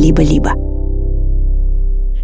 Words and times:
либо-либо. 0.00 0.52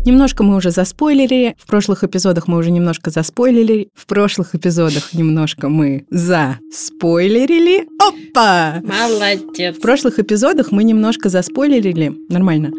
Немножко 0.06 0.44
мы 0.44 0.56
уже 0.56 0.70
заспойлерили, 0.70 1.56
в 1.58 1.66
прошлых 1.66 2.04
эпизодах 2.04 2.46
мы 2.46 2.58
уже 2.58 2.70
немножко 2.70 3.10
заспойлерили, 3.10 3.88
в 3.92 4.06
прошлых 4.06 4.54
эпизодах 4.54 5.12
немножко 5.12 5.68
мы 5.68 6.06
заспойлерили. 6.10 7.88
Опа! 7.98 8.80
Молодец. 8.84 9.76
В 9.76 9.80
прошлых 9.80 10.20
эпизодах 10.20 10.70
мы 10.70 10.84
немножко 10.84 11.28
заспойлерили. 11.28 12.14
Нормально. 12.28 12.70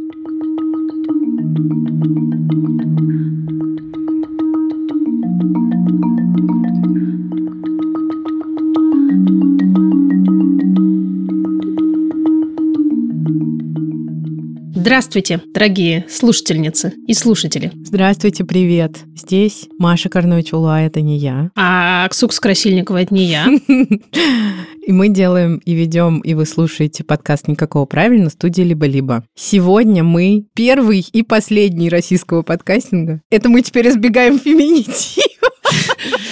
Здравствуйте, 14.88 15.42
дорогие 15.54 16.06
слушательницы 16.10 16.94
и 17.08 17.14
слушатели. 17.14 17.74
Здравствуйте, 17.84 18.46
привет. 18.46 18.96
Здесь 19.18 19.68
Маша 19.78 20.08
Карнович-Улуа, 20.08 20.80
это 20.80 21.02
не 21.02 21.18
я. 21.18 21.52
А 21.58 22.08
Ксукс 22.08 22.40
Красильникова 22.40 23.02
это 23.02 23.14
не 23.14 23.26
я. 23.26 23.48
И 24.88 24.94
мы 24.94 25.10
делаем 25.10 25.58
и 25.66 25.74
ведем, 25.74 26.22
и 26.22 26.34
вы 26.34 26.46
слушаете 26.46 27.04
подкаст 27.04 27.50
«Никакого 27.50 27.84
правильно» 27.84 28.30
студии 28.30 28.62
«Либо-либо». 28.62 29.26
Сегодня 29.36 30.06
мы 30.06 30.46
первый 30.54 31.06
и 31.12 31.24
последний 31.24 31.90
российского 31.90 32.42
подкастинга. 32.42 33.20
Это 33.30 33.50
мы 33.50 33.64
теперь 33.64 33.90
избегаем 33.90 34.40
феминитива. 34.40 35.50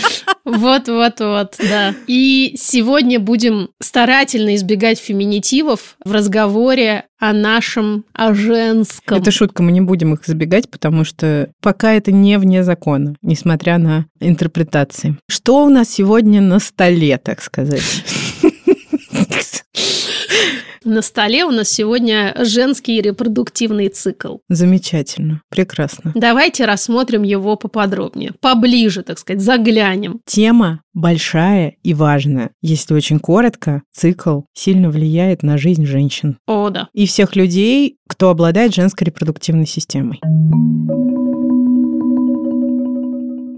Вот-вот-вот, 0.45 1.55
да. 1.59 1.95
И 2.08 2.55
сегодня 2.58 3.20
будем 3.20 3.70
старательно 3.81 4.55
избегать 4.55 4.99
феминитивов 4.99 5.98
в 6.05 6.12
разговоре 6.12 7.05
о 7.20 7.34
нашем, 7.34 8.05
о 8.13 8.34
женском. 8.34 9.17
Это 9.17 9.31
шутка, 9.31 9.63
мы 9.63 9.72
не 9.72 9.81
будем 9.81 10.13
их 10.13 10.27
избегать, 10.30 10.70
потому 10.70 11.03
что 11.03 11.50
пока 11.61 11.94
это 11.94 12.11
не 12.11 12.38
вне 12.38 12.64
закона, 12.64 13.16
несмотря 13.22 13.80
на 13.80 14.06
интерпретации. 14.19 15.17
Что 15.28 15.66
у 15.66 15.69
нас 15.69 15.89
сегодня 15.89 16.42
на 16.42 16.59
столе, 16.59 17.17
так 17.17 17.41
сказать? 17.41 18.03
На 20.86 21.02
столе 21.02 21.45
у 21.45 21.50
нас 21.50 21.69
сегодня 21.69 22.36
женский 22.41 23.02
репродуктивный 23.02 23.89
цикл. 23.89 24.38
Замечательно, 24.50 25.41
прекрасно. 25.50 26.11
Давайте 26.14 26.66
рассмотрим 26.66 27.23
его 27.23 27.55
поподробнее, 27.55 28.33
поближе, 28.39 29.02
так 29.02 29.17
сказать, 29.17 29.41
заглянем. 29.41 30.22
Тема 30.28 30.81
большая 30.94 31.73
и 31.81 31.95
важная. 31.95 32.52
Если 32.61 32.94
очень 32.94 33.19
коротко, 33.19 33.81
цикл 33.91 34.41
сильно 34.53 34.91
влияет 34.91 35.41
на 35.41 35.58
жизнь 35.58 35.88
женщин. 35.88 36.38
О, 36.45 36.69
да. 36.69 36.88
И 36.94 37.08
всех 37.08 37.36
людей, 37.36 37.97
кто 38.08 38.30
обладает 38.30 38.75
женской 38.75 39.06
репродуктивной 39.06 39.66
системой. 39.66 40.22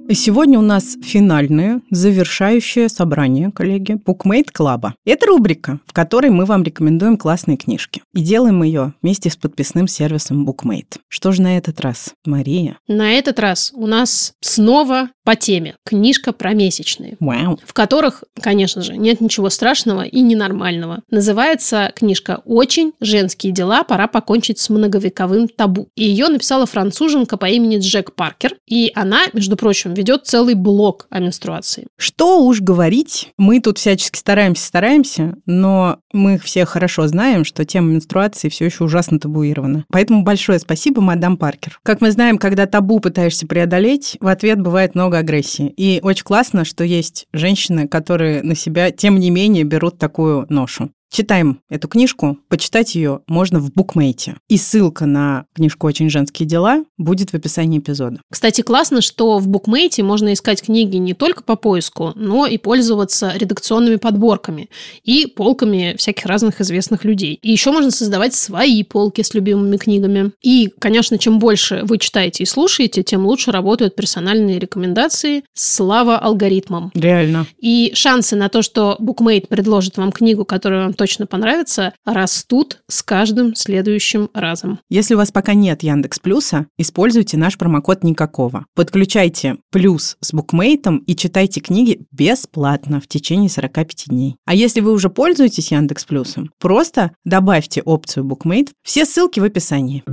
И 0.09 0.13
сегодня 0.13 0.57
у 0.57 0.61
нас 0.61 0.95
финальное, 1.03 1.81
завершающее 1.91 2.87
собрание, 2.87 3.51
коллеги, 3.51 3.97
Bookmate 3.97 4.47
Club. 4.57 4.93
Это 5.03 5.25
рубрика, 5.25 5.81
в 5.85 5.91
которой 5.91 6.31
мы 6.31 6.45
вам 6.45 6.63
рекомендуем 6.63 7.17
классные 7.17 7.57
книжки. 7.57 8.01
И 8.13 8.21
делаем 8.21 8.63
ее 8.63 8.93
вместе 9.01 9.29
с 9.29 9.35
подписным 9.35 9.89
сервисом 9.89 10.47
Bookmate. 10.47 10.99
Что 11.09 11.33
же 11.33 11.41
на 11.41 11.57
этот 11.57 11.81
раз, 11.81 12.13
Мария? 12.25 12.77
На 12.87 13.11
этот 13.11 13.37
раз 13.37 13.73
у 13.75 13.85
нас 13.85 14.31
снова 14.39 15.09
по 15.27 15.35
теме 15.35 15.75
книжка 15.83 16.31
про 16.31 16.53
месячные, 16.53 17.17
Вау. 17.19 17.59
в 17.65 17.73
которых, 17.73 18.23
конечно 18.41 18.81
же, 18.81 18.95
нет 18.95 19.19
ничего 19.19 19.49
страшного 19.49 20.03
и 20.03 20.21
ненормального. 20.21 21.01
Называется 21.11 21.91
книжка 21.93 22.41
«Очень 22.45 22.93
женские 23.01 23.51
дела. 23.51 23.83
Пора 23.83 24.07
покончить 24.07 24.57
с 24.57 24.69
многовековым 24.69 25.49
табу». 25.49 25.89
И 25.97 26.05
ее 26.05 26.29
написала 26.29 26.65
француженка 26.65 27.35
по 27.35 27.43
имени 27.43 27.77
Джек 27.79 28.13
Паркер. 28.13 28.55
И 28.67 28.89
она, 28.95 29.23
между 29.33 29.57
прочим, 29.57 29.93
ведет 29.93 30.25
целый 30.25 30.53
блог 30.53 31.07
о 31.09 31.19
менструации. 31.19 31.87
Что 31.97 32.45
уж 32.45 32.61
говорить, 32.61 33.33
мы 33.37 33.59
тут 33.59 33.79
всячески 33.79 34.17
стараемся, 34.17 34.65
стараемся, 34.65 35.35
но 35.45 35.99
мы 36.13 36.37
все 36.37 36.63
хорошо 36.63 37.05
знаем, 37.07 37.43
что 37.43 37.65
тема 37.65 37.89
менструации 37.89 38.47
все 38.47 38.63
еще 38.63 38.85
ужасно 38.85 39.19
табуирована. 39.19 39.83
Поэтому 39.89 40.23
большое 40.23 40.59
спасибо, 40.59 41.01
мадам 41.01 41.35
Паркер. 41.35 41.81
Как 41.83 41.99
мы 41.99 42.11
знаем, 42.11 42.37
когда 42.37 42.65
табу 42.65 43.01
пытаешься 43.01 43.45
преодолеть, 43.45 44.15
в 44.21 44.27
ответ 44.27 44.61
бывает 44.61 44.95
много 44.95 45.16
агрессии. 45.19 45.73
И 45.77 45.99
очень 46.01 46.23
классно, 46.23 46.65
что 46.65 46.83
есть 46.83 47.27
женщины, 47.33 47.87
которые 47.87 48.43
на 48.43 48.55
себя, 48.55 48.91
тем 48.91 49.19
не 49.19 49.29
менее, 49.29 49.63
берут 49.63 49.97
такую 49.97 50.45
ношу. 50.49 50.91
Читаем 51.09 51.61
эту 51.69 51.87
книжку. 51.87 52.37
Почитать 52.49 52.95
ее 52.95 53.21
можно 53.27 53.59
в 53.59 53.71
букмейте. 53.73 54.35
И 54.49 54.57
ссылка 54.57 55.05
на 55.05 55.45
книжку 55.55 55.87
«Очень 55.87 56.09
женские 56.09 56.47
дела» 56.47 56.83
будет 56.97 57.31
в 57.31 57.33
описании 57.33 57.79
эпизода. 57.79 58.19
Кстати, 58.29 58.61
классно, 58.61 59.01
что 59.01 59.39
в 59.39 59.47
букмейте 59.47 60.03
можно 60.03 60.33
искать 60.33 60.61
книги 60.61 60.97
не 60.97 61.13
только 61.13 61.43
по 61.43 61.55
поиску, 61.55 62.11
но 62.15 62.45
и 62.45 62.57
пользоваться 62.57 63.31
редакционными 63.35 63.95
подборками 63.95 64.69
и 65.03 65.27
полками 65.27 65.95
всяких 65.97 66.25
разных 66.25 66.59
известных 66.61 67.05
людей. 67.05 67.39
И 67.41 67.51
еще 67.51 67.71
можно 67.71 67.89
создавать 67.89 68.33
свои 68.33 68.83
полки 68.83 69.21
с 69.21 69.33
любимыми 69.33 69.77
книгами. 69.77 70.31
И, 70.41 70.71
конечно, 70.77 71.17
чем 71.17 71.39
больше 71.39 71.81
вы 71.83 71.99
читаете 71.99 72.43
и 72.43 72.45
слушаете, 72.45 73.03
тем 73.03 73.25
лучше 73.25 73.51
работают 73.51 73.95
персональные 73.95 74.59
рекомендации. 74.59 75.43
Слава 75.53 76.17
алгоритмам. 76.17 76.91
Реально. 76.93 77.47
И 77.59 77.91
шансы 77.95 78.35
на 78.35 78.49
то, 78.49 78.61
что 78.61 78.97
букмейт 78.99 79.47
предложит 79.47 79.97
вам 79.97 80.11
книгу, 80.11 80.43
которая 80.43 80.83
вам 80.83 80.93
точно 80.97 81.27
понравится, 81.27 81.93
растут 82.05 82.81
с 82.87 83.01
каждым 83.01 83.55
следующим 83.55 84.29
разом. 84.33 84.79
Если 84.89 85.13
у 85.13 85.17
вас 85.17 85.31
пока 85.31 85.53
нет 85.53 85.83
Яндекс 85.83 86.19
Плюса, 86.19 86.67
используйте 86.77 87.37
наш 87.37 87.57
промокод 87.57 88.03
никакого. 88.03 88.65
Подключайте 88.75 89.57
плюс 89.71 90.17
с 90.19 90.33
букмейтом 90.33 90.97
и 90.97 91.15
читайте 91.15 91.61
книги 91.61 92.05
бесплатно 92.11 92.99
в 92.99 93.07
течение 93.07 93.49
45 93.49 94.05
дней. 94.07 94.35
А 94.45 94.53
если 94.53 94.81
вы 94.81 94.91
уже 94.91 95.09
пользуетесь 95.09 95.71
Яндекс 95.71 96.05
Плюсом, 96.05 96.51
просто 96.59 97.11
добавьте 97.23 97.81
опцию 97.81 98.25
букмейт. 98.25 98.71
Все 98.83 99.05
ссылки 99.05 99.39
в 99.39 99.43
описании. 99.43 100.03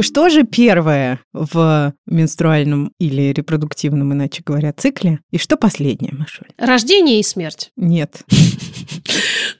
Что 0.00 0.28
же 0.30 0.44
первое 0.44 1.20
в 1.32 1.92
менструальном 2.06 2.92
или 2.98 3.32
репродуктивном, 3.32 4.12
иначе 4.12 4.42
говоря, 4.44 4.72
цикле? 4.72 5.20
И 5.30 5.38
что 5.38 5.56
последнее, 5.56 6.14
Машуль? 6.14 6.48
Рождение 6.56 7.20
и 7.20 7.22
смерть. 7.22 7.70
Нет. 7.76 8.22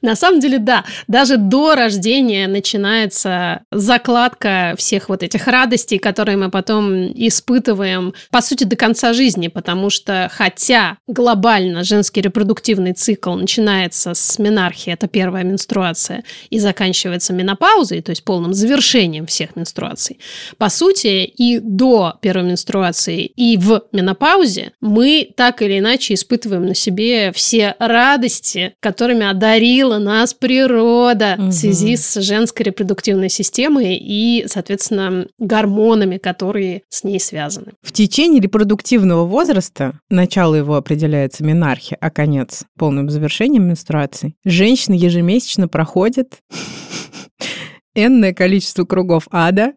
На 0.03 0.17
самом 0.17 0.41
деле, 0.41 0.59
да. 0.59 0.85
Даже 1.07 1.37
до 1.37 1.75
рождения 1.75 2.49
начинается 2.49 3.63
закладка 3.71 4.75
всех 4.77 5.09
вот 5.09 5.23
этих 5.23 5.47
радостей, 5.47 5.99
которые 5.99 6.37
мы 6.37 6.51
потом 6.51 7.07
испытываем, 7.13 8.15
по 8.31 8.41
сути, 8.41 8.65
до 8.65 8.77
конца 8.77 9.13
жизни, 9.13 9.49
потому 9.49 9.91
что 9.91 10.31
хотя 10.33 10.99
глобально 11.07 11.85
женский 11.85 12.21
репродуктивный 12.21 12.93
цикл 12.93 13.35
начинается 13.35 14.15
с 14.15 14.39
менархии, 14.39 14.93
это 14.93 15.07
первая 15.07 15.45
менструация, 15.45 16.25
и 16.51 16.59
заканчивается 16.59 17.33
менопаузой, 17.33 18.03
то 18.03 18.11
есть 18.11 18.25
полным 18.25 18.55
завершением 18.55 19.27
всех 19.27 19.57
менструаций, 19.57 20.19
по 20.59 20.69
сути, 20.69 21.25
и 21.25 21.59
до 21.59 22.19
первой 22.21 22.45
менструации, 22.45 23.27
и 23.27 23.57
в 23.57 23.83
менопаузе 23.93 24.73
мы 24.81 25.29
так 25.37 25.63
или 25.63 25.79
иначе 25.79 26.15
испытываем 26.15 26.67
на 26.67 26.75
себе 26.75 27.33
все 27.33 27.77
радости, 27.79 28.75
которыми 29.03 29.27
одарила 29.29 29.99
нас 29.99 30.33
природа 30.33 31.35
Мгм. 31.37 31.49
в 31.49 31.53
связи 31.53 31.97
с 31.97 32.21
женской 32.21 32.67
репродуктивной 32.67 33.29
системой 33.29 33.97
и, 33.97 34.45
соответственно, 34.47 35.27
гормонами, 35.41 36.19
которые 36.19 36.83
с 36.89 37.03
ней 37.03 37.19
связаны. 37.19 37.73
В 37.83 37.91
течение 37.91 38.41
репродуктивного 38.41 39.25
возраста, 39.27 39.95
начало 40.09 40.55
его 40.55 40.77
определяется 40.77 41.43
менархия, 41.43 41.99
а 42.01 42.11
конец 42.11 42.63
полным 42.79 43.11
завершением 43.11 43.67
менструации, 43.67 44.35
женщина 44.45 44.95
ежемесячно 44.95 45.67
проходит 45.67 46.35
энное 47.97 48.33
количество 48.33 48.85
кругов 48.85 49.27
ада, 49.33 49.73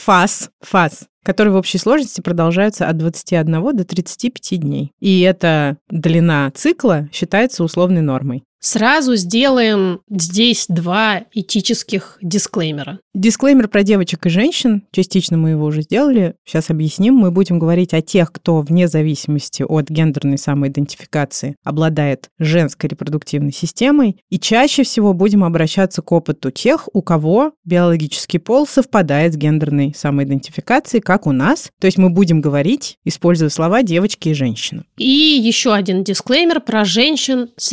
фаз, 0.00 0.50
фаз, 0.60 1.08
которые 1.22 1.52
в 1.52 1.56
общей 1.56 1.78
сложности 1.78 2.20
продолжаются 2.20 2.88
от 2.88 2.96
21 2.96 3.76
до 3.76 3.84
35 3.84 4.60
дней. 4.60 4.92
И 5.00 5.20
эта 5.20 5.76
длина 5.88 6.50
цикла 6.54 7.08
считается 7.12 7.62
условной 7.62 8.00
нормой. 8.00 8.44
Сразу 8.60 9.16
сделаем 9.16 10.00
здесь 10.10 10.66
два 10.68 11.22
этических 11.32 12.18
дисклеймера. 12.20 13.00
Дисклеймер 13.14 13.68
про 13.68 13.82
девочек 13.82 14.26
и 14.26 14.28
женщин. 14.28 14.84
Частично 14.92 15.38
мы 15.38 15.50
его 15.50 15.64
уже 15.64 15.82
сделали. 15.82 16.34
Сейчас 16.44 16.68
объясним. 16.68 17.14
Мы 17.14 17.30
будем 17.30 17.58
говорить 17.58 17.94
о 17.94 18.02
тех, 18.02 18.30
кто 18.30 18.60
вне 18.60 18.86
зависимости 18.86 19.62
от 19.62 19.88
гендерной 19.88 20.36
самоидентификации 20.38 21.56
обладает 21.64 22.28
женской 22.38 22.90
репродуктивной 22.90 23.52
системой. 23.52 24.18
И 24.28 24.38
чаще 24.38 24.84
всего 24.84 25.14
будем 25.14 25.42
обращаться 25.42 26.02
к 26.02 26.12
опыту 26.12 26.50
тех, 26.50 26.88
у 26.92 27.02
кого 27.02 27.52
биологический 27.64 28.38
пол 28.38 28.66
совпадает 28.66 29.32
с 29.32 29.36
гендерной 29.36 29.94
самоидентификацией, 29.96 31.00
как 31.00 31.26
у 31.26 31.32
нас. 31.32 31.70
То 31.80 31.86
есть 31.86 31.96
мы 31.96 32.10
будем 32.10 32.40
говорить, 32.42 32.98
используя 33.04 33.48
слова 33.48 33.82
девочки 33.82 34.28
и 34.28 34.34
женщины. 34.34 34.84
И 34.98 35.08
еще 35.08 35.72
один 35.72 36.04
дисклеймер 36.04 36.60
про 36.60 36.84
женщин 36.84 37.48
с 37.56 37.72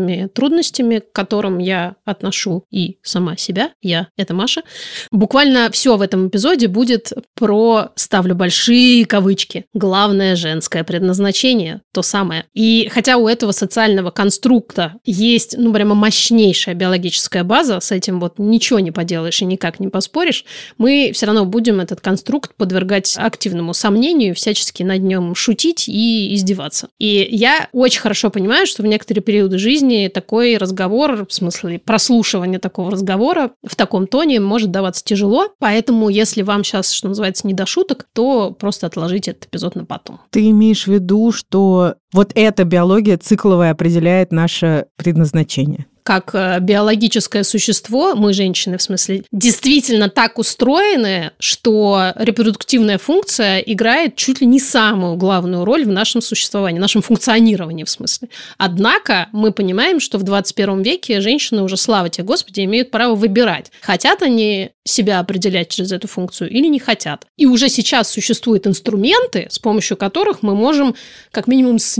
репродуктивными 0.00 0.28
трудностями, 0.28 0.98
к 0.98 1.12
которым 1.12 1.58
я 1.58 1.96
отношу 2.04 2.64
и 2.70 2.98
сама 3.02 3.36
себя. 3.36 3.70
Я– 3.82 4.08
это 4.16 4.34
Маша. 4.34 4.62
Буквально 5.10 5.70
все 5.70 5.96
в 5.96 6.02
этом 6.02 6.28
эпизоде 6.28 6.68
будет 6.68 7.12
про, 7.34 7.90
ставлю 7.94 8.34
большие 8.34 9.04
кавычки, 9.04 9.66
главное 9.74 10.36
женское 10.36 10.84
предназначение, 10.84 11.82
то 11.92 12.02
самое. 12.02 12.44
И 12.54 12.88
хотя 12.92 13.16
у 13.16 13.28
этого 13.28 13.52
социального 13.52 14.10
конструкта 14.10 14.94
есть, 15.04 15.56
ну, 15.58 15.72
прямо 15.72 15.94
мощнейшая 15.94 16.74
биологическая 16.74 17.44
база, 17.44 17.80
с 17.80 17.92
этим 17.92 18.20
вот 18.20 18.38
ничего 18.38 18.80
не 18.80 18.90
поделаешь 18.90 19.42
и 19.42 19.44
никак 19.44 19.80
не 19.80 19.88
поспоришь, 19.88 20.44
мы 20.78 21.10
все 21.14 21.26
равно 21.26 21.44
будем 21.44 21.80
этот 21.80 22.00
конструкт 22.00 22.54
подвергать 22.56 23.14
активному 23.16 23.74
сомнению, 23.74 24.34
всячески 24.34 24.82
над 24.82 25.02
нем 25.02 25.34
шутить 25.34 25.88
и 25.88 26.34
издеваться. 26.34 26.88
И 26.98 27.28
я 27.30 27.68
очень 27.72 28.00
хорошо 28.00 28.30
понимаю, 28.30 28.66
что 28.66 28.82
в 28.82 28.86
некоторые 28.86 29.22
периоды 29.22 29.58
жизни 29.58 29.89
такой 30.08 30.56
разговор, 30.56 31.26
в 31.26 31.32
смысле 31.32 31.78
прослушивание 31.78 32.58
такого 32.58 32.90
разговора 32.90 33.52
в 33.66 33.76
таком 33.76 34.06
тоне 34.06 34.40
может 34.40 34.70
даваться 34.70 35.04
тяжело, 35.04 35.48
поэтому 35.58 36.08
если 36.08 36.42
вам 36.42 36.64
сейчас, 36.64 36.92
что 36.92 37.08
называется, 37.08 37.46
не 37.46 37.54
до 37.54 37.66
шуток, 37.66 38.06
то 38.12 38.52
просто 38.52 38.86
отложите 38.86 39.32
этот 39.32 39.46
эпизод 39.46 39.74
на 39.74 39.84
потом. 39.84 40.20
Ты 40.30 40.50
имеешь 40.50 40.84
в 40.84 40.92
виду, 40.92 41.32
что 41.32 41.94
вот 42.12 42.32
эта 42.34 42.64
биология 42.64 43.16
цикловая 43.16 43.72
определяет 43.72 44.32
наше 44.32 44.86
предназначение? 44.96 45.86
как 46.10 46.34
э, 46.34 46.58
биологическое 46.60 47.44
существо, 47.44 48.16
мы 48.16 48.32
женщины 48.32 48.78
в 48.78 48.82
смысле, 48.82 49.22
действительно 49.30 50.08
так 50.08 50.38
устроены, 50.38 51.30
что 51.38 52.12
репродуктивная 52.16 52.98
функция 52.98 53.58
играет 53.58 54.16
чуть 54.16 54.40
ли 54.40 54.46
не 54.48 54.58
самую 54.58 55.14
главную 55.16 55.64
роль 55.64 55.84
в 55.84 55.88
нашем 55.88 56.20
существовании, 56.20 56.78
в 56.78 56.82
нашем 56.82 57.02
функционировании 57.02 57.84
в 57.84 57.90
смысле. 57.90 58.28
Однако 58.58 59.28
мы 59.30 59.52
понимаем, 59.52 60.00
что 60.00 60.18
в 60.18 60.24
21 60.24 60.82
веке 60.82 61.20
женщины 61.20 61.62
уже, 61.62 61.76
слава 61.76 62.08
тебе, 62.08 62.24
Господи, 62.24 62.64
имеют 62.64 62.90
право 62.90 63.14
выбирать, 63.14 63.70
хотят 63.80 64.22
они 64.22 64.70
себя 64.84 65.20
определять 65.20 65.68
через 65.68 65.92
эту 65.92 66.08
функцию 66.08 66.50
или 66.50 66.66
не 66.66 66.78
хотят. 66.78 67.26
И 67.36 67.46
уже 67.46 67.68
сейчас 67.68 68.10
существуют 68.10 68.66
инструменты, 68.66 69.46
с 69.50 69.58
помощью 69.58 69.96
которых 69.96 70.42
мы 70.42 70.54
можем 70.54 70.96
как 71.30 71.46
минимум 71.46 71.78
снизить 71.78 71.99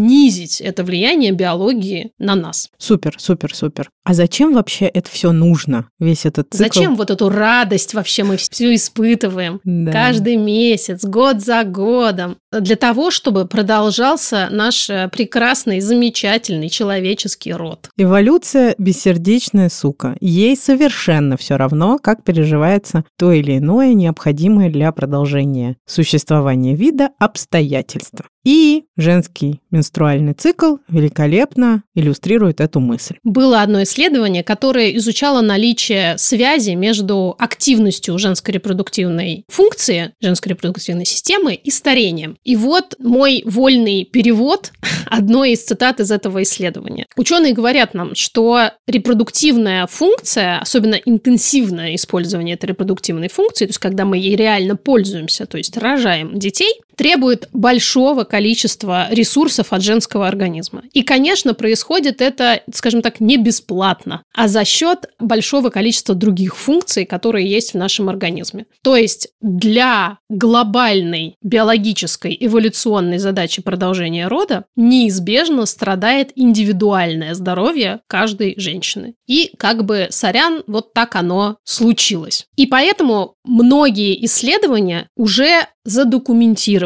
это 0.61 0.85
влияние 0.85 1.33
биологии 1.33 2.13
на 2.19 2.35
нас. 2.35 2.71
Супер, 2.79 3.15
супер, 3.19 3.55
супер. 3.55 3.91
А 4.05 4.15
зачем 4.15 4.55
вообще 4.55 4.87
это 4.87 5.11
все 5.11 5.33
нужно, 5.33 5.89
весь 5.99 6.27
этот 6.27 6.49
цикл? 6.51 6.65
Зачем 6.65 6.97
вот 6.97 7.11
эту 7.11 7.29
радость 7.29 7.95
вообще 7.95 8.25
мы 8.25 8.37
все 8.37 8.75
испытываем 8.75 9.61
да. 9.65 9.93
каждый 9.93 10.37
месяц, 10.37 11.05
год 11.05 11.41
за 11.41 11.65
годом? 11.65 12.37
Для 12.51 12.77
того, 12.77 13.11
чтобы 13.11 13.47
продолжался 13.47 14.49
наш 14.51 14.91
э, 14.91 15.09
прекрасный, 15.13 15.81
замечательный 15.81 16.69
человеческий 16.69 17.53
род. 17.53 17.89
Эволюция– 17.97 18.75
бессердечная 18.79 19.69
сука. 19.69 20.17
Ей 20.21 20.57
совершенно 20.57 21.37
все 21.37 21.57
равно, 21.57 21.99
как 21.99 22.25
переживается 22.25 23.05
то 23.17 23.33
или 23.33 23.59
иное 23.59 23.95
необходимое 23.95 24.71
для 24.71 24.91
продолжения 24.93 25.77
существования 25.87 26.75
вида 26.75 27.11
обстоятельства. 27.19 28.25
И 28.45 28.85
женский 28.97 29.61
менструальный 29.71 30.33
цикл 30.33 30.77
великолепно 30.89 31.83
иллюстрирует 31.95 32.61
эту 32.61 32.81
мысль. 32.81 33.17
Было 33.23 33.63
одно 33.63 33.83
исследование, 33.83 34.43
которое 34.43 34.97
изучало 34.97 35.41
наличие 35.43 36.17
связи 36.17 36.71
между 36.71 37.35
активностью 37.39 38.19
женской 38.19 38.55
репродуктивной 38.55 39.45
функции, 39.49 40.13
женской 40.21 40.51
репродуктивной 40.51 41.05
системы 41.05 41.55
и 41.55 41.71
старением. 41.71 42.37
И 42.43 42.57
вот 42.57 42.95
мой 42.99 43.43
вольный 43.45 44.05
перевод 44.05 44.73
одной 45.07 45.53
из 45.53 45.65
цитат 45.65 46.01
из 46.01 46.11
этого 46.11 46.43
исследования. 46.43 47.07
Ученые 47.17 47.53
говорят 47.53 47.95
нам, 47.95 48.15
что 48.15 48.71
репродуктивная 48.87 49.87
функция, 49.87 50.61
особенно 50.61 50.95
интенсивное 50.95 51.95
использование 51.95 52.55
этой 52.55 52.67
репродуктивной 52.67 53.29
функции, 53.29 53.67
то 53.67 53.71
есть 53.71 53.79
когда 53.79 54.05
мы 54.05 54.17
ей 54.17 54.37
реально 54.37 54.77
пользуемся, 54.77 55.47
то 55.47 55.59
есть 55.59 55.77
рожаем 55.77 56.39
детей, 56.39 56.73
требует 57.01 57.49
большого 57.55 58.25
количества 58.25 59.07
ресурсов 59.11 59.73
от 59.73 59.83
женского 59.83 60.29
организма. 60.29 60.83
И, 60.93 61.03
конечно, 61.03 61.55
происходит 61.55 62.21
это, 62.21 62.61
скажем 62.75 63.01
так, 63.01 63.21
не 63.21 63.39
бесплатно, 63.39 64.23
а 64.35 64.49
за 64.49 64.67
счет 64.67 65.07
большого 65.19 65.71
количества 65.71 66.15
других 66.15 66.55
функций, 66.55 67.07
которые 67.07 67.51
есть 67.51 67.73
в 67.73 67.79
нашем 67.79 68.11
организме. 68.11 68.67
То 68.83 68.97
есть 68.97 69.29
для 69.41 70.19
глобальной 70.29 71.37
биологической 71.43 72.37
эволюционной 72.39 73.17
задачи 73.17 73.63
продолжения 73.63 74.29
рода 74.29 74.67
неизбежно 74.77 75.65
страдает 75.65 76.33
индивидуальное 76.35 77.33
здоровье 77.33 78.01
каждой 78.09 78.57
женщины. 78.59 79.15
И 79.27 79.53
как 79.57 79.87
бы, 79.87 80.09
сорян, 80.11 80.65
вот 80.67 80.93
так 80.93 81.17
оно 81.17 81.57
случилось. 81.65 82.45
И 82.57 82.67
поэтому 82.67 83.37
многие 83.43 84.23
исследования 84.27 85.09
уже 85.17 85.67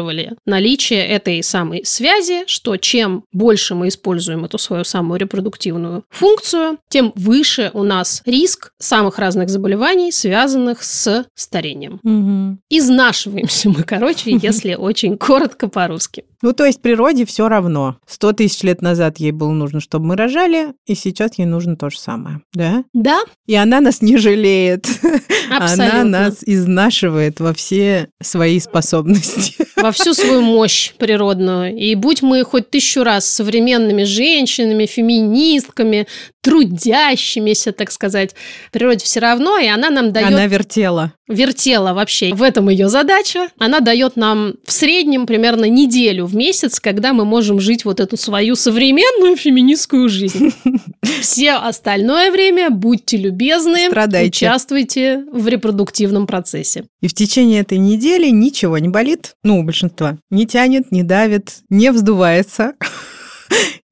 задокументировали 0.05 0.35
наличие 0.45 1.05
этой 1.05 1.41
самой 1.43 1.85
связи, 1.85 2.43
что 2.47 2.77
чем 2.77 3.23
больше 3.31 3.75
мы 3.75 3.87
используем 3.87 4.45
эту 4.45 4.57
свою 4.57 4.83
самую 4.83 5.19
репродуктивную 5.19 6.03
функцию, 6.09 6.77
тем 6.89 7.11
выше 7.15 7.71
у 7.73 7.83
нас 7.83 8.21
риск 8.25 8.71
самых 8.79 9.19
разных 9.19 9.49
заболеваний, 9.49 10.11
связанных 10.11 10.83
с 10.83 11.25
старением. 11.35 11.99
Угу. 12.03 12.59
Изнашиваемся 12.69 13.69
мы, 13.69 13.83
короче, 13.83 14.31
если 14.41 14.75
очень 14.75 15.17
коротко 15.17 15.67
по-русски. 15.67 16.25
Ну, 16.41 16.53
то 16.53 16.65
есть 16.65 16.81
природе 16.81 17.25
все 17.25 17.49
равно. 17.49 17.97
Сто 18.05 18.31
тысяч 18.31 18.61
лет 18.61 18.81
назад 18.81 19.17
ей 19.17 19.31
было 19.31 19.51
нужно, 19.51 19.79
чтобы 19.79 20.05
мы 20.05 20.15
рожали, 20.15 20.73
и 20.85 20.93
сейчас 20.93 21.39
ей 21.39 21.45
нужно 21.45 21.75
то 21.75 21.89
же 21.89 21.97
самое, 21.97 22.41
да? 22.53 22.83
Да. 22.93 23.21
И 23.47 23.55
она 23.55 23.81
нас 23.81 24.01
не 24.03 24.17
жалеет. 24.17 24.85
Абсолютно. 25.49 26.01
Она 26.01 26.03
нас 26.03 26.43
изнашивает 26.45 27.39
во 27.39 27.53
все 27.53 28.09
свои 28.21 28.59
способности. 28.59 29.65
Во 29.75 29.91
всю 29.95 30.13
свою 30.13 30.41
мощь 30.41 30.93
природную. 30.97 31.75
И 31.75 31.95
будь 31.95 32.21
мы 32.21 32.43
хоть 32.43 32.69
тысячу 32.69 33.03
раз 33.03 33.25
современными 33.25 34.03
женщинами, 34.03 34.85
феминистками, 34.85 36.07
трудящимися, 36.45 37.71
так 37.71 37.91
сказать, 37.91 38.35
природе 38.71 39.03
все 39.03 39.19
равно, 39.19 39.57
и 39.57 39.65
она 39.65 39.89
нам 39.89 40.11
дает... 40.11 40.27
Она 40.27 40.45
вертела. 40.45 41.11
Вертела 41.27 41.93
вообще. 41.93 42.35
В 42.35 42.43
этом 42.43 42.69
ее 42.69 42.87
задача. 42.87 43.49
Она 43.57 43.79
дает 43.79 44.15
нам 44.15 44.53
в 44.63 44.71
среднем 44.71 45.25
примерно 45.25 45.65
неделю 45.65 46.27
в 46.27 46.35
месяц, 46.35 46.79
когда 46.79 47.13
мы 47.13 47.25
можем 47.25 47.59
жить 47.59 47.83
вот 47.83 47.99
эту 47.99 48.15
свою 48.15 48.55
современную 48.55 49.35
феминистскую 49.35 50.07
жизнь. 50.07 50.53
Все 51.21 51.53
остальное 51.53 52.31
время 52.31 52.69
будьте 52.69 53.17
любезны, 53.17 53.87
Страдайте. 53.87 54.45
участвуйте 54.45 55.23
в 55.31 55.47
репродуктивном 55.47 56.27
процессе. 56.27 56.85
И 57.01 57.07
в 57.07 57.15
течение 57.15 57.61
этой 57.61 57.79
недели 57.79 58.29
ничего 58.29 58.77
не 58.77 58.89
болит, 58.89 59.33
ну, 59.43 59.63
большинства. 59.75 60.17
Не 60.29 60.45
тянет, 60.45 60.91
не 60.91 61.03
давит, 61.03 61.59
не 61.69 61.91
вздувается 61.91 62.73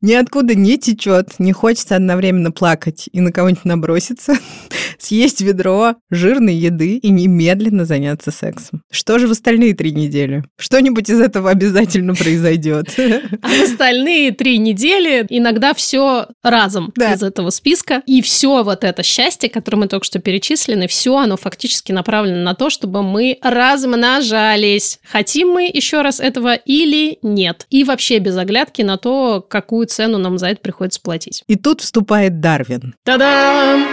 ниоткуда 0.03 0.53
не 0.53 0.77
течет, 0.77 1.39
не 1.39 1.53
хочется 1.53 1.95
одновременно 1.95 2.51
плакать 2.51 3.09
и 3.11 3.21
на 3.21 3.31
кого-нибудь 3.31 3.65
наброситься, 3.65 4.35
съесть 4.99 5.41
ведро 5.41 5.95
жирной 6.11 6.53
еды 6.55 6.97
и 6.97 7.09
немедленно 7.09 7.85
заняться 7.85 8.29
сексом. 8.29 8.83
Что 8.91 9.17
же 9.17 9.27
в 9.27 9.31
остальные 9.31 9.73
три 9.73 9.91
недели? 9.91 10.43
Что-нибудь 10.59 11.09
из 11.09 11.19
этого 11.19 11.49
обязательно 11.49 12.13
произойдет. 12.13 12.87
А 13.41 13.47
в 13.47 13.61
остальные 13.61 14.31
три 14.31 14.57
недели 14.57 15.25
иногда 15.29 15.73
все 15.73 16.27
разом 16.43 16.91
да. 16.95 17.13
из 17.13 17.23
этого 17.23 17.49
списка. 17.49 18.01
И 18.05 18.21
все 18.21 18.63
вот 18.63 18.83
это 18.83 19.01
счастье, 19.01 19.49
которое 19.49 19.77
мы 19.77 19.87
только 19.87 20.05
что 20.05 20.19
перечислены, 20.19 20.87
все 20.87 21.15
оно 21.17 21.37
фактически 21.37 21.91
направлено 21.91 22.43
на 22.43 22.53
то, 22.53 22.69
чтобы 22.69 23.01
мы 23.01 23.37
размножались. 23.41 24.99
Хотим 25.03 25.49
мы 25.49 25.69
еще 25.73 26.01
раз 26.01 26.19
этого 26.19 26.55
или 26.55 27.17
нет. 27.21 27.65
И 27.69 27.83
вообще 27.83 28.19
без 28.19 28.35
оглядки 28.37 28.81
на 28.81 28.97
то, 28.97 29.45
какую 29.47 29.87
цену 29.93 30.17
нам 30.17 30.37
за 30.37 30.47
это 30.47 30.61
приходится 30.61 31.01
платить. 31.01 31.43
И 31.47 31.55
тут 31.55 31.81
вступает 31.81 32.39
Дарвин. 32.39 32.95
Та-дам! 33.03 33.85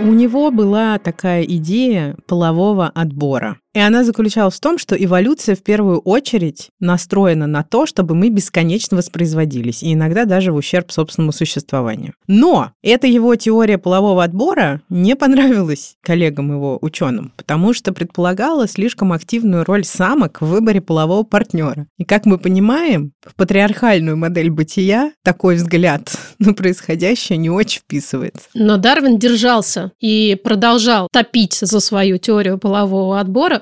У 0.00 0.12
него 0.12 0.50
была 0.50 0.98
такая 0.98 1.42
идея 1.42 2.16
полового 2.26 2.88
отбора. 2.88 3.58
И 3.74 3.78
она 3.78 4.04
заключалась 4.04 4.54
в 4.54 4.60
том, 4.60 4.78
что 4.78 4.94
эволюция 4.94 5.56
в 5.56 5.62
первую 5.62 5.98
очередь 6.00 6.70
настроена 6.78 7.46
на 7.46 7.62
то, 7.62 7.86
чтобы 7.86 8.14
мы 8.14 8.28
бесконечно 8.28 8.96
воспроизводились, 8.96 9.82
и 9.82 9.94
иногда 9.94 10.26
даже 10.26 10.52
в 10.52 10.56
ущерб 10.56 10.92
собственному 10.92 11.32
существованию. 11.32 12.12
Но 12.26 12.72
эта 12.82 13.06
его 13.06 13.34
теория 13.36 13.78
полового 13.78 14.24
отбора 14.24 14.82
не 14.90 15.16
понравилась 15.16 15.96
коллегам 16.02 16.52
его 16.52 16.78
ученым, 16.82 17.32
потому 17.36 17.72
что 17.72 17.92
предполагала 17.92 18.68
слишком 18.68 19.12
активную 19.12 19.64
роль 19.64 19.84
самок 19.84 20.42
в 20.42 20.46
выборе 20.46 20.80
полового 20.80 21.22
партнера. 21.22 21.86
И 21.96 22.04
как 22.04 22.26
мы 22.26 22.38
понимаем, 22.38 23.12
в 23.26 23.34
патриархальную 23.34 24.16
модель 24.16 24.50
бытия 24.50 25.12
такой 25.22 25.56
взгляд 25.56 26.14
на 26.38 26.52
происходящее 26.52 27.38
не 27.38 27.48
очень 27.48 27.80
вписывается. 27.80 28.48
Но 28.54 28.76
Дарвин 28.76 29.18
держался 29.18 29.92
и 30.00 30.38
продолжал 30.42 31.08
топить 31.10 31.54
за 31.54 31.80
свою 31.80 32.18
теорию 32.18 32.58
полового 32.58 33.18
отбора, 33.18 33.61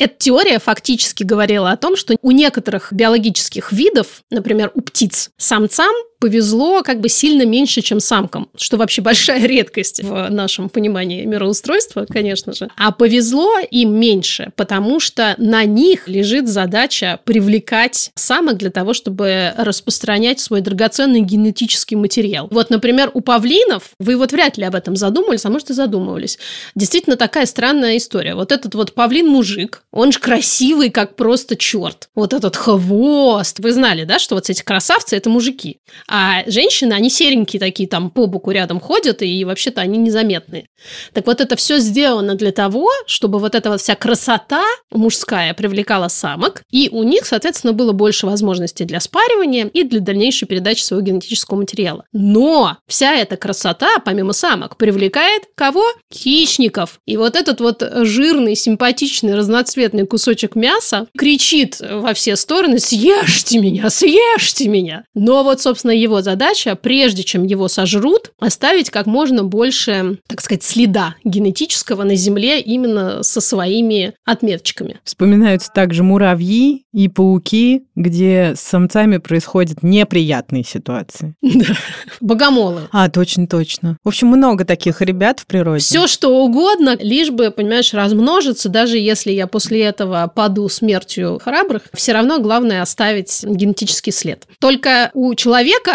Эта 0.00 0.14
теория 0.16 0.58
фактически 0.58 1.24
говорила 1.24 1.70
о 1.70 1.76
том, 1.76 1.94
что 1.94 2.16
у 2.22 2.30
некоторых 2.30 2.90
биологических 2.90 3.70
видов, 3.70 4.22
например, 4.30 4.70
у 4.74 4.80
птиц, 4.80 5.28
самцам 5.36 5.92
повезло 6.20 6.82
как 6.82 7.00
бы 7.00 7.08
сильно 7.08 7.44
меньше, 7.44 7.80
чем 7.80 7.98
самкам, 7.98 8.50
что 8.54 8.76
вообще 8.76 9.00
большая 9.02 9.44
редкость 9.46 10.02
в 10.02 10.28
нашем 10.28 10.68
понимании 10.68 11.24
мироустройства, 11.24 12.06
конечно 12.08 12.52
же. 12.52 12.68
А 12.76 12.92
повезло 12.92 13.58
им 13.58 13.98
меньше, 13.98 14.52
потому 14.54 15.00
что 15.00 15.34
на 15.38 15.64
них 15.64 16.08
лежит 16.08 16.46
задача 16.46 17.20
привлекать 17.24 18.10
самок 18.14 18.58
для 18.58 18.70
того, 18.70 18.92
чтобы 18.92 19.54
распространять 19.56 20.40
свой 20.40 20.60
драгоценный 20.60 21.20
генетический 21.20 21.96
материал. 21.96 22.48
Вот, 22.50 22.68
например, 22.68 23.10
у 23.14 23.22
павлинов, 23.22 23.90
вы 23.98 24.16
вот 24.16 24.32
вряд 24.32 24.58
ли 24.58 24.64
об 24.64 24.74
этом 24.74 24.96
задумывались, 24.96 25.46
а 25.46 25.50
может 25.50 25.70
и 25.70 25.72
задумывались, 25.72 26.38
действительно 26.74 27.16
такая 27.16 27.46
странная 27.46 27.96
история. 27.96 28.34
Вот 28.34 28.52
этот 28.52 28.74
вот 28.74 28.94
павлин-мужик, 28.94 29.82
он 29.92 30.12
же 30.12 30.20
красивый, 30.20 30.90
как 30.90 31.16
просто 31.16 31.56
черт. 31.56 32.08
Вот 32.14 32.32
этот 32.32 32.56
хвост. 32.56 33.58
Вы 33.58 33.72
знали, 33.72 34.04
да, 34.04 34.18
что 34.18 34.36
вот 34.36 34.48
эти 34.48 34.62
красавцы– 34.62 35.16
это 35.16 35.28
мужики. 35.30 35.78
А 36.08 36.44
женщины, 36.46 36.92
они 36.92 37.10
серенькие 37.10 37.58
такие, 37.58 37.88
там 37.88 38.10
по 38.10 38.26
боку 38.26 38.52
рядом 38.52 38.78
ходят, 38.78 39.22
и 39.22 39.44
вообще-то 39.44 39.80
они 39.80 39.98
незаметные. 39.98 40.66
Так 41.12 41.26
вот 41.26 41.40
это 41.40 41.56
все 41.56 41.78
сделано 41.78 42.36
для 42.36 42.52
того, 42.52 42.88
чтобы 43.06 43.38
вот 43.38 43.54
эта 43.54 43.70
вот 43.70 43.80
вся 43.80 43.96
красота 43.96 44.64
мужская 44.92 45.54
привлекала 45.54 46.08
самок, 46.08 46.62
и 46.70 46.88
у 46.92 47.02
них, 47.02 47.26
соответственно, 47.26 47.72
было 47.72 47.92
больше 47.92 48.26
возможностей 48.26 48.84
для 48.84 49.00
спаривания 49.00 49.66
и 49.66 49.82
для 49.82 50.00
дальнейшей 50.00 50.46
передачи 50.46 50.82
своего 50.82 51.04
генетического 51.04 51.58
материала. 51.58 52.04
Но 52.12 52.76
вся 52.86 53.14
эта 53.16 53.36
красота, 53.36 53.98
помимо 54.04 54.32
самок, 54.32 54.76
привлекает 54.76 55.42
кого? 55.56 55.84
Хищников. 56.12 57.00
И 57.06 57.16
вот 57.16 57.34
этот 57.34 57.60
вот 57.60 57.82
жирный, 58.02 58.54
симпатичный, 58.54 59.34
разноцветный 59.34 59.79
кусочек 60.08 60.56
мяса 60.56 61.06
кричит 61.16 61.80
во 61.80 62.14
все 62.14 62.36
стороны 62.36 62.78
«Съешьте 62.78 63.58
меня! 63.58 63.90
Съешьте 63.90 64.68
меня!» 64.68 65.04
Но 65.14 65.42
вот, 65.42 65.60
собственно, 65.60 65.92
его 65.92 66.22
задача, 66.22 66.76
прежде 66.76 67.22
чем 67.22 67.44
его 67.44 67.68
сожрут, 67.68 68.32
оставить 68.38 68.90
как 68.90 69.06
можно 69.06 69.44
больше, 69.44 70.18
так 70.26 70.40
сказать, 70.40 70.62
следа 70.62 71.16
генетического 71.24 72.02
на 72.04 72.14
Земле 72.14 72.60
именно 72.60 73.22
со 73.22 73.40
своими 73.40 74.14
отметочками. 74.24 75.00
Вспоминаются 75.04 75.70
также 75.72 76.02
муравьи 76.02 76.84
и 76.92 77.08
пауки, 77.08 77.84
где 77.94 78.54
с 78.56 78.60
самцами 78.60 79.18
происходят 79.18 79.82
неприятные 79.82 80.64
ситуации. 80.64 81.34
Да. 81.60 81.74
Богомолы. 82.20 82.88
А, 82.90 83.10
точно, 83.10 83.46
точно. 83.46 83.98
В 84.02 84.08
общем, 84.08 84.28
много 84.28 84.64
таких 84.64 85.02
ребят 85.02 85.40
в 85.40 85.46
природе. 85.46 85.82
Все 85.82 86.06
что 86.06 86.42
угодно, 86.42 86.96
лишь 86.98 87.30
бы, 87.30 87.50
понимаешь, 87.50 87.92
размножиться, 87.92 88.68
даже 88.68 88.98
если 88.98 89.32
я 89.32 89.46
после 89.46 89.69
этого 89.78 90.30
паду 90.34 90.68
смертью 90.68 91.40
храбрых, 91.42 91.82
все 91.94 92.12
равно 92.12 92.40
главное 92.40 92.82
оставить 92.82 93.44
генетический 93.44 94.12
след. 94.12 94.46
Только 94.58 95.10
у 95.14 95.34
человека 95.34 95.92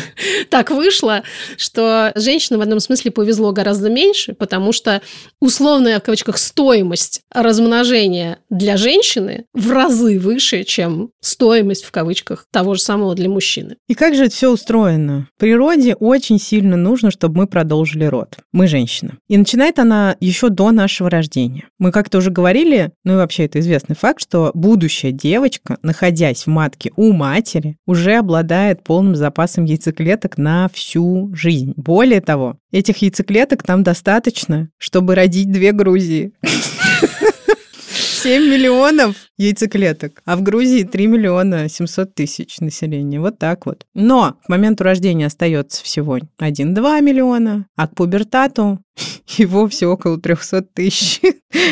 так 0.50 0.70
вышло, 0.70 1.22
что 1.56 2.12
женщинам 2.14 2.60
в 2.60 2.64
этом 2.64 2.80
смысле 2.80 3.10
повезло 3.10 3.52
гораздо 3.52 3.90
меньше, 3.90 4.32
потому 4.32 4.72
что 4.72 5.02
условная, 5.40 6.00
в 6.00 6.02
кавычках, 6.02 6.38
стоимость 6.38 7.22
размножения 7.32 8.38
для 8.50 8.76
женщины 8.76 9.44
в 9.52 9.70
разы 9.70 10.18
выше, 10.18 10.64
чем 10.64 11.10
стоимость, 11.20 11.84
в 11.84 11.90
кавычках, 11.90 12.46
того 12.50 12.74
же 12.74 12.80
самого 12.80 13.14
для 13.14 13.28
мужчины. 13.28 13.76
И 13.88 13.94
как 13.94 14.14
же 14.14 14.24
это 14.24 14.34
все 14.34 14.50
устроено? 14.50 15.28
Природе 15.38 15.94
очень 15.94 16.38
сильно 16.38 16.76
нужно, 16.76 17.10
чтобы 17.10 17.38
мы 17.38 17.46
продолжили 17.46 18.04
род. 18.04 18.38
Мы 18.52 18.66
женщина. 18.66 19.18
И 19.28 19.36
начинает 19.36 19.78
она 19.78 20.16
еще 20.20 20.48
до 20.48 20.70
нашего 20.70 21.10
рождения. 21.10 21.68
Мы 21.78 21.92
как-то 21.92 22.18
уже 22.18 22.30
говорили, 22.30 22.92
ну 23.04 23.17
вообще 23.18 23.44
это 23.44 23.60
известный 23.60 23.94
факт, 23.94 24.20
что 24.22 24.50
будущая 24.54 25.12
девочка, 25.12 25.78
находясь 25.82 26.44
в 26.44 26.46
матке 26.48 26.90
у 26.96 27.12
матери, 27.12 27.76
уже 27.86 28.14
обладает 28.14 28.82
полным 28.82 29.14
запасом 29.14 29.64
яйцеклеток 29.64 30.38
на 30.38 30.68
всю 30.72 31.34
жизнь. 31.34 31.74
Более 31.76 32.20
того, 32.20 32.58
этих 32.72 32.98
яйцеклеток 32.98 33.62
там 33.62 33.82
достаточно, 33.82 34.70
чтобы 34.78 35.14
родить 35.14 35.52
две 35.52 35.72
Грузии. 35.72 36.32
7 38.18 38.50
миллионов 38.50 39.14
яйцеклеток, 39.36 40.22
а 40.24 40.36
в 40.36 40.42
Грузии 40.42 40.82
3 40.82 41.06
миллиона 41.06 41.68
700 41.68 42.16
тысяч 42.16 42.58
населения. 42.58 43.20
Вот 43.20 43.38
так 43.38 43.64
вот. 43.64 43.86
Но 43.94 44.34
к 44.44 44.48
моменту 44.48 44.82
рождения 44.82 45.26
остается 45.26 45.84
всего 45.84 46.18
1-2 46.18 47.00
миллиона, 47.00 47.66
а 47.76 47.86
к 47.86 47.94
пубертату 47.94 48.80
и 49.38 49.46
вовсе 49.46 49.86
около 49.86 50.18
300 50.18 50.62
тысяч. 50.62 51.20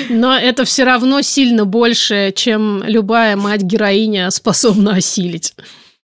Но 0.08 0.36
это 0.36 0.64
все 0.64 0.84
равно 0.84 1.20
сильно 1.20 1.64
больше, 1.64 2.32
чем 2.36 2.84
любая 2.86 3.36
мать-героиня 3.36 4.30
способна 4.30 4.92
осилить 4.94 5.52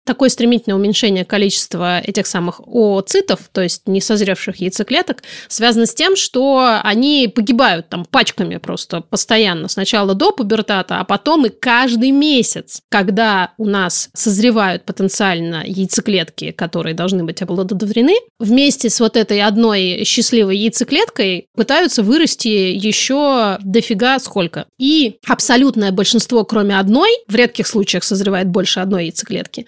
такое 0.05 0.29
стремительное 0.29 0.77
уменьшение 0.77 1.25
количества 1.25 1.99
этих 1.99 2.27
самых 2.27 2.61
ооцитов, 2.65 3.49
то 3.51 3.61
есть 3.61 3.81
несозревших 3.87 4.57
яйцеклеток, 4.57 5.23
связано 5.47 5.85
с 5.85 5.93
тем, 5.93 6.15
что 6.15 6.79
они 6.83 7.31
погибают 7.33 7.89
там 7.89 8.05
пачками 8.05 8.57
просто 8.57 9.01
постоянно. 9.01 9.67
Сначала 9.67 10.13
до 10.13 10.31
пубертата, 10.31 10.99
а 10.99 11.03
потом 11.03 11.47
и 11.47 11.49
каждый 11.49 12.11
месяц, 12.11 12.81
когда 12.89 13.51
у 13.57 13.65
нас 13.65 14.09
созревают 14.13 14.85
потенциально 14.85 15.63
яйцеклетки, 15.65 16.51
которые 16.51 16.93
должны 16.93 17.23
быть 17.23 17.41
оплодотворены, 17.41 18.15
вместе 18.39 18.89
с 18.89 18.99
вот 18.99 19.17
этой 19.17 19.41
одной 19.41 20.03
счастливой 20.05 20.57
яйцеклеткой 20.57 21.47
пытаются 21.55 22.03
вырасти 22.03 22.47
еще 22.47 23.57
дофига 23.61 24.19
сколько. 24.19 24.67
И 24.77 25.17
абсолютное 25.27 25.91
большинство, 25.91 26.45
кроме 26.45 26.77
одной, 26.77 27.09
в 27.27 27.35
редких 27.35 27.65
случаях 27.65 28.03
созревает 28.03 28.47
больше 28.47 28.79
одной 28.79 29.05
яйцеклетки, 29.05 29.65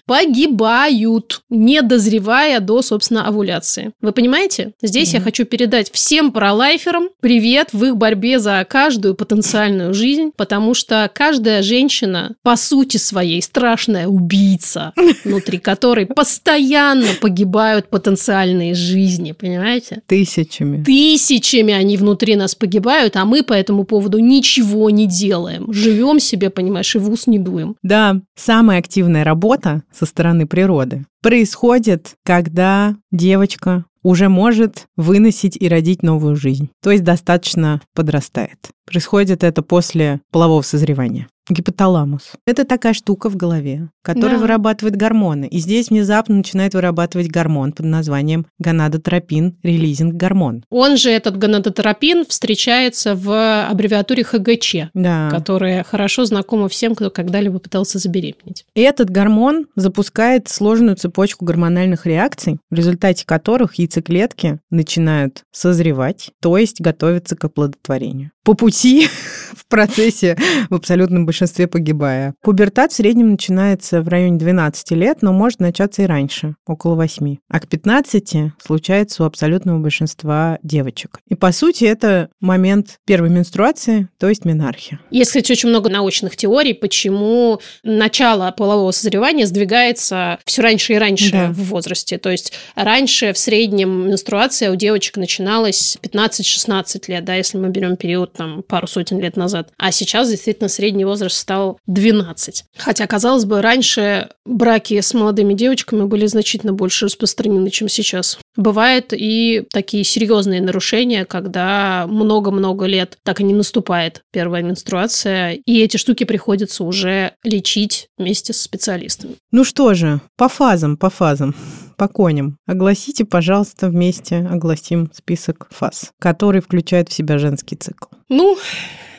не 1.48 1.82
дозревая 1.82 2.60
до, 2.60 2.82
собственно, 2.82 3.26
овуляции. 3.26 3.92
Вы 4.00 4.12
понимаете? 4.12 4.72
Здесь 4.82 5.12
mm-hmm. 5.12 5.18
я 5.18 5.20
хочу 5.20 5.44
передать 5.44 5.90
всем 5.92 6.32
пролайферам 6.32 7.08
привет 7.20 7.70
в 7.72 7.84
их 7.84 7.96
борьбе 7.96 8.38
за 8.38 8.64
каждую 8.68 9.14
потенциальную 9.14 9.94
жизнь, 9.94 10.30
потому 10.36 10.74
что 10.74 11.10
каждая 11.12 11.62
женщина, 11.62 12.34
по 12.42 12.56
сути 12.56 12.96
своей, 12.96 13.42
страшная 13.42 14.06
убийца, 14.06 14.92
внутри 15.24 15.58
которой 15.58 16.06
постоянно 16.06 17.08
погибают 17.20 17.88
потенциальные 17.90 18.74
жизни, 18.74 19.32
понимаете? 19.32 20.02
Тысячами. 20.06 20.82
Тысячами 20.84 21.72
они 21.74 21.96
внутри 21.96 22.36
нас 22.36 22.54
погибают, 22.54 23.16
а 23.16 23.24
мы 23.24 23.42
по 23.42 23.52
этому 23.52 23.84
поводу 23.84 24.18
ничего 24.18 24.90
не 24.90 25.06
делаем. 25.06 25.72
Живем 25.72 26.20
себе, 26.20 26.50
понимаешь, 26.50 26.94
и 26.94 26.98
в 26.98 27.10
ус 27.10 27.26
не 27.26 27.38
дуем. 27.38 27.76
Да, 27.82 28.20
самая 28.36 28.78
активная 28.78 29.24
работа 29.24 29.82
со 29.92 30.06
стороны 30.18 30.48
природы 30.48 31.06
происходит, 31.22 32.16
когда 32.24 32.96
девочка 33.12 33.84
уже 34.02 34.28
может 34.28 34.88
выносить 34.96 35.56
и 35.56 35.68
родить 35.68 36.02
новую 36.02 36.34
жизнь, 36.34 36.70
то 36.82 36.90
есть 36.90 37.04
достаточно 37.04 37.80
подрастает. 37.94 38.70
Происходит 38.84 39.44
это 39.44 39.62
после 39.62 40.20
полового 40.32 40.62
созревания. 40.62 41.28
Гипоталамус. 41.50 42.32
Это 42.46 42.64
такая 42.64 42.92
штука 42.92 43.30
в 43.30 43.36
голове, 43.36 43.90
которая 44.02 44.36
да. 44.36 44.42
вырабатывает 44.42 44.96
гормоны. 44.96 45.46
И 45.46 45.58
здесь 45.58 45.90
внезапно 45.90 46.36
начинает 46.36 46.74
вырабатывать 46.74 47.28
гормон 47.28 47.72
под 47.72 47.86
названием 47.86 48.46
гонадотропин 48.58 49.56
релизинг 49.62 50.14
гормон. 50.14 50.64
Он 50.70 50.96
же, 50.96 51.10
этот 51.10 51.38
гонадотропин, 51.38 52.26
встречается 52.26 53.14
в 53.14 53.66
аббревиатуре 53.68 54.24
ХГЧ, 54.24 54.76
да. 54.94 55.28
которая 55.30 55.84
хорошо 55.84 56.24
знакома 56.24 56.68
всем, 56.68 56.94
кто 56.94 57.10
когда-либо 57.10 57.58
пытался 57.58 57.98
забеременеть. 57.98 58.66
И 58.74 58.80
этот 58.80 59.10
гормон 59.10 59.66
запускает 59.76 60.48
сложную 60.48 60.96
цепочку 60.96 61.44
гормональных 61.44 62.06
реакций, 62.06 62.58
в 62.70 62.74
результате 62.74 63.24
которых 63.24 63.74
яйцеклетки 63.74 64.60
начинают 64.70 65.44
созревать, 65.50 66.30
то 66.40 66.56
есть 66.58 66.80
готовятся 66.80 67.36
к 67.36 67.44
оплодотворению 67.44 68.30
по 68.48 68.54
пути 68.54 69.06
в 69.54 69.66
процессе 69.66 70.34
в 70.70 70.74
абсолютном 70.74 71.26
большинстве 71.26 71.66
погибая. 71.66 72.34
Пубертат 72.42 72.92
в 72.92 72.94
среднем 72.94 73.32
начинается 73.32 74.00
в 74.00 74.08
районе 74.08 74.38
12 74.38 74.92
лет, 74.92 75.18
но 75.20 75.34
может 75.34 75.60
начаться 75.60 76.00
и 76.00 76.06
раньше, 76.06 76.54
около 76.66 76.94
8. 76.94 77.36
А 77.50 77.60
к 77.60 77.68
15 77.68 78.52
случается 78.64 79.22
у 79.22 79.26
абсолютного 79.26 79.78
большинства 79.78 80.58
девочек. 80.62 81.18
И 81.28 81.34
по 81.34 81.52
сути 81.52 81.84
это 81.84 82.30
момент 82.40 82.98
первой 83.04 83.28
менструации, 83.28 84.08
то 84.18 84.30
есть 84.30 84.46
менархия. 84.46 84.98
Есть, 85.10 85.32
кстати, 85.32 85.52
очень 85.52 85.68
много 85.68 85.90
научных 85.90 86.34
теорий, 86.34 86.72
почему 86.72 87.60
начало 87.82 88.50
полового 88.56 88.92
созревания 88.92 89.44
сдвигается 89.44 90.38
все 90.46 90.62
раньше 90.62 90.94
и 90.94 90.96
раньше 90.96 91.32
да. 91.32 91.48
в 91.50 91.64
возрасте. 91.64 92.16
То 92.16 92.30
есть 92.30 92.54
раньше 92.74 93.34
в 93.34 93.38
среднем 93.38 94.08
менструация 94.08 94.72
у 94.72 94.74
девочек 94.76 95.18
начиналась 95.18 95.98
15-16 96.02 97.02
лет, 97.08 97.24
да, 97.26 97.34
если 97.34 97.58
мы 97.58 97.68
берем 97.68 97.98
период 97.98 98.37
там 98.38 98.62
пару 98.62 98.86
сотен 98.86 99.18
лет 99.18 99.36
назад. 99.36 99.70
А 99.76 99.90
сейчас 99.92 100.30
действительно 100.30 100.68
средний 100.68 101.04
возраст 101.04 101.36
стал 101.36 101.78
12. 101.86 102.64
Хотя, 102.78 103.06
казалось 103.06 103.44
бы, 103.44 103.60
раньше 103.60 104.28
браки 104.46 105.00
с 105.00 105.12
молодыми 105.12 105.54
девочками 105.54 106.04
были 106.04 106.26
значительно 106.26 106.72
больше 106.72 107.06
распространены, 107.06 107.68
чем 107.70 107.88
сейчас. 107.88 108.38
Бывают 108.56 109.12
и 109.12 109.64
такие 109.72 110.04
серьезные 110.04 110.62
нарушения, 110.62 111.24
когда 111.24 112.06
много-много 112.08 112.86
лет 112.86 113.18
так 113.24 113.40
и 113.40 113.44
не 113.44 113.54
наступает 113.54 114.22
первая 114.32 114.62
менструация, 114.62 115.52
и 115.52 115.80
эти 115.80 115.96
штуки 115.96 116.24
приходится 116.24 116.84
уже 116.84 117.32
лечить 117.42 118.06
вместе 118.16 118.52
с 118.52 118.60
специалистами. 118.60 119.34
Ну 119.50 119.64
что 119.64 119.94
же, 119.94 120.20
по 120.36 120.48
фазам, 120.48 120.96
по 120.96 121.10
фазам 121.10 121.54
по 121.98 122.08
коням. 122.08 122.56
Огласите, 122.66 123.26
пожалуйста, 123.26 123.88
вместе 123.88 124.38
огласим 124.50 125.10
список 125.12 125.68
фаз, 125.70 126.12
который 126.18 126.62
включает 126.62 127.10
в 127.10 127.12
себя 127.12 127.36
женский 127.38 127.76
цикл. 127.76 128.06
Ну, 128.30 128.56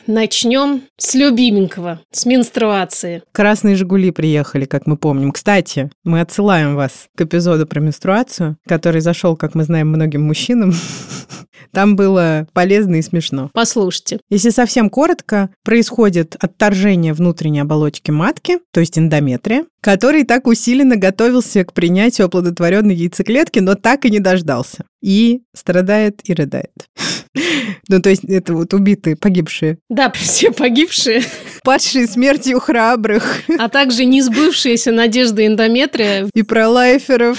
Начнем 0.06 0.82
с 0.96 1.14
любименького, 1.14 2.00
с 2.10 2.26
менструации. 2.26 3.22
Красные 3.30 3.76
«Жигули» 3.76 4.10
приехали, 4.10 4.64
как 4.64 4.88
мы 4.88 4.96
помним. 4.96 5.30
Кстати, 5.30 5.90
мы 6.02 6.20
отсылаем 6.20 6.74
вас 6.74 7.06
к 7.16 7.20
эпизоду 7.20 7.64
про 7.64 7.78
менструацию, 7.78 8.56
который 8.66 9.02
зашел, 9.02 9.36
как 9.36 9.54
мы 9.54 9.62
знаем, 9.62 9.88
многим 9.88 10.22
мужчинам. 10.22 10.72
Там 11.72 11.96
было 11.96 12.46
полезно 12.52 12.96
и 12.96 13.02
смешно. 13.02 13.50
Послушайте. 13.52 14.20
Если 14.30 14.50
совсем 14.50 14.90
коротко, 14.90 15.50
происходит 15.64 16.36
отторжение 16.38 17.12
внутренней 17.12 17.60
оболочки 17.60 18.10
матки, 18.10 18.58
то 18.72 18.80
есть 18.80 18.98
эндометрия, 18.98 19.64
который 19.80 20.24
так 20.24 20.46
усиленно 20.46 20.96
готовился 20.96 21.64
к 21.64 21.72
принятию 21.72 22.26
оплодотворенной 22.26 22.94
яйцеклетки, 22.94 23.58
но 23.60 23.74
так 23.74 24.04
и 24.04 24.10
не 24.10 24.20
дождался. 24.20 24.84
И 25.02 25.42
страдает 25.54 26.20
и 26.24 26.34
рыдает. 26.34 26.72
Ну, 27.88 28.00
то 28.00 28.08
есть 28.08 28.22
это 28.24 28.54
вот 28.54 28.72
убитые, 28.72 29.16
погибшие. 29.16 29.78
Да, 29.88 30.10
все 30.14 30.52
погибшие. 30.52 31.22
Падшие 31.64 32.06
смертью 32.06 32.60
храбрых. 32.60 33.42
А 33.58 33.68
также 33.68 34.04
не 34.04 34.22
сбывшиеся 34.22 34.92
надежды 34.92 35.46
эндометрия. 35.46 36.28
И 36.34 36.42
про 36.42 36.68
лайферов 36.68 37.38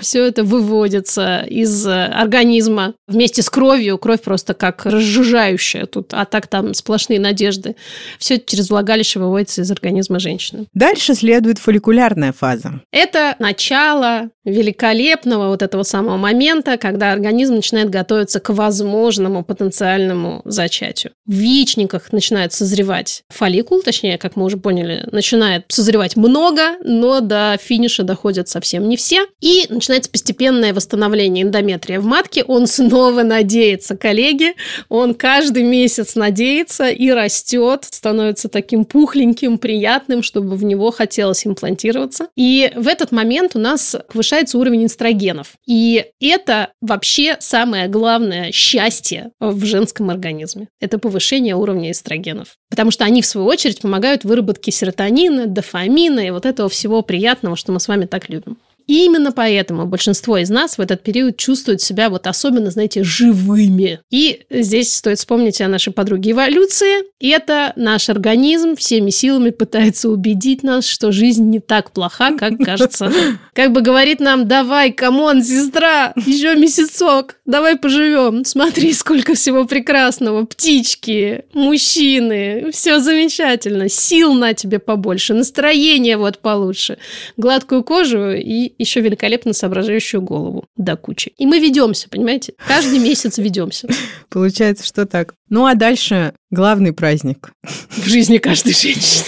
все 0.00 0.26
это 0.26 0.44
выводится 0.44 1.44
из 1.48 1.86
э, 1.86 2.04
организма 2.06 2.94
вместе 3.06 3.42
с 3.42 3.50
кровью. 3.50 3.98
Кровь 3.98 4.22
просто 4.22 4.54
как 4.54 4.86
разжижающая 4.86 5.86
тут, 5.86 6.12
а 6.12 6.24
так 6.24 6.46
там 6.46 6.74
сплошные 6.74 7.20
надежды. 7.20 7.76
Все 8.18 8.36
это 8.36 8.46
через 8.46 8.70
влагалище 8.70 9.18
выводится 9.18 9.62
из 9.62 9.70
организма 9.70 10.18
женщины. 10.18 10.66
Дальше 10.74 11.14
следует 11.14 11.58
фолликулярная 11.58 12.32
фаза. 12.32 12.80
Это 12.90 13.36
начало 13.38 14.30
великолепного 14.44 15.48
вот 15.48 15.62
этого 15.62 15.82
самого 15.82 16.16
момента, 16.16 16.76
когда 16.76 17.12
организм 17.12 17.54
начинает 17.54 17.90
готовиться 17.90 18.40
к 18.40 18.50
возможному 18.50 19.42
потенциальному 19.42 20.42
зачатию. 20.44 21.12
В 21.26 21.32
яичниках 21.32 22.12
начинает 22.12 22.52
созревать 22.52 23.22
фолликул, 23.30 23.82
точнее, 23.82 24.18
как 24.18 24.36
мы 24.36 24.44
уже 24.44 24.58
поняли, 24.58 25.08
начинает 25.10 25.64
созревать 25.68 26.16
много, 26.16 26.76
но 26.84 27.20
до 27.20 27.56
финиша 27.60 28.02
доходят 28.02 28.48
совсем 28.48 28.88
не 28.88 28.96
все. 28.96 29.26
И 29.40 29.66
начинается 29.94 30.10
постепенное 30.10 30.74
восстановление 30.74 31.44
эндометрия 31.44 32.00
в 32.00 32.04
матке. 32.04 32.42
Он 32.44 32.66
снова 32.66 33.22
надеется, 33.22 33.96
коллеги, 33.96 34.54
он 34.88 35.14
каждый 35.14 35.62
месяц 35.62 36.16
надеется 36.16 36.88
и 36.88 37.10
растет, 37.10 37.86
становится 37.90 38.48
таким 38.48 38.84
пухленьким, 38.84 39.58
приятным, 39.58 40.22
чтобы 40.22 40.56
в 40.56 40.64
него 40.64 40.90
хотелось 40.90 41.46
имплантироваться. 41.46 42.28
И 42.36 42.72
в 42.74 42.88
этот 42.88 43.12
момент 43.12 43.54
у 43.54 43.58
нас 43.58 43.96
повышается 44.12 44.58
уровень 44.58 44.86
эстрогенов. 44.86 45.52
И 45.66 46.06
это 46.20 46.70
вообще 46.80 47.36
самое 47.38 47.88
главное 47.88 48.50
счастье 48.50 49.30
в 49.38 49.64
женском 49.64 50.10
организме. 50.10 50.68
Это 50.80 50.98
повышение 50.98 51.54
уровня 51.54 51.92
эстрогенов. 51.92 52.56
Потому 52.70 52.90
что 52.90 53.04
они, 53.04 53.22
в 53.22 53.26
свою 53.26 53.46
очередь, 53.46 53.80
помогают 53.80 54.24
выработке 54.24 54.72
серотонина, 54.72 55.46
дофамина 55.46 56.26
и 56.26 56.30
вот 56.30 56.46
этого 56.46 56.68
всего 56.68 57.02
приятного, 57.02 57.56
что 57.56 57.70
мы 57.72 57.78
с 57.78 57.88
вами 57.88 58.06
так 58.06 58.28
любим. 58.28 58.56
И 58.86 59.04
именно 59.04 59.32
поэтому 59.32 59.86
большинство 59.86 60.36
из 60.36 60.50
нас 60.50 60.76
в 60.76 60.80
этот 60.80 61.02
период 61.02 61.36
чувствуют 61.36 61.80
себя 61.80 62.10
вот 62.10 62.26
особенно, 62.26 62.70
знаете, 62.70 63.02
живыми. 63.02 64.00
И 64.10 64.42
здесь 64.50 64.94
стоит 64.94 65.18
вспомнить 65.18 65.60
о 65.60 65.68
нашей 65.68 65.92
подруге 65.92 66.32
эволюции. 66.32 67.04
И 67.18 67.28
это 67.28 67.72
наш 67.76 68.10
организм 68.10 68.76
всеми 68.76 69.10
силами 69.10 69.50
пытается 69.50 70.08
убедить 70.10 70.62
нас, 70.62 70.86
что 70.86 71.12
жизнь 71.12 71.44
не 71.44 71.60
так 71.60 71.92
плоха, 71.92 72.36
как 72.36 72.58
кажется. 72.58 73.12
Как 73.54 73.70
бы 73.72 73.82
говорит 73.82 74.18
нам, 74.18 74.48
давай, 74.48 74.90
come 74.92 75.21
on, 75.21 75.42
сестра, 75.42 76.12
еще 76.16 76.56
месяцок, 76.56 77.36
давай 77.44 77.76
поживем. 77.76 78.44
Смотри, 78.44 78.92
сколько 78.92 79.34
всего 79.34 79.64
прекрасного. 79.64 80.44
Птички, 80.44 81.44
мужчины, 81.52 82.70
все 82.72 82.98
замечательно. 82.98 83.88
Сил 83.88 84.34
на 84.34 84.54
тебе 84.54 84.80
побольше, 84.80 85.34
настроение 85.34 86.16
вот 86.16 86.38
получше, 86.40 86.98
гладкую 87.36 87.84
кожу 87.84 88.32
и 88.32 88.73
еще 88.78 89.00
великолепно 89.00 89.52
соображающую 89.52 90.20
голову 90.22 90.64
до 90.76 90.96
кучи. 90.96 91.32
И 91.36 91.46
мы 91.46 91.58
ведемся, 91.58 92.08
понимаете? 92.08 92.54
Каждый 92.66 92.98
месяц 92.98 93.38
ведемся. 93.38 93.88
Получается, 94.28 94.84
что 94.84 95.06
так. 95.06 95.34
Ну 95.48 95.66
а 95.66 95.74
дальше 95.74 96.34
главный 96.50 96.92
праздник. 96.92 97.52
В 97.90 98.06
жизни 98.06 98.38
каждой 98.38 98.74
женщины. 98.74 99.26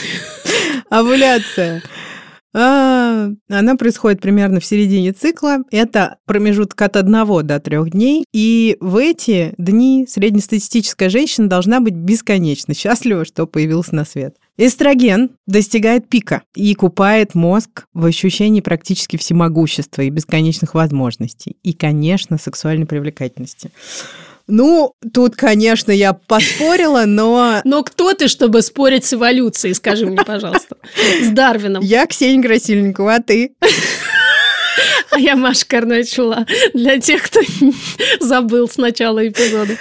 Овуляция. 0.90 1.82
А, 2.58 3.28
она 3.50 3.76
происходит 3.76 4.22
примерно 4.22 4.60
в 4.60 4.64
середине 4.64 5.12
цикла. 5.12 5.58
Это 5.70 6.16
промежуток 6.24 6.80
от 6.80 6.96
одного 6.96 7.42
до 7.42 7.60
трех 7.60 7.90
дней. 7.90 8.24
И 8.32 8.78
в 8.80 8.96
эти 8.96 9.52
дни 9.58 10.06
среднестатистическая 10.08 11.10
женщина 11.10 11.50
должна 11.50 11.80
быть 11.80 11.92
бесконечно 11.92 12.72
счастлива, 12.72 13.26
что 13.26 13.46
появился 13.46 13.94
на 13.94 14.06
свет. 14.06 14.36
Эстроген 14.58 15.30
достигает 15.46 16.08
пика 16.08 16.42
и 16.54 16.74
купает 16.74 17.34
мозг 17.34 17.86
в 17.92 18.06
ощущении 18.06 18.60
практически 18.60 19.16
всемогущества 19.16 20.02
и 20.02 20.10
бесконечных 20.10 20.74
возможностей. 20.74 21.56
И, 21.62 21.74
конечно, 21.74 22.38
сексуальной 22.38 22.86
привлекательности. 22.86 23.70
Ну, 24.48 24.92
тут, 25.12 25.34
конечно, 25.34 25.90
я 25.90 26.12
поспорила, 26.12 27.04
но... 27.04 27.60
Но 27.64 27.82
кто 27.82 28.14
ты, 28.14 28.28
чтобы 28.28 28.62
спорить 28.62 29.04
с 29.04 29.14
эволюцией, 29.14 29.74
скажи 29.74 30.06
мне, 30.06 30.18
пожалуйста, 30.24 30.76
с 31.20 31.28
Дарвином? 31.30 31.82
Я 31.82 32.06
Ксения 32.06 32.42
Красильникова, 32.42 33.16
а 33.16 33.22
ты? 33.22 33.54
А 35.10 35.18
я 35.18 35.36
Маша 35.36 35.64
Карначула, 35.66 36.44
для 36.74 37.00
тех, 37.00 37.22
кто 37.22 37.40
забыл 38.20 38.68
с 38.68 38.76
начала 38.76 39.26
эпизода. 39.26 39.74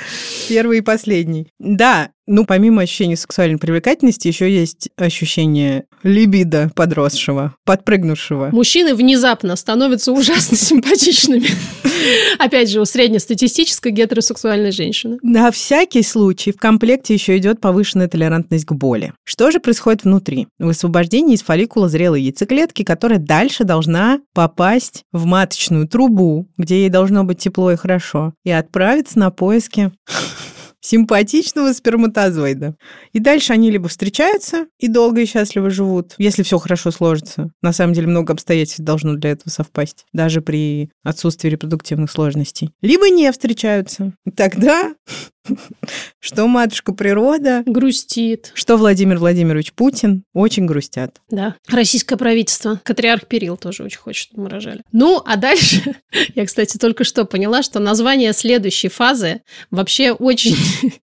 Первый 0.47 0.77
и 0.77 0.81
последний. 0.81 1.47
Да, 1.59 2.11
ну, 2.27 2.45
помимо 2.45 2.81
ощущения 2.81 3.15
сексуальной 3.15 3.57
привлекательности, 3.57 4.27
еще 4.27 4.51
есть 4.51 4.89
ощущение 4.97 5.85
либидо 6.03 6.71
подросшего, 6.75 7.55
подпрыгнувшего. 7.65 8.49
Мужчины 8.51 8.95
внезапно 8.95 9.55
становятся 9.55 10.11
ужасно 10.11 10.57
симпатичными. 10.57 11.47
Опять 12.39 12.69
же, 12.69 12.81
у 12.81 12.85
среднестатистической 12.85 13.91
гетеросексуальной 13.91 14.71
женщины. 14.71 15.17
На 15.21 15.51
всякий 15.51 16.03
случай 16.03 16.51
в 16.51 16.57
комплекте 16.57 17.13
еще 17.13 17.37
идет 17.37 17.61
повышенная 17.61 18.07
толерантность 18.07 18.65
к 18.65 18.73
боли. 18.73 19.13
Что 19.23 19.51
же 19.51 19.59
происходит 19.59 20.03
внутри? 20.03 20.47
Высвобождение 20.59 21.35
из 21.35 21.43
фолликула 21.43 21.89
зрелой 21.89 22.21
яйцеклетки, 22.23 22.83
которая 22.83 23.19
дальше 23.19 23.63
должна 23.63 24.19
попасть 24.33 25.03
в 25.11 25.25
маточную 25.25 25.87
трубу, 25.87 26.47
где 26.57 26.81
ей 26.81 26.89
должно 26.89 27.23
быть 27.23 27.39
тепло 27.39 27.71
и 27.71 27.75
хорошо, 27.75 28.33
и 28.43 28.51
отправиться 28.51 29.19
на 29.19 29.31
поиски 29.31 29.91
симпатичного 30.85 31.73
сперматозоида. 31.73 32.75
И 33.11 33.19
дальше 33.19 33.53
они 33.53 33.71
либо 33.71 33.87
встречаются 33.89 34.67
и 34.79 34.87
долго 34.87 35.21
и 35.21 35.25
счастливо 35.25 35.69
живут, 35.69 36.13
если 36.17 36.43
все 36.43 36.59
хорошо 36.59 36.91
сложится. 36.91 37.49
На 37.61 37.73
самом 37.73 37.93
деле 37.93 38.07
много 38.07 38.33
обстоятельств 38.33 38.81
должно 38.81 39.15
для 39.15 39.31
этого 39.31 39.49
совпасть, 39.49 40.05
даже 40.13 40.41
при 40.41 40.91
отсутствии 41.03 41.49
репродуктивных 41.49 42.11
сложностей. 42.11 42.71
Либо 42.81 43.09
не 43.09 43.31
встречаются. 43.31 44.13
И 44.25 44.31
тогда 44.31 44.93
что 46.19 46.47
матушка 46.47 46.93
природа 46.93 47.63
грустит, 47.65 48.51
что 48.53 48.77
Владимир 48.77 49.17
Владимирович 49.17 49.73
Путин 49.73 50.23
очень 50.33 50.65
грустят. 50.65 51.21
Да. 51.29 51.55
Российское 51.69 52.17
правительство. 52.17 52.79
Катриарх 52.83 53.27
Перил 53.27 53.57
тоже 53.57 53.83
очень 53.83 53.99
хочет, 53.99 54.27
чтобы 54.27 54.43
мы 54.43 54.49
рожали. 54.49 54.81
Ну, 54.91 55.21
а 55.25 55.35
дальше, 55.37 55.95
я, 56.35 56.45
кстати, 56.45 56.77
только 56.77 57.03
что 57.03 57.25
поняла, 57.25 57.63
что 57.63 57.79
название 57.79 58.33
следующей 58.33 58.89
фазы 58.89 59.41
вообще 59.71 60.11
очень 60.11 60.55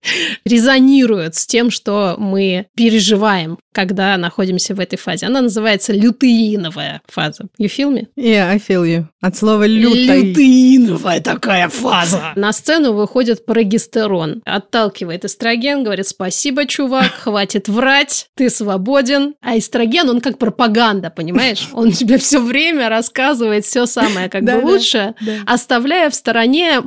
резонирует 0.44 1.34
с 1.34 1.46
тем, 1.46 1.70
что 1.70 2.16
мы 2.18 2.66
переживаем, 2.74 3.58
когда 3.72 4.16
находимся 4.16 4.74
в 4.74 4.80
этой 4.80 4.96
фазе. 4.96 5.26
Она 5.26 5.40
называется 5.40 5.92
лютеиновая 5.92 7.02
фаза. 7.06 7.44
You 7.58 7.66
feel 7.66 7.92
me? 7.92 8.06
Yeah, 8.16 8.48
I 8.48 8.58
feel 8.58 8.84
you. 8.84 9.06
От 9.20 9.36
слова 9.36 9.66
лютой. 9.66 10.30
Лютеиновая 10.30 11.20
такая 11.20 11.68
фаза. 11.68 12.32
На 12.36 12.52
сцену 12.52 12.92
выходит 12.92 13.44
прогестерон. 13.44 14.29
Отталкивает 14.44 15.24
эстроген, 15.24 15.84
говорит, 15.84 16.08
спасибо, 16.08 16.66
чувак, 16.66 17.12
хватит 17.20 17.68
врать, 17.68 18.28
ты 18.34 18.50
свободен. 18.50 19.34
А 19.42 19.58
эстроген, 19.58 20.08
он 20.08 20.20
как 20.20 20.38
пропаганда, 20.38 21.10
понимаешь? 21.10 21.68
Он 21.72 21.92
тебе 21.92 22.18
все 22.18 22.40
время 22.40 22.88
рассказывает 22.88 23.64
все 23.64 23.86
самое 23.86 24.28
как 24.28 24.44
бы 24.44 24.60
лучше, 24.62 25.14
оставляя 25.46 26.10
в 26.10 26.14
стороне 26.14 26.80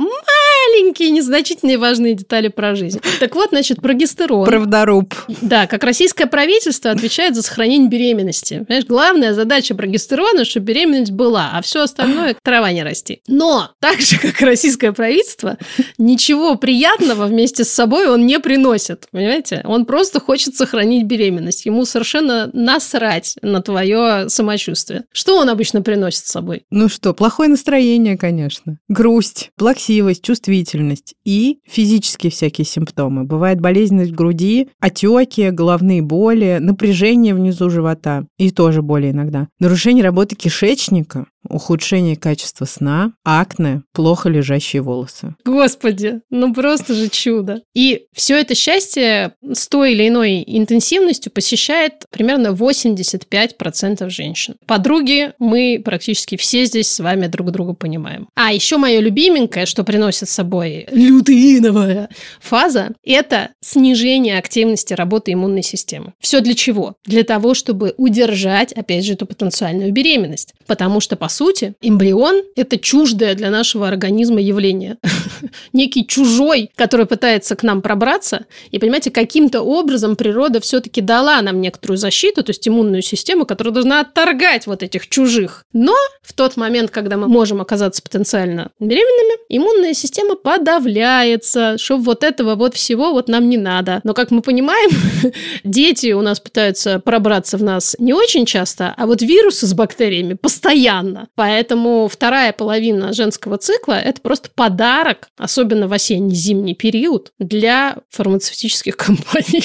маленькие, 0.67 1.09
незначительные 1.11 1.77
важные 1.77 2.15
детали 2.15 2.47
про 2.47 2.75
жизнь. 2.75 2.99
Так 3.19 3.35
вот, 3.35 3.49
значит, 3.49 3.81
прогестерон. 3.81 4.45
Правдоруб. 4.45 5.13
Да, 5.41 5.67
как 5.67 5.83
российское 5.83 6.25
правительство 6.25 6.91
отвечает 6.91 7.35
за 7.35 7.41
сохранение 7.41 7.89
беременности. 7.89 8.63
Понимаешь, 8.67 8.85
главная 8.85 9.33
задача 9.33 9.75
прогестерона, 9.75 10.45
чтобы 10.45 10.67
беременность 10.67 11.11
была, 11.11 11.51
а 11.53 11.61
все 11.61 11.83
остальное 11.83 12.35
трава 12.41 12.71
не 12.71 12.83
расти. 12.83 13.21
Но, 13.27 13.71
так 13.79 13.99
же, 13.99 14.17
как 14.17 14.39
российское 14.41 14.91
правительство, 14.91 15.57
ничего 15.97 16.55
приятного 16.55 17.25
вместе 17.25 17.63
с 17.63 17.69
собой 17.69 18.07
он 18.07 18.25
не 18.25 18.39
приносит. 18.39 19.07
Понимаете? 19.11 19.61
Он 19.65 19.85
просто 19.85 20.19
хочет 20.19 20.55
сохранить 20.55 21.05
беременность. 21.05 21.65
Ему 21.65 21.85
совершенно 21.85 22.49
насрать 22.53 23.35
на 23.41 23.61
твое 23.61 24.29
самочувствие. 24.29 25.03
Что 25.11 25.37
он 25.37 25.49
обычно 25.49 25.81
приносит 25.81 26.25
с 26.25 26.31
собой? 26.31 26.63
Ну 26.69 26.89
что, 26.89 27.13
плохое 27.13 27.49
настроение, 27.49 28.17
конечно. 28.17 28.77
Грусть, 28.87 29.51
плаксивость, 29.57 30.29
чувствительность 30.53 31.15
и 31.25 31.59
физические 31.65 32.31
всякие 32.31 32.65
симптомы. 32.65 33.23
Бывает 33.23 33.59
болезненность 33.59 34.11
в 34.11 34.15
груди, 34.15 34.69
отеки, 34.79 35.49
головные 35.49 36.01
боли, 36.01 36.57
напряжение 36.59 37.33
внизу 37.33 37.69
живота 37.69 38.25
и 38.37 38.51
тоже 38.51 38.81
боли 38.81 39.11
иногда. 39.11 39.47
Нарушение 39.59 40.03
работы 40.03 40.35
кишечника, 40.35 41.25
ухудшение 41.49 42.15
качества 42.15 42.65
сна, 42.65 43.13
акне, 43.23 43.83
плохо 43.91 44.29
лежащие 44.29 44.81
волосы. 44.81 45.35
Господи, 45.45 46.21
ну 46.29 46.53
просто 46.53 46.93
же 46.93 47.09
чудо. 47.09 47.61
И 47.73 48.05
все 48.13 48.39
это 48.39 48.55
счастье 48.55 49.33
с 49.41 49.67
той 49.67 49.93
или 49.93 50.07
иной 50.07 50.43
интенсивностью 50.45 51.31
посещает 51.31 52.05
примерно 52.09 52.47
85% 52.47 54.09
женщин. 54.09 54.55
Подруги, 54.65 55.33
мы 55.39 55.81
практически 55.83 56.37
все 56.37 56.65
здесь 56.65 56.89
с 56.89 56.99
вами 56.99 57.27
друг 57.27 57.51
друга 57.51 57.73
понимаем. 57.73 58.27
А 58.35 58.53
еще 58.53 58.77
мое 58.77 58.99
любименькое, 58.99 59.65
что 59.65 59.83
приносит 59.83 60.29
с 60.29 60.33
собой 60.33 60.87
лютеиновая 60.91 62.09
фаза, 62.39 62.93
это 63.03 63.49
снижение 63.61 64.37
активности 64.37 64.93
работы 64.93 65.33
иммунной 65.33 65.63
системы. 65.63 66.13
Все 66.19 66.41
для 66.41 66.53
чего? 66.53 66.95
Для 67.05 67.23
того, 67.23 67.53
чтобы 67.53 67.93
удержать, 67.97 68.73
опять 68.73 69.05
же, 69.05 69.13
эту 69.13 69.25
потенциальную 69.25 69.91
беременность. 69.91 70.53
Потому 70.65 70.99
что, 70.99 71.15
по 71.15 71.27
сути, 71.33 71.73
эмбрион– 71.81 72.43
это 72.55 72.77
чуждое 72.77 73.35
для 73.35 73.49
нашего 73.49 73.87
организма 73.87 74.39
явление. 74.39 74.97
Некий 75.73 76.05
чужой, 76.05 76.71
который 76.75 77.05
пытается 77.05 77.55
к 77.55 77.63
нам 77.63 77.81
пробраться. 77.81 78.45
И, 78.71 78.79
понимаете, 78.79 79.11
каким-то 79.11 79.61
образом 79.61 80.15
природа 80.15 80.59
все-таки 80.61 81.01
дала 81.01 81.41
нам 81.41 81.59
некоторую 81.61 81.97
защиту, 81.97 82.43
то 82.43 82.51
есть 82.51 82.67
иммунную 82.67 83.01
систему, 83.01 83.45
которая 83.45 83.73
должна 83.73 83.99
отторгать 83.99 84.67
вот 84.67 84.83
этих 84.83 85.09
чужих. 85.09 85.65
Но 85.73 85.95
в 86.21 86.33
тот 86.33 86.55
момент, 86.57 86.91
когда 86.91 87.17
мы 87.17 87.27
можем 87.27 87.61
оказаться 87.61 88.01
потенциально 88.01 88.69
беременными, 88.79 89.39
иммунная 89.49 89.93
система 89.93 90.35
подавляется, 90.35 91.77
что 91.77 91.97
вот 91.97 92.23
этого 92.23 92.55
вот 92.55 92.75
всего 92.75 93.11
вот 93.11 93.27
нам 93.27 93.49
не 93.49 93.57
надо. 93.57 94.01
Но, 94.03 94.13
как 94.13 94.31
мы 94.31 94.41
понимаем, 94.41 94.89
дети 95.63 96.11
у 96.13 96.21
нас 96.21 96.39
пытаются 96.39 96.99
пробраться 96.99 97.57
в 97.57 97.63
нас 97.63 97.95
не 97.99 98.13
очень 98.13 98.45
часто, 98.45 98.93
а 98.95 99.05
вот 99.05 99.21
вирусы 99.21 99.67
с 99.67 99.73
бактериями 99.73 100.33
постоянно. 100.33 101.22
Поэтому 101.35 102.07
вторая 102.07 102.53
половина 102.53 103.13
женского 103.13 103.57
цикла– 103.57 103.93
это 104.03 104.21
просто 104.21 104.49
подарок, 104.53 105.29
особенно 105.37 105.87
в 105.87 105.93
осенне-зимний 105.93 106.75
период, 106.75 107.31
для 107.39 107.97
фармацевтических 108.09 108.97
компаний. 108.97 109.63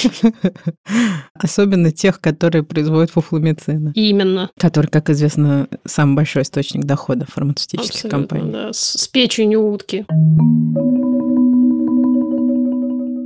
Особенно 1.33 1.91
тех, 1.91 2.19
которые 2.19 2.63
производят 2.63 3.11
фуфломицины. 3.11 3.91
Именно. 3.95 4.49
Который, 4.57 4.87
как 4.87 5.09
известно, 5.09 5.67
самый 5.85 6.15
большой 6.15 6.43
источник 6.43 6.83
дохода 6.85 7.25
фармацевтических 7.25 8.05
Абсолютно, 8.05 8.19
компаний. 8.19 8.51
да. 8.51 8.73
С, 8.73 8.97
с 8.97 9.07
печенью 9.07 9.71
утки. 9.71 10.05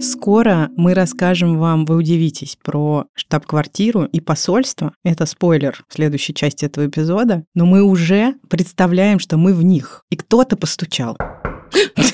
Скоро 0.03 0.69
мы 0.75 0.93
расскажем 0.93 1.57
вам, 1.57 1.85
вы 1.85 1.95
удивитесь, 1.95 2.57
про 2.61 3.05
штаб-квартиру 3.13 4.03
и 4.03 4.19
посольство. 4.19 4.93
Это 5.05 5.25
спойлер 5.25 5.81
в 5.87 5.93
следующей 5.93 6.33
части 6.33 6.65
этого 6.65 6.87
эпизода. 6.87 7.45
Но 7.55 7.65
мы 7.65 7.83
уже 7.83 8.35
представляем, 8.49 9.19
что 9.19 9.37
мы 9.37 9.53
в 9.53 9.63
них. 9.63 10.03
И 10.09 10.17
кто-то 10.17 10.57
постучал. 10.57 11.17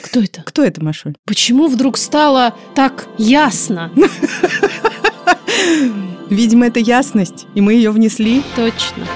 Кто 0.04 0.21
это? 0.21 0.43
Кто 0.43 0.63
это, 0.63 0.84
Машуль? 0.84 1.15
Почему 1.25 1.67
вдруг 1.67 1.97
стало 1.97 2.54
так 2.75 3.08
ясно? 3.17 3.91
Видимо, 6.30 6.67
это 6.67 6.80
ясность, 6.80 7.47
и 7.56 7.62
мы 7.62 7.73
ее 7.73 7.89
внесли. 7.89 8.43
Точно. 8.56 9.08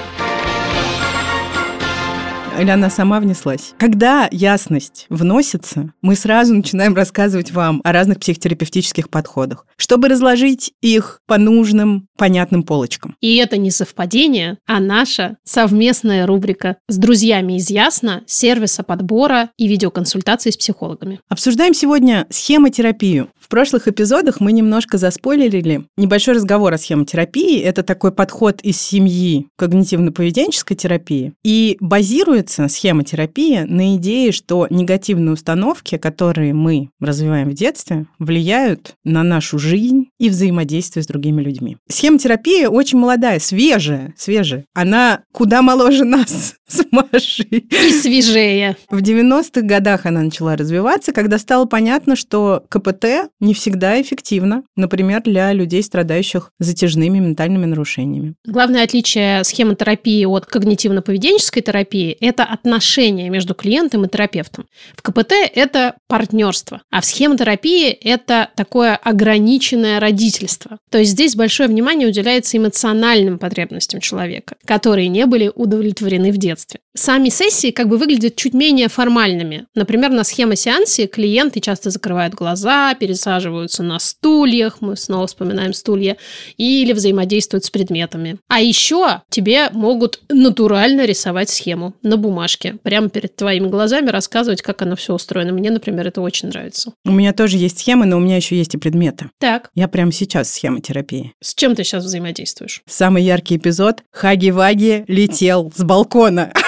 Или 2.60 2.70
она 2.70 2.90
сама 2.90 3.20
внеслась. 3.20 3.74
Когда 3.78 4.28
ясность 4.30 5.06
вносится, 5.08 5.92
мы 6.02 6.14
сразу 6.14 6.54
начинаем 6.54 6.94
рассказывать 6.94 7.50
вам 7.50 7.80
о 7.84 7.92
разных 7.92 8.20
психотерапевтических 8.20 9.10
подходах, 9.10 9.66
чтобы 9.76 10.08
разложить 10.08 10.72
их 10.80 11.20
по 11.26 11.38
нужным, 11.38 12.06
понятным 12.16 12.62
полочкам. 12.62 13.16
И 13.20 13.36
это 13.36 13.56
не 13.56 13.70
совпадение, 13.70 14.58
а 14.66 14.80
наша 14.80 15.36
совместная 15.44 16.26
рубрика 16.26 16.76
с 16.88 16.96
друзьями 16.96 17.58
из 17.58 17.70
Ясно, 17.70 18.22
сервиса 18.26 18.82
подбора 18.82 19.50
и 19.56 19.66
видеоконсультаций 19.66 20.52
с 20.52 20.56
психологами. 20.56 21.20
Обсуждаем 21.28 21.74
сегодня 21.74 22.26
схемотерапию. 22.30 23.30
В 23.44 23.48
прошлых 23.48 23.88
эпизодах 23.88 24.40
мы 24.40 24.52
немножко 24.52 24.96
заспойлерили 24.96 25.84
небольшой 25.98 26.32
разговор 26.32 26.72
о 26.72 26.78
схемотерапии. 26.78 27.60
Это 27.60 27.82
такой 27.82 28.10
подход 28.10 28.62
из 28.62 28.80
семьи 28.80 29.48
когнитивно-поведенческой 29.60 30.76
терапии. 30.76 31.34
И 31.44 31.76
базируется 31.78 32.68
схемотерапия 32.68 33.66
на 33.66 33.96
идее, 33.96 34.32
что 34.32 34.66
негативные 34.70 35.34
установки, 35.34 35.98
которые 35.98 36.54
мы 36.54 36.88
развиваем 37.00 37.50
в 37.50 37.52
детстве, 37.52 38.06
влияют 38.18 38.94
на 39.04 39.22
нашу 39.22 39.58
жизнь 39.58 40.06
и 40.18 40.30
взаимодействие 40.30 41.02
с 41.02 41.06
другими 41.06 41.42
людьми. 41.42 41.76
Схемотерапия 41.86 42.70
очень 42.70 42.96
молодая, 42.96 43.40
свежая, 43.40 44.14
свежая. 44.16 44.64
Она 44.72 45.20
куда 45.32 45.60
моложе 45.60 46.04
нас 46.04 46.54
с 46.66 46.82
Машей. 46.90 47.68
И 47.70 47.90
свежее. 47.90 48.78
В 48.88 49.02
90-х 49.02 49.60
годах 49.60 50.06
она 50.06 50.22
начала 50.22 50.56
развиваться, 50.56 51.12
когда 51.12 51.38
стало 51.38 51.66
понятно, 51.66 52.16
что 52.16 52.64
КПТ 52.70 53.28
не 53.44 53.54
всегда 53.54 54.00
эффективно, 54.00 54.64
например, 54.76 55.22
для 55.22 55.52
людей, 55.52 55.82
страдающих 55.82 56.50
затяжными 56.58 57.18
ментальными 57.18 57.66
нарушениями. 57.66 58.34
Главное 58.46 58.82
отличие 58.82 59.44
схемотерапии 59.44 60.24
от 60.24 60.46
когнитивно-поведенческой 60.50 61.62
терапии– 61.62 62.16
это 62.20 62.44
отношения 62.44 63.28
между 63.28 63.54
клиентом 63.54 64.04
и 64.04 64.08
терапевтом. 64.08 64.66
В 64.96 65.02
КПТ 65.02 65.32
это 65.54 65.94
партнерство, 66.08 66.82
а 66.90 67.00
в 67.00 67.04
схемотерапии 67.04 67.90
это 67.90 68.48
такое 68.56 68.96
ограниченное 68.96 70.00
родительство. 70.00 70.78
То 70.90 70.98
есть 70.98 71.12
здесь 71.12 71.36
большое 71.36 71.68
внимание 71.68 72.08
уделяется 72.08 72.56
эмоциональным 72.56 73.38
потребностям 73.38 74.00
человека, 74.00 74.56
которые 74.64 75.08
не 75.08 75.26
были 75.26 75.52
удовлетворены 75.54 76.32
в 76.32 76.38
детстве. 76.38 76.80
Сами 76.96 77.28
сессии 77.28 77.70
как 77.70 77.88
бы 77.88 77.98
выглядят 77.98 78.36
чуть 78.36 78.54
менее 78.54 78.88
формальными. 78.88 79.66
Например, 79.74 80.10
на 80.10 80.24
схемосеансе 80.24 81.06
клиенты 81.06 81.60
часто 81.60 81.90
закрывают 81.90 82.34
глаза, 82.34 82.94
пересаживаются 82.94 83.33
на 83.82 83.98
стульях, 83.98 84.78
мы 84.80 84.96
снова 84.96 85.26
вспоминаем 85.26 85.72
стулья, 85.72 86.16
или 86.56 86.92
взаимодействуют 86.92 87.64
с 87.64 87.70
предметами. 87.70 88.36
А 88.48 88.60
еще 88.60 89.22
тебе 89.30 89.70
могут 89.70 90.20
натурально 90.28 91.04
рисовать 91.04 91.50
схему 91.50 91.94
на 92.02 92.16
бумажке, 92.16 92.76
прямо 92.82 93.08
перед 93.08 93.36
твоими 93.36 93.68
глазами 93.68 94.10
рассказывать, 94.10 94.62
как 94.62 94.82
оно 94.82 94.96
все 94.96 95.14
устроено. 95.14 95.52
Мне, 95.52 95.70
например, 95.70 96.06
это 96.06 96.20
очень 96.20 96.48
нравится. 96.48 96.92
У 97.04 97.10
меня 97.12 97.32
тоже 97.32 97.56
есть 97.56 97.78
схемы, 97.78 98.06
но 98.06 98.16
у 98.16 98.20
меня 98.20 98.36
еще 98.36 98.56
есть 98.56 98.74
и 98.74 98.78
предметы. 98.78 99.30
Так, 99.38 99.70
Я 99.74 99.88
прямо 99.88 100.12
сейчас 100.12 100.48
в 100.48 100.54
схемотерапии. 100.54 101.32
с 101.42 101.54
чем 101.54 101.74
ты 101.74 101.84
сейчас 101.84 102.04
взаимодействуешь? 102.04 102.82
Самый 102.86 103.22
яркий 103.22 103.56
эпизод. 103.56 104.02
Хаги-Ваги 104.12 105.04
летел 105.08 105.72
с 105.74 105.82
балкона. 105.82 106.52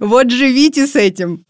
Вот 0.00 0.30
живите 0.30 0.86
с 0.86 0.96
этим. 0.96 1.44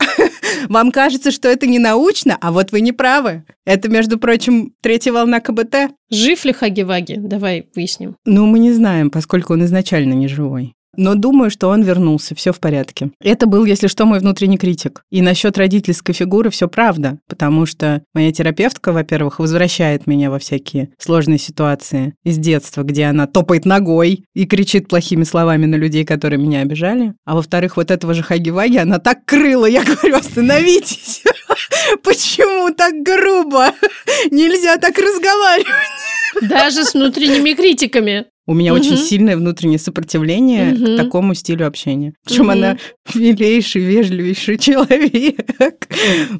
Вам 0.68 0.92
кажется, 0.92 1.30
что 1.30 1.48
это 1.48 1.66
не 1.66 1.78
научно, 1.78 2.36
а 2.40 2.52
вот 2.52 2.72
вы 2.72 2.80
не 2.80 2.92
правы. 2.92 3.44
Это, 3.64 3.88
между 3.88 4.18
прочим, 4.18 4.74
третья 4.80 5.12
волна 5.12 5.40
КБТ. 5.40 5.92
Жив 6.10 6.44
ли 6.44 6.52
Хаги-Ваги? 6.52 7.16
Давай 7.18 7.68
выясним. 7.74 8.16
Ну, 8.24 8.46
мы 8.46 8.58
не 8.58 8.72
знаем, 8.72 9.10
поскольку 9.10 9.52
он 9.54 9.64
изначально 9.64 10.14
не 10.14 10.28
живой. 10.28 10.74
Но 10.96 11.14
думаю, 11.14 11.50
что 11.50 11.68
он 11.68 11.82
вернулся, 11.82 12.34
все 12.34 12.52
в 12.52 12.60
порядке. 12.60 13.10
Это 13.20 13.46
был, 13.46 13.64
если 13.64 13.86
что, 13.86 14.06
мой 14.06 14.18
внутренний 14.18 14.58
критик. 14.58 15.02
И 15.10 15.22
насчет 15.22 15.56
родительской 15.56 16.14
фигуры 16.14 16.50
все 16.50 16.68
правда, 16.68 17.18
потому 17.28 17.66
что 17.66 18.02
моя 18.14 18.32
терапевтка, 18.32 18.92
во-первых, 18.92 19.38
возвращает 19.38 20.06
меня 20.06 20.30
во 20.30 20.38
всякие 20.38 20.90
сложные 20.98 21.38
ситуации 21.38 22.14
из 22.24 22.38
детства, 22.38 22.82
где 22.82 23.04
она 23.04 23.26
топает 23.26 23.64
ногой 23.64 24.24
и 24.34 24.46
кричит 24.46 24.88
плохими 24.88 25.24
словами 25.24 25.66
на 25.66 25.76
людей, 25.76 26.04
которые 26.04 26.38
меня 26.38 26.60
обижали. 26.60 27.14
А 27.24 27.34
во-вторых, 27.34 27.76
вот 27.76 27.90
этого 27.90 28.14
же 28.14 28.22
Хаги-Ваги 28.22 28.78
она 28.78 28.98
так 28.98 29.24
крыла, 29.24 29.66
я 29.66 29.84
говорю, 29.84 30.16
остановитесь. 30.16 31.22
Почему 32.02 32.74
так 32.74 32.94
грубо? 33.02 33.72
Нельзя 34.30 34.76
так 34.76 34.98
разговаривать. 34.98 35.66
Даже 36.42 36.84
с 36.84 36.94
внутренними 36.94 37.54
критиками. 37.54 38.26
У 38.50 38.54
меня 38.54 38.72
угу. 38.72 38.80
очень 38.80 38.96
сильное 38.96 39.36
внутреннее 39.36 39.78
сопротивление 39.78 40.72
угу. 40.72 40.84
к 40.84 40.96
такому 40.96 41.34
стилю 41.34 41.68
общения. 41.68 42.14
Причем 42.24 42.46
угу. 42.46 42.50
она 42.50 42.78
милейший, 43.14 43.80
вежливейший 43.82 44.58
человек. 44.58 45.86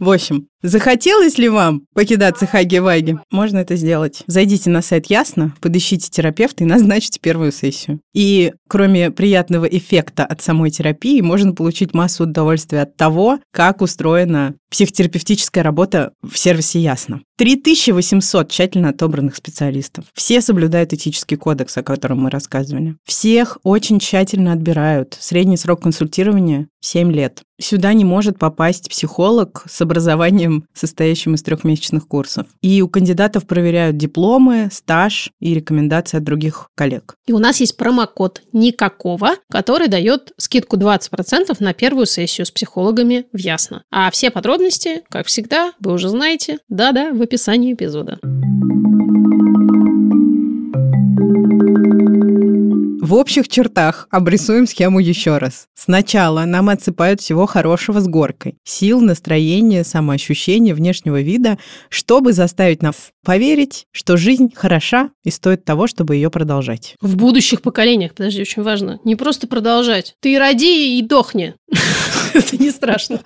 В 0.01 0.11
общем, 0.11 0.49
захотелось 0.61 1.39
ли 1.39 1.49
вам 1.49 1.83
покидаться 1.95 2.49
хаги-ваги? 2.49 3.19
Можно 3.31 3.59
это 3.59 3.77
сделать. 3.77 4.25
Зайдите 4.27 4.71
на 4.71 4.83
сайт 4.83 5.07
Ясно, 5.07 5.55
подыщите 5.61 6.11
терапевта 6.11 6.65
и 6.65 6.67
назначьте 6.67 7.21
первую 7.21 7.53
сессию. 7.53 8.01
И 8.13 8.55
кроме 8.69 9.13
приятного 9.13 9.67
эффекта 9.67 10.27
от 10.27 10.43
самой 10.43 10.73
терапии, 10.73 11.21
можно 11.21 11.53
получить 11.53 11.95
массу 11.95 12.25
удовольствия 12.25 12.83
от 12.83 12.97
того, 12.97 13.39
как 13.53 13.83
устроена 13.83 14.57
психотерапевтическая 14.69 15.63
работа 15.63 16.13
в 16.25 16.37
сервисе 16.37 16.81
Ясно. 16.81 17.21
3800 17.41 18.51
тщательно 18.51 18.91
отобранных 18.91 19.35
специалистов. 19.35 20.05
Все 20.13 20.43
соблюдают 20.43 20.93
этический 20.93 21.37
кодекс, 21.37 21.75
о 21.79 21.83
котором 21.83 22.21
мы 22.21 22.29
рассказывали. 22.29 22.97
Всех 23.07 23.57
очень 23.63 23.99
тщательно 23.99 24.53
отбирают. 24.53 25.17
Средний 25.19 25.57
срок 25.57 25.81
консультирования 25.81 26.69
7 26.83 27.11
лет. 27.11 27.41
Сюда 27.61 27.93
не 27.93 28.05
может 28.07 28.39
попасть 28.39 28.89
психолог 28.89 29.65
с 29.69 29.83
образованием, 29.83 30.65
состоящим 30.73 31.35
из 31.35 31.43
трехмесячных 31.43 32.09
курсов. 32.09 32.47
И 32.63 32.81
у 32.81 32.89
кандидатов 32.89 33.47
проверяют 33.47 33.99
дипломы, 33.99 34.71
стаж 34.73 35.31
и 35.41 35.53
рекомендации 35.53 36.17
от 36.17 36.25
других 36.25 36.71
коллег. 36.75 37.17
И 37.27 37.33
у 37.33 37.39
нас 37.39 37.61
есть 37.61 37.77
промокод 37.77 38.43
«Никакого», 38.55 39.33
который 39.51 39.89
дает 39.89 40.33
скидку 40.39 40.79
20% 40.79 41.55
на 41.61 41.75
первую 41.75 42.07
сессию 42.07 42.47
с 42.47 42.51
психологами 42.51 43.27
в 43.33 43.39
Ясно. 43.39 43.83
А 43.91 44.11
все 44.11 44.31
подробности, 44.31 45.03
как 45.11 45.27
всегда, 45.27 45.73
вы 45.81 45.93
уже 45.93 46.09
знаете, 46.09 46.59
да-да, 46.69 47.13
в 47.13 47.21
описании 47.21 47.75
эпизода. 47.75 48.19
В 53.03 53.15
общих 53.15 53.49
чертах 53.49 54.07
обрисуем 54.11 54.67
схему 54.67 55.01
еще 55.01 55.39
раз. 55.39 55.69
Сначала 55.75 56.45
нам 56.45 56.69
отсыпают 56.69 57.23
всего 57.23 57.47
хорошего 57.47 57.99
с 58.01 58.07
горкой. 58.07 58.59
Сил, 58.63 59.01
настроения, 59.01 59.85
самоощущения, 59.85 60.75
внешнего 60.75 61.23
вида, 61.23 61.59
чтобы 61.89 62.35
заставить 62.35 62.83
нас 62.83 63.13
поверить, 63.25 63.87
что 63.91 64.19
жизнь 64.19 64.51
хороша 64.55 65.13
и 65.25 65.31
стоит 65.31 65.65
того, 65.65 65.87
чтобы 65.87 66.17
ее 66.17 66.31
продолжать. 66.31 66.95
В 67.01 67.17
будущих 67.17 67.63
поколениях, 67.63 68.13
подожди, 68.15 68.43
очень 68.43 68.63
важно, 68.63 69.01
не 69.03 69.17
просто 69.17 69.49
продолжать. 69.49 70.15
Ты 70.21 70.39
роди 70.39 70.99
и 70.99 71.03
дохни. 71.03 71.55
Это 72.35 72.57
не 72.57 72.71
страшно. 72.71 73.21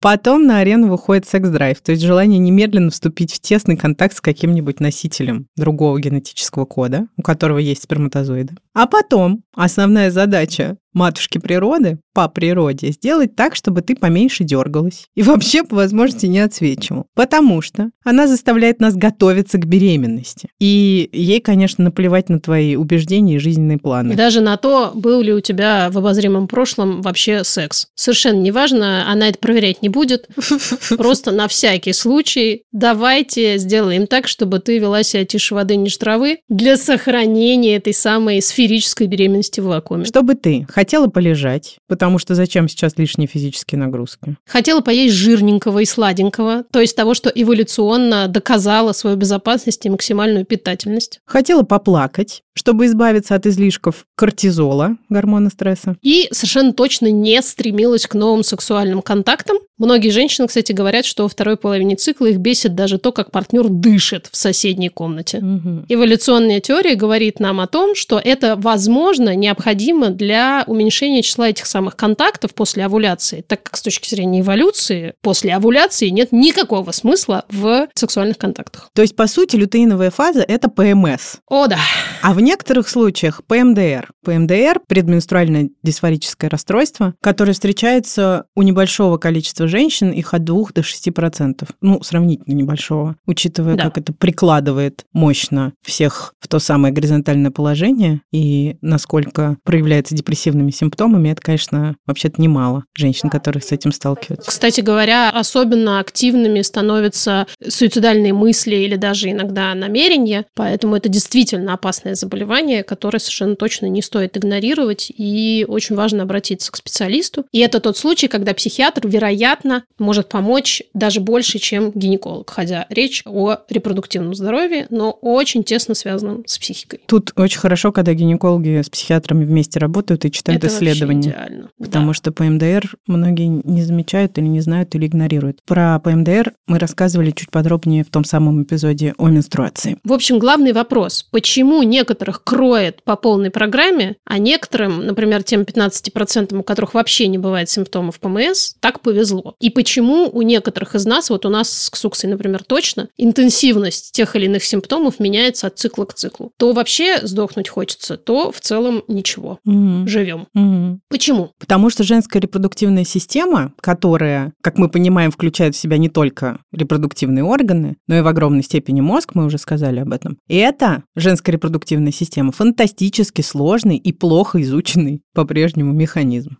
Потом 0.00 0.46
на 0.46 0.58
арену 0.58 0.88
выходит 0.88 1.26
секс-драйв, 1.26 1.80
то 1.80 1.92
есть 1.92 2.02
желание 2.02 2.38
немедленно 2.38 2.90
вступить 2.90 3.32
в 3.32 3.40
тесный 3.40 3.76
контакт 3.76 4.16
с 4.16 4.20
каким-нибудь 4.20 4.80
носителем 4.80 5.46
другого 5.56 5.98
генетического 6.00 6.64
кода, 6.64 7.08
у 7.16 7.22
которого 7.22 7.58
есть 7.58 7.82
сперматозоиды. 7.82 8.54
А 8.74 8.86
потом 8.86 9.42
основная 9.54 10.10
задача 10.10 10.76
матушки 10.92 11.38
природы 11.38 11.98
по 12.14 12.28
природе 12.28 12.90
сделать 12.90 13.36
так, 13.36 13.54
чтобы 13.54 13.82
ты 13.82 13.94
поменьше 13.94 14.42
дергалась 14.42 15.06
и 15.14 15.22
вообще 15.22 15.62
по 15.62 15.76
возможности 15.76 16.26
не 16.26 16.40
отсвечивал. 16.40 17.06
Потому 17.14 17.62
что 17.62 17.90
она 18.04 18.26
заставляет 18.26 18.80
нас 18.80 18.96
готовиться 18.96 19.58
к 19.58 19.66
беременности. 19.66 20.48
И 20.58 21.08
ей, 21.12 21.40
конечно, 21.40 21.84
наплевать 21.84 22.28
на 22.28 22.40
твои 22.40 22.74
убеждения 22.74 23.36
и 23.36 23.38
жизненные 23.38 23.78
планы. 23.78 24.14
И 24.14 24.16
даже 24.16 24.40
на 24.40 24.56
то, 24.56 24.90
был 24.94 25.20
ли 25.20 25.32
у 25.32 25.40
тебя 25.40 25.90
в 25.92 25.98
обозримом 25.98 26.48
прошлом 26.48 27.02
вообще 27.02 27.44
секс. 27.44 27.86
Совершенно 27.94 28.40
неважно, 28.40 29.10
она 29.10 29.28
это 29.28 29.38
проверять 29.38 29.82
не 29.82 29.88
будет. 29.88 30.28
Просто 30.96 31.30
на 31.30 31.46
всякий 31.46 31.92
случай 31.92 32.62
давайте 32.72 33.58
сделаем 33.58 34.06
так, 34.06 34.26
чтобы 34.26 34.58
ты 34.58 34.78
вела 34.78 35.02
себя 35.02 35.24
тише 35.24 35.54
воды, 35.54 35.76
ниже 35.76 35.98
травы 35.98 36.38
для 36.48 36.76
сохранения 36.76 37.76
этой 37.76 37.94
самой 37.94 38.42
сферической 38.42 39.06
беременности 39.06 39.60
в 39.60 39.66
вакууме. 39.66 40.04
Чтобы 40.04 40.34
ты 40.34 40.66
Хотела 40.88 41.08
полежать, 41.08 41.76
потому 41.86 42.18
что 42.18 42.34
зачем 42.34 42.66
сейчас 42.66 42.96
лишние 42.96 43.28
физические 43.28 43.78
нагрузки? 43.78 44.38
Хотела 44.46 44.80
поесть 44.80 45.14
жирненького 45.16 45.80
и 45.80 45.84
сладенького, 45.84 46.64
то 46.72 46.80
есть 46.80 46.96
того, 46.96 47.12
что 47.12 47.28
эволюционно 47.28 48.26
доказало 48.26 48.92
свою 48.92 49.16
безопасность 49.16 49.84
и 49.84 49.90
максимальную 49.90 50.46
питательность. 50.46 51.20
Хотела 51.26 51.62
поплакать, 51.62 52.42
чтобы 52.54 52.86
избавиться 52.86 53.34
от 53.34 53.46
излишков 53.46 54.06
кортизола, 54.16 54.96
гормона 55.10 55.50
стресса. 55.50 55.96
И 56.02 56.28
совершенно 56.32 56.72
точно 56.72 57.10
не 57.10 57.40
стремилась 57.42 58.06
к 58.06 58.14
новым 58.14 58.42
сексуальным 58.42 59.00
контактам. 59.02 59.58
Многие 59.78 60.08
женщины, 60.10 60.48
кстати, 60.48 60.72
говорят, 60.72 61.04
что 61.04 61.22
во 61.22 61.28
второй 61.28 61.56
половине 61.56 61.94
цикла 61.94 62.26
их 62.26 62.38
бесит 62.38 62.74
даже 62.74 62.98
то, 62.98 63.12
как 63.12 63.30
партнер 63.30 63.68
дышит 63.68 64.28
в 64.32 64.36
соседней 64.36 64.88
комнате. 64.88 65.38
Угу. 65.38 65.84
Эволюционная 65.88 66.60
теория 66.60 66.96
говорит 66.96 67.38
нам 67.38 67.60
о 67.60 67.68
том, 67.68 67.94
что 67.94 68.18
это, 68.18 68.56
возможно, 68.56 69.36
необходимо 69.36 70.10
для 70.10 70.64
уменьшения 70.68 71.22
числа 71.22 71.48
этих 71.48 71.66
самых 71.66 71.96
контактов 71.96 72.54
после 72.54 72.84
овуляции, 72.84 73.42
так 73.46 73.62
как 73.62 73.76
с 73.76 73.82
точки 73.82 74.08
зрения 74.08 74.40
эволюции 74.40 75.14
после 75.22 75.54
овуляции 75.54 76.08
нет 76.08 76.32
никакого 76.32 76.92
смысла 76.92 77.44
в 77.50 77.88
сексуальных 77.94 78.38
контактах. 78.38 78.90
То 78.94 79.02
есть, 79.02 79.16
по 79.16 79.26
сути, 79.26 79.56
лютеиновая 79.56 80.10
фаза– 80.10 80.40
это 80.48 80.68
ПМС. 80.68 81.36
О, 81.48 81.66
да. 81.66 81.78
А 82.22 82.34
в 82.34 82.40
некоторых 82.40 82.88
случаях 82.88 83.42
ПМДР. 83.46 84.10
ПМДР– 84.24 84.80
предменструальное 84.88 85.70
дисфорическое 85.82 86.48
расстройство, 86.48 87.14
которое 87.22 87.52
встречается 87.52 88.46
у 88.54 88.62
небольшого 88.62 89.18
количества 89.18 89.66
женщин, 89.66 90.10
их 90.10 90.34
от 90.34 90.44
2 90.44 90.66
до 90.74 90.80
6%. 90.82 91.68
Ну, 91.80 92.02
сравнительно 92.02 92.54
небольшого, 92.54 93.16
учитывая, 93.26 93.76
да. 93.76 93.84
как 93.84 93.98
это 93.98 94.12
прикладывает 94.12 95.04
мощно 95.12 95.72
всех 95.82 96.34
в 96.40 96.48
то 96.48 96.58
самое 96.58 96.92
горизонтальное 96.92 97.50
положение 97.50 98.20
и 98.32 98.76
насколько 98.80 99.56
проявляется 99.64 100.14
депрессивный 100.14 100.57
депрессивными 100.58 100.70
симптомами, 100.70 101.30
это, 101.30 101.42
конечно, 101.42 101.96
вообще-то 102.06 102.40
немало 102.40 102.84
женщин, 102.96 103.30
которые 103.30 103.62
с 103.62 103.72
этим 103.72 103.92
сталкиваются. 103.92 104.50
Кстати 104.50 104.80
говоря, 104.80 105.30
особенно 105.30 106.00
активными 106.00 106.62
становятся 106.62 107.46
суицидальные 107.66 108.32
мысли 108.32 108.76
или 108.76 108.96
даже 108.96 109.30
иногда 109.30 109.74
намерения, 109.74 110.46
поэтому 110.54 110.96
это 110.96 111.08
действительно 111.08 111.74
опасное 111.74 112.14
заболевание, 112.14 112.82
которое 112.82 113.18
совершенно 113.18 113.56
точно 113.56 113.86
не 113.86 114.02
стоит 114.02 114.36
игнорировать, 114.36 115.10
и 115.16 115.64
очень 115.68 115.96
важно 115.96 116.22
обратиться 116.22 116.72
к 116.72 116.76
специалисту. 116.76 117.44
И 117.52 117.60
это 117.60 117.80
тот 117.80 117.96
случай, 117.96 118.28
когда 118.28 118.54
психиатр, 118.54 119.06
вероятно, 119.06 119.84
может 119.98 120.28
помочь 120.28 120.82
даже 120.94 121.20
больше, 121.20 121.58
чем 121.58 121.92
гинеколог, 121.94 122.50
хотя 122.50 122.86
речь 122.88 123.22
о 123.26 123.58
репродуктивном 123.68 124.34
здоровье, 124.34 124.86
но 124.90 125.10
очень 125.10 125.64
тесно 125.64 125.94
связанном 125.94 126.44
с 126.46 126.58
психикой. 126.58 127.00
Тут 127.06 127.32
очень 127.36 127.58
хорошо, 127.58 127.92
когда 127.92 128.14
гинекологи 128.14 128.82
с 128.82 128.88
психиатрами 128.88 129.44
вместе 129.44 129.78
работают 129.78 130.24
и 130.24 130.30
читают 130.30 130.47
это 130.52 130.66
исследования. 130.68 131.30
идеально. 131.30 131.70
Потому 131.78 132.08
да. 132.08 132.14
что 132.14 132.32
ПМДР 132.32 132.96
многие 133.06 133.46
не 133.46 133.82
замечают 133.82 134.38
или 134.38 134.46
не 134.46 134.60
знают, 134.60 134.94
или 134.94 135.06
игнорируют. 135.06 135.60
Про 135.66 135.98
ПМДР 136.00 136.52
мы 136.66 136.78
рассказывали 136.78 137.30
чуть 137.30 137.50
подробнее 137.50 138.04
в 138.04 138.08
том 138.10 138.24
самом 138.24 138.62
эпизоде 138.62 139.14
о 139.18 139.28
менструации. 139.28 139.98
В 140.04 140.12
общем, 140.12 140.38
главный 140.38 140.72
вопрос. 140.72 141.26
Почему 141.30 141.82
некоторых 141.82 142.44
кроет 142.44 143.02
по 143.02 143.16
полной 143.16 143.50
программе, 143.50 144.16
а 144.24 144.38
некоторым, 144.38 145.04
например, 145.04 145.42
тем 145.42 145.62
15%, 145.62 146.56
у 146.56 146.62
которых 146.62 146.94
вообще 146.94 147.26
не 147.28 147.38
бывает 147.38 147.68
симптомов 147.68 148.20
ПМС, 148.20 148.74
так 148.80 149.00
повезло? 149.00 149.54
И 149.60 149.70
почему 149.70 150.28
у 150.30 150.42
некоторых 150.42 150.94
из 150.94 151.04
нас, 151.04 151.30
вот 151.30 151.46
у 151.46 151.48
нас 151.48 151.70
с 151.70 151.90
Ксуксой, 151.90 152.30
например, 152.30 152.62
точно, 152.64 153.08
интенсивность 153.16 154.12
тех 154.12 154.36
или 154.36 154.46
иных 154.46 154.64
симптомов 154.64 155.20
меняется 155.20 155.66
от 155.66 155.78
цикла 155.78 156.04
к 156.04 156.14
циклу? 156.14 156.52
То 156.56 156.72
вообще 156.72 157.26
сдохнуть 157.26 157.68
хочется, 157.68 158.16
то 158.16 158.52
в 158.52 158.60
целом 158.60 159.02
ничего. 159.08 159.58
Угу. 159.64 160.06
Живем 160.06 160.37
живем. 160.38 160.46
Угу. 160.54 161.00
Почему? 161.08 161.52
Потому 161.58 161.90
что 161.90 162.04
женская 162.04 162.40
репродуктивная 162.40 163.04
система, 163.04 163.72
которая, 163.80 164.52
как 164.62 164.78
мы 164.78 164.88
понимаем, 164.88 165.30
включает 165.30 165.74
в 165.74 165.78
себя 165.78 165.98
не 165.98 166.08
только 166.08 166.58
репродуктивные 166.72 167.44
органы, 167.44 167.96
но 168.06 168.16
и 168.16 168.20
в 168.20 168.26
огромной 168.26 168.62
степени 168.62 169.00
мозг, 169.00 169.30
мы 169.34 169.44
уже 169.44 169.58
сказали 169.58 170.00
об 170.00 170.12
этом. 170.12 170.38
Это 170.48 171.04
женская 171.16 171.52
репродуктивная 171.52 172.12
система 172.12 172.52
фантастически 172.52 173.42
сложный 173.42 173.96
и 173.96 174.12
плохо 174.12 174.60
изученный 174.62 175.22
по-прежнему 175.38 175.92
механизм. 175.92 176.58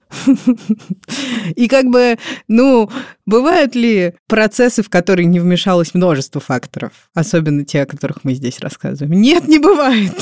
И 1.56 1.66
как 1.66 1.86
бы, 1.86 2.16
ну, 2.46 2.88
бывают 3.26 3.74
ли 3.74 4.14
процессы, 4.28 4.84
в 4.84 4.88
которые 4.88 5.26
не 5.26 5.40
вмешалось 5.40 5.94
множество 5.94 6.40
факторов, 6.40 6.92
особенно 7.12 7.64
те, 7.64 7.82
о 7.82 7.86
которых 7.86 8.22
мы 8.22 8.34
здесь 8.34 8.60
рассказываем? 8.60 9.20
Нет, 9.20 9.48
не 9.48 9.58
бывает. 9.58 10.14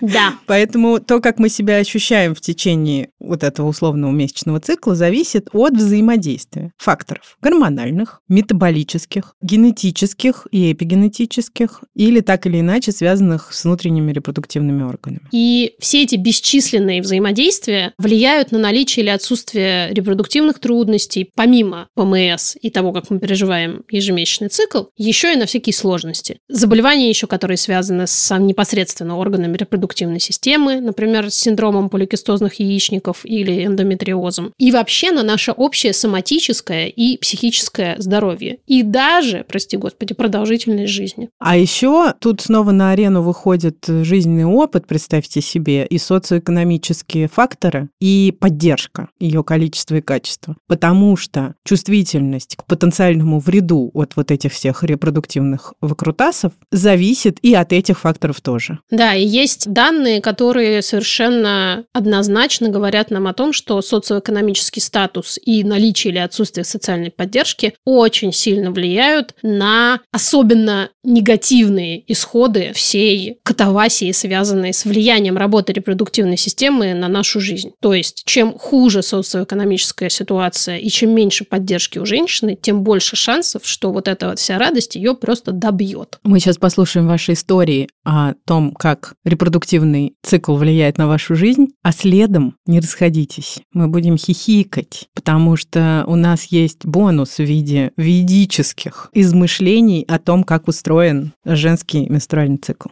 Да. 0.00 0.34
Поэтому 0.46 1.00
то, 1.00 1.20
как 1.20 1.40
мы 1.40 1.48
себя 1.48 1.78
ощущаем 1.78 2.36
в 2.36 2.40
течение 2.40 3.08
вот 3.18 3.42
этого 3.42 3.66
условного 3.66 4.12
месячного 4.12 4.60
цикла 4.60 4.94
зависит 4.94 5.48
от 5.52 5.72
взаимодействия 5.72 6.70
факторов 6.78 7.36
гормональных, 7.42 8.20
метаболических, 8.28 9.34
генетических 9.42 10.46
и 10.52 10.72
эпигенетических, 10.72 11.82
или 11.96 12.20
так 12.20 12.46
или 12.46 12.60
иначе 12.60 12.92
связанных 12.92 13.52
с 13.52 13.64
внутренними 13.64 14.12
репродуктивными 14.12 14.84
органами. 14.84 15.22
И 15.32 15.74
все 15.80 16.04
эти 16.04 16.14
бесчисленные 16.14 17.02
взаимодействия 17.02 17.87
влияют 17.98 18.52
на 18.52 18.58
наличие 18.58 19.04
или 19.04 19.10
отсутствие 19.10 19.92
репродуктивных 19.92 20.58
трудностей, 20.58 21.30
помимо 21.34 21.88
ПМС 21.94 22.56
и 22.60 22.70
того, 22.70 22.92
как 22.92 23.10
мы 23.10 23.18
переживаем 23.18 23.84
ежемесячный 23.90 24.48
цикл, 24.48 24.84
еще 24.96 25.32
и 25.32 25.36
на 25.36 25.46
всякие 25.46 25.74
сложности. 25.74 26.38
Заболевания 26.48 27.08
еще, 27.08 27.26
которые 27.26 27.56
связаны 27.56 28.06
с 28.06 28.38
непосредственно 28.38 29.16
органами 29.16 29.56
репродуктивной 29.56 30.20
системы, 30.20 30.80
например, 30.80 31.30
с 31.30 31.34
синдромом 31.34 31.88
поликистозных 31.88 32.54
яичников 32.54 33.24
или 33.24 33.64
эндометриозом. 33.64 34.52
И 34.58 34.72
вообще 34.72 35.12
на 35.12 35.22
наше 35.22 35.52
общее 35.52 35.92
соматическое 35.92 36.86
и 36.86 37.16
психическое 37.18 37.96
здоровье. 37.98 38.58
И 38.66 38.82
даже, 38.82 39.44
прости 39.48 39.76
господи, 39.76 40.14
продолжительность 40.14 40.92
жизни. 40.92 41.30
А 41.38 41.56
еще 41.56 42.14
тут 42.20 42.40
снова 42.40 42.70
на 42.70 42.90
арену 42.90 43.22
выходит 43.22 43.84
жизненный 43.86 44.44
опыт, 44.44 44.86
представьте 44.86 45.40
себе, 45.40 45.86
и 45.86 45.98
социоэкономические 45.98 47.28
факторы, 47.28 47.77
и 48.00 48.34
поддержка 48.38 49.08
ее 49.18 49.42
количества 49.44 49.96
и 49.96 50.00
качества. 50.00 50.56
Потому 50.66 51.16
что 51.16 51.54
чувствительность 51.64 52.56
к 52.56 52.64
потенциальному 52.64 53.40
вреду 53.40 53.90
от 53.94 54.16
вот 54.16 54.30
этих 54.30 54.52
всех 54.52 54.82
репродуктивных 54.82 55.74
выкрутасов 55.80 56.52
зависит 56.70 57.38
и 57.42 57.54
от 57.54 57.72
этих 57.72 58.00
факторов 58.00 58.40
тоже. 58.40 58.78
Да, 58.90 59.14
и 59.14 59.26
есть 59.26 59.72
данные, 59.72 60.20
которые 60.20 60.82
совершенно 60.82 61.84
однозначно 61.92 62.68
говорят 62.68 63.10
нам 63.10 63.26
о 63.26 63.34
том, 63.34 63.52
что 63.52 63.80
социоэкономический 63.82 64.82
статус 64.82 65.38
и 65.44 65.64
наличие 65.64 66.12
или 66.12 66.18
отсутствие 66.18 66.64
социальной 66.64 67.10
поддержки 67.10 67.74
очень 67.84 68.32
сильно 68.32 68.70
влияют 68.70 69.34
на 69.42 70.00
особенно 70.12 70.90
негативные 71.04 72.04
исходы 72.10 72.72
всей 72.74 73.38
катавасии, 73.42 74.12
связанной 74.12 74.72
с 74.72 74.84
влиянием 74.84 75.36
работы 75.36 75.72
репродуктивной 75.72 76.36
системы 76.36 76.94
на 76.94 77.08
нашу 77.08 77.40
жизнь. 77.40 77.57
То 77.80 77.94
есть, 77.94 78.22
чем 78.24 78.52
хуже 78.52 79.02
социоэкономическая 79.02 80.08
ситуация 80.08 80.78
и 80.78 80.88
чем 80.88 81.14
меньше 81.14 81.44
поддержки 81.44 81.98
у 81.98 82.06
женщины, 82.06 82.56
тем 82.60 82.82
больше 82.82 83.16
шансов, 83.16 83.62
что 83.64 83.92
вот 83.92 84.08
эта 84.08 84.28
вот 84.28 84.38
вся 84.38 84.58
радость 84.58 84.96
ее 84.96 85.14
просто 85.14 85.52
добьет. 85.52 86.18
Мы 86.24 86.40
сейчас 86.40 86.56
послушаем 86.56 87.06
ваши 87.06 87.32
истории 87.32 87.88
о 88.04 88.34
том, 88.46 88.72
как 88.72 89.14
репродуктивный 89.24 90.14
цикл 90.22 90.56
влияет 90.56 90.98
на 90.98 91.06
вашу 91.06 91.34
жизнь, 91.34 91.68
а 91.82 91.92
следом 91.92 92.56
не 92.66 92.80
расходитесь. 92.80 93.58
Мы 93.72 93.88
будем 93.88 94.16
хихикать, 94.16 95.08
потому 95.14 95.56
что 95.56 96.04
у 96.06 96.16
нас 96.16 96.44
есть 96.46 96.84
бонус 96.84 97.38
в 97.38 97.42
виде 97.42 97.92
ведических 97.96 99.10
измышлений 99.12 100.04
о 100.08 100.18
том, 100.18 100.44
как 100.44 100.68
устроен 100.68 101.32
женский 101.44 102.08
менструальный 102.08 102.58
цикл. 102.58 102.88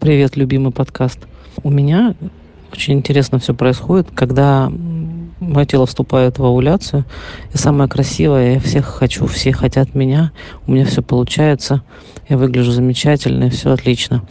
Привет, 0.00 0.36
любимый 0.36 0.72
подкаст. 0.72 1.18
У 1.62 1.70
меня 1.70 2.14
очень 2.76 2.94
интересно 2.94 3.38
все 3.38 3.54
происходит, 3.54 4.08
когда 4.14 4.70
мое 5.40 5.66
тело 5.66 5.86
вступает 5.86 6.38
в 6.38 6.44
овуляцию. 6.44 7.04
И 7.52 7.58
самое 7.58 7.88
красивое, 7.88 8.54
я 8.54 8.60
всех 8.60 8.86
хочу, 8.86 9.26
все 9.26 9.52
хотят 9.52 9.94
меня, 9.94 10.32
у 10.66 10.72
меня 10.72 10.84
все 10.84 11.02
получается, 11.02 11.82
я 12.28 12.36
выгляжу 12.36 12.72
замечательно, 12.72 13.50
все 13.50 13.72
отлично. 13.72 14.22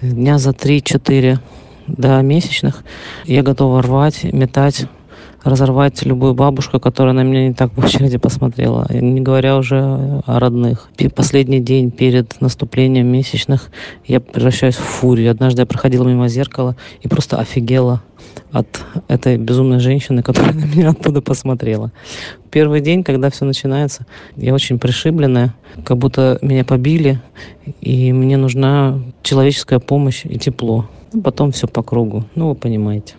Дня 0.00 0.38
за 0.38 0.50
3-4 0.50 1.38
до 1.86 2.20
месячных 2.22 2.84
я 3.24 3.42
готова 3.42 3.82
рвать, 3.82 4.24
метать, 4.24 4.86
разорвать 5.44 6.02
любую 6.04 6.34
бабушку, 6.34 6.80
которая 6.80 7.14
на 7.14 7.22
меня 7.22 7.48
не 7.48 7.54
так 7.54 7.72
в 7.74 7.84
очереди 7.84 8.18
посмотрела, 8.18 8.86
не 8.90 9.20
говоря 9.20 9.56
уже 9.56 10.22
о 10.26 10.38
родных. 10.38 10.88
Последний 11.14 11.60
день 11.60 11.90
перед 11.90 12.40
наступлением 12.40 13.06
месячных 13.06 13.70
я 14.06 14.20
превращаюсь 14.20 14.76
в 14.76 14.80
фурию. 14.80 15.30
Однажды 15.30 15.62
я 15.62 15.66
проходила 15.66 16.06
мимо 16.08 16.28
зеркала 16.28 16.76
и 17.00 17.08
просто 17.08 17.38
офигела 17.38 18.02
от 18.50 18.84
этой 19.08 19.36
безумной 19.36 19.80
женщины, 19.80 20.22
которая 20.22 20.52
на 20.54 20.64
меня 20.64 20.90
оттуда 20.90 21.20
посмотрела. 21.20 21.92
Первый 22.50 22.80
день, 22.80 23.02
когда 23.02 23.30
все 23.30 23.44
начинается, 23.44 24.06
я 24.36 24.54
очень 24.54 24.78
пришибленная, 24.78 25.54
как 25.84 25.98
будто 25.98 26.38
меня 26.42 26.64
побили, 26.64 27.20
и 27.80 28.12
мне 28.12 28.36
нужна 28.36 29.00
человеческая 29.22 29.78
помощь 29.78 30.24
и 30.24 30.38
тепло. 30.38 30.88
Потом 31.24 31.52
все 31.52 31.66
по 31.66 31.82
кругу. 31.82 32.24
Ну, 32.34 32.50
вы 32.50 32.54
понимаете. 32.54 33.14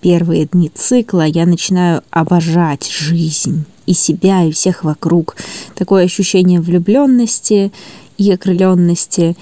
Первые 0.00 0.46
дни 0.46 0.70
цикла 0.72 1.26
я 1.26 1.44
начинаю 1.44 2.02
обожать 2.10 2.88
жизнь 2.88 3.64
и 3.86 3.94
себя, 3.94 4.44
и 4.44 4.52
всех 4.52 4.84
вокруг. 4.84 5.36
Такое 5.74 6.04
ощущение 6.04 6.60
влюбленности 6.60 7.72
и 8.16 8.30
окрыленности, 8.30 9.36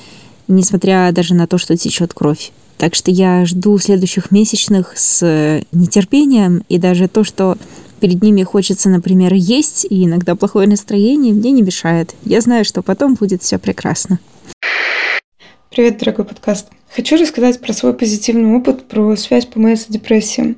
несмотря 0.49 1.13
даже 1.13 1.35
на 1.35 1.47
то, 1.47 1.59
что 1.59 1.77
течет 1.77 2.15
кровь. 2.15 2.53
Так 2.79 2.95
что 2.95 3.11
я 3.11 3.45
жду 3.45 3.77
следующих 3.79 4.31
месячных 4.31 4.97
с 4.97 5.63
нетерпением, 5.73 6.63
и 6.69 6.79
даже 6.79 7.09
то, 7.09 7.23
что 7.23 7.59
перед 8.01 8.23
ними 8.23 8.43
хочется, 8.43 8.89
например, 8.89 9.35
есть, 9.35 9.87
и 9.89 10.05
иногда 10.05 10.35
плохое 10.37 10.69
настроение, 10.69 11.35
мне 11.35 11.51
не 11.51 11.63
мешает. 11.63 12.15
Я 12.25 12.41
знаю, 12.41 12.65
что 12.65 12.83
потом 12.83 13.15
будет 13.15 13.43
все 13.43 13.59
прекрасно. 13.59 14.21
Привет, 15.71 15.99
дорогой 15.99 16.25
подкаст. 16.25 16.69
Хочу 16.95 17.17
рассказать 17.17 17.61
про 17.61 17.73
свой 17.73 17.93
позитивный 17.93 18.57
опыт, 18.57 18.85
про 18.85 19.17
связь 19.17 19.45
ПМС 19.45 19.87
и 19.89 19.93
депрессии. 19.93 20.55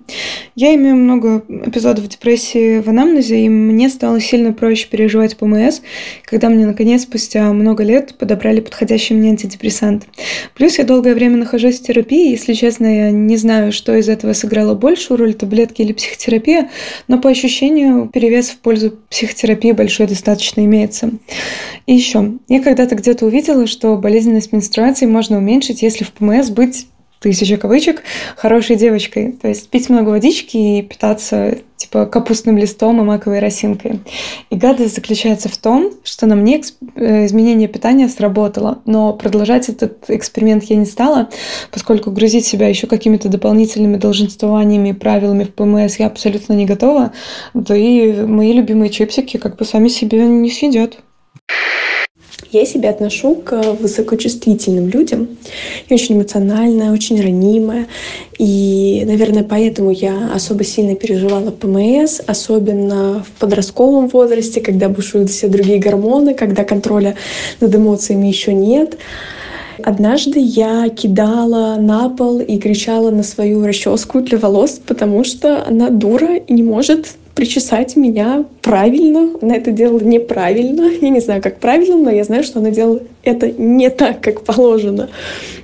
Я 0.55 0.75
имею 0.75 0.95
много 0.95 1.43
эпизодов 1.49 2.07
депрессии 2.07 2.81
в 2.81 2.89
анамнезе, 2.89 3.41
и 3.41 3.49
мне 3.49 3.89
стало 3.89 4.21
сильно 4.21 4.53
проще 4.53 4.87
переживать 4.89 5.37
ПМС, 5.37 5.81
когда 6.25 6.49
мне, 6.49 6.67
наконец, 6.67 7.03
спустя 7.03 7.53
много 7.53 7.83
лет 7.83 8.15
подобрали 8.19 8.61
подходящий 8.61 9.15
мне 9.15 9.31
антидепрессант. 9.31 10.07
Плюс 10.55 10.79
я 10.79 10.85
долгое 10.85 11.15
время 11.15 11.39
нахожусь 11.39 11.81
в 11.81 11.83
терапии, 11.83 12.31
если 12.31 12.53
честно, 12.53 12.87
я 12.87 13.11
не 13.11 13.37
знаю, 13.37 13.73
что 13.73 13.97
из 13.97 14.09
этого 14.09 14.33
сыграло 14.33 14.75
большую 14.75 15.19
роль, 15.19 15.35
таблетки 15.35 15.83
или 15.83 15.93
психотерапия, 15.93 16.71
но 17.09 17.19
по 17.19 17.31
ощущению 17.31 18.09
перевес 18.13 18.51
в 18.51 18.59
пользу 18.59 18.95
психотерапии 19.11 19.73
большой 19.73 20.07
достаточно 20.07 20.61
имеется. 20.61 21.11
И 21.87 21.95
еще, 21.95 22.35
я 22.49 22.63
когда-то 22.63 22.95
где-то 22.95 23.27
увидела, 23.27 23.67
что 23.67 23.97
болезненность 23.97 24.53
менструации 24.53 25.07
можно 25.07 25.39
уменьшить, 25.39 25.83
если 25.83 26.05
в 26.05 26.13
ПМС 26.19 26.51
быть 26.51 26.87
тысяча 27.21 27.57
кавычек, 27.57 28.03
хорошей 28.37 28.77
девочкой. 28.77 29.33
То 29.33 29.49
есть 29.49 29.69
пить 29.71 29.89
много 29.89 30.11
водички 30.11 30.57
и 30.57 30.83
питаться 30.83 31.59
типа 31.77 32.07
капустным 32.07 32.59
листом 32.59 33.01
и 33.01 33.05
маковой 33.05 33.39
росинкой. 33.39 34.01
И 34.51 34.57
гадость 34.57 34.95
заключается 34.95 35.49
в 35.49 35.57
том, 35.57 35.93
что 36.03 36.27
на 36.27 36.35
мне 36.35 36.61
э, 36.97 37.27
изменение 37.27 37.69
питания 37.69 38.09
сработало, 38.09 38.83
но 38.85 39.13
продолжать 39.13 39.69
этот 39.69 40.09
эксперимент 40.09 40.65
я 40.65 40.77
не 40.77 40.87
стала, 40.87 41.29
поскольку 41.71 42.11
грузить 42.11 42.47
себя 42.47 42.69
еще 42.69 42.87
какими-то 42.87 43.29
дополнительными 43.29 43.97
долженствованиями 43.97 44.91
и 44.91 44.93
правилами 44.93 45.45
в 45.45 45.55
ПМС 45.55 45.97
я 45.97 46.07
абсолютно 46.07 46.53
не 46.55 46.67
готова, 46.67 47.13
да 47.55 47.77
и 47.77 48.23
мои 48.23 48.53
любимые 48.53 48.91
чипсики 48.91 49.37
как 49.37 49.57
бы 49.57 49.65
сами 49.65 49.89
себе 49.89 50.27
не 50.27 50.51
съедят. 50.51 50.99
Я 52.51 52.65
себя 52.65 52.91
отношу 52.91 53.35
к 53.35 53.75
высокочувствительным 53.79 54.89
людям. 54.89 55.29
Я 55.91 55.97
очень 55.97 56.15
эмоциональная, 56.17 56.93
очень 56.93 57.21
ранимая. 57.21 57.87
И, 58.39 59.03
наверное, 59.07 59.45
поэтому 59.45 59.91
я 59.91 60.31
особо 60.35 60.65
сильно 60.65 60.95
переживала 60.95 61.51
ПМС, 61.51 62.21
особенно 62.27 63.23
в 63.23 63.39
подростковом 63.39 64.09
возрасте, 64.09 64.63
когда 64.63 64.89
бушуют 64.89 65.29
все 65.29 65.49
другие 65.49 65.79
гормоны, 65.79 66.33
когда 66.33 66.65
контроля 66.65 67.17
над 67.61 67.75
эмоциями 67.75 68.29
еще 68.29 68.55
нет. 68.55 68.97
Однажды 69.83 70.41
я 70.41 70.89
кидала 70.89 71.77
на 71.79 72.09
пол 72.09 72.41
и 72.41 72.59
кричала 72.59 73.11
на 73.11 73.25
свою 73.25 73.65
расческу 73.67 74.21
для 74.21 74.39
волос, 74.39 74.81
потому 74.87 75.23
что 75.23 75.65
она 75.67 75.91
дура 75.91 76.37
и 76.37 76.53
не 76.53 76.63
может 76.63 77.09
причесать 77.39 77.95
меня 77.95 78.45
правильно. 78.63 79.31
Она 79.41 79.55
это 79.55 79.71
делала 79.71 80.01
неправильно. 80.01 80.91
Я 81.01 81.09
не 81.11 81.21
знаю, 81.21 81.41
как 81.41 81.61
правильно, 81.61 81.97
но 81.97 82.11
я 82.11 82.25
знаю, 82.25 82.43
что 82.43 82.59
она 82.59 82.73
делала 82.73 82.99
это 83.23 83.49
не 83.49 83.91
так, 83.91 84.21
как 84.21 84.41
положено. 84.41 85.09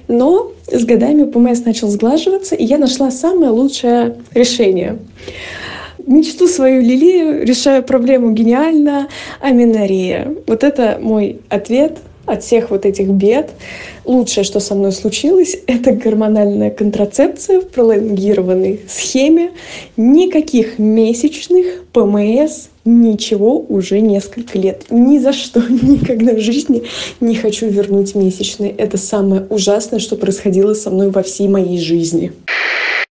Но 0.07 0.53
с 0.71 0.85
годами 0.85 1.25
ПМС 1.25 1.65
начал 1.65 1.89
сглаживаться, 1.89 2.55
и 2.55 2.65
я 2.65 2.79
нашла 2.79 3.11
самое 3.11 3.51
лучшее 3.51 4.15
решение 4.35 4.99
мечту 6.07 6.47
свою 6.47 6.81
лилию, 6.81 7.45
решаю 7.45 7.83
проблему 7.83 8.31
гениально, 8.31 9.09
аминорея. 9.41 10.33
Вот 10.47 10.63
это 10.63 10.99
мой 11.01 11.41
ответ 11.49 11.99
от 12.27 12.43
всех 12.43 12.71
вот 12.71 12.87
этих 12.87 13.09
бед. 13.09 13.51
Лучшее, 14.05 14.45
что 14.45 14.61
со 14.61 14.75
мной 14.75 14.93
случилось, 14.93 15.57
это 15.67 15.93
гормональная 15.93 16.71
контрацепция 16.71 17.61
в 17.61 17.69
пролонгированной 17.69 18.81
схеме. 18.89 19.51
Никаких 19.97 20.79
месячных, 20.79 21.85
ПМС, 21.93 22.69
ничего 22.85 23.65
уже 23.69 24.01
несколько 24.01 24.59
лет. 24.59 24.85
Ни 24.91 25.19
за 25.19 25.33
что, 25.33 25.61
никогда 25.69 26.35
в 26.35 26.41
жизни 26.41 26.85
не 27.21 27.35
хочу 27.35 27.67
вернуть 27.67 28.15
месячные. 28.15 28.71
Это 28.71 28.99
самое 28.99 29.47
ужасное, 29.49 29.99
что 29.99 30.17
происходило 30.17 30.75
со 30.75 30.91
мной 30.91 31.11
во 31.11 31.23
всей 31.23 31.49
моей 31.49 31.79
жизни. 31.79 32.33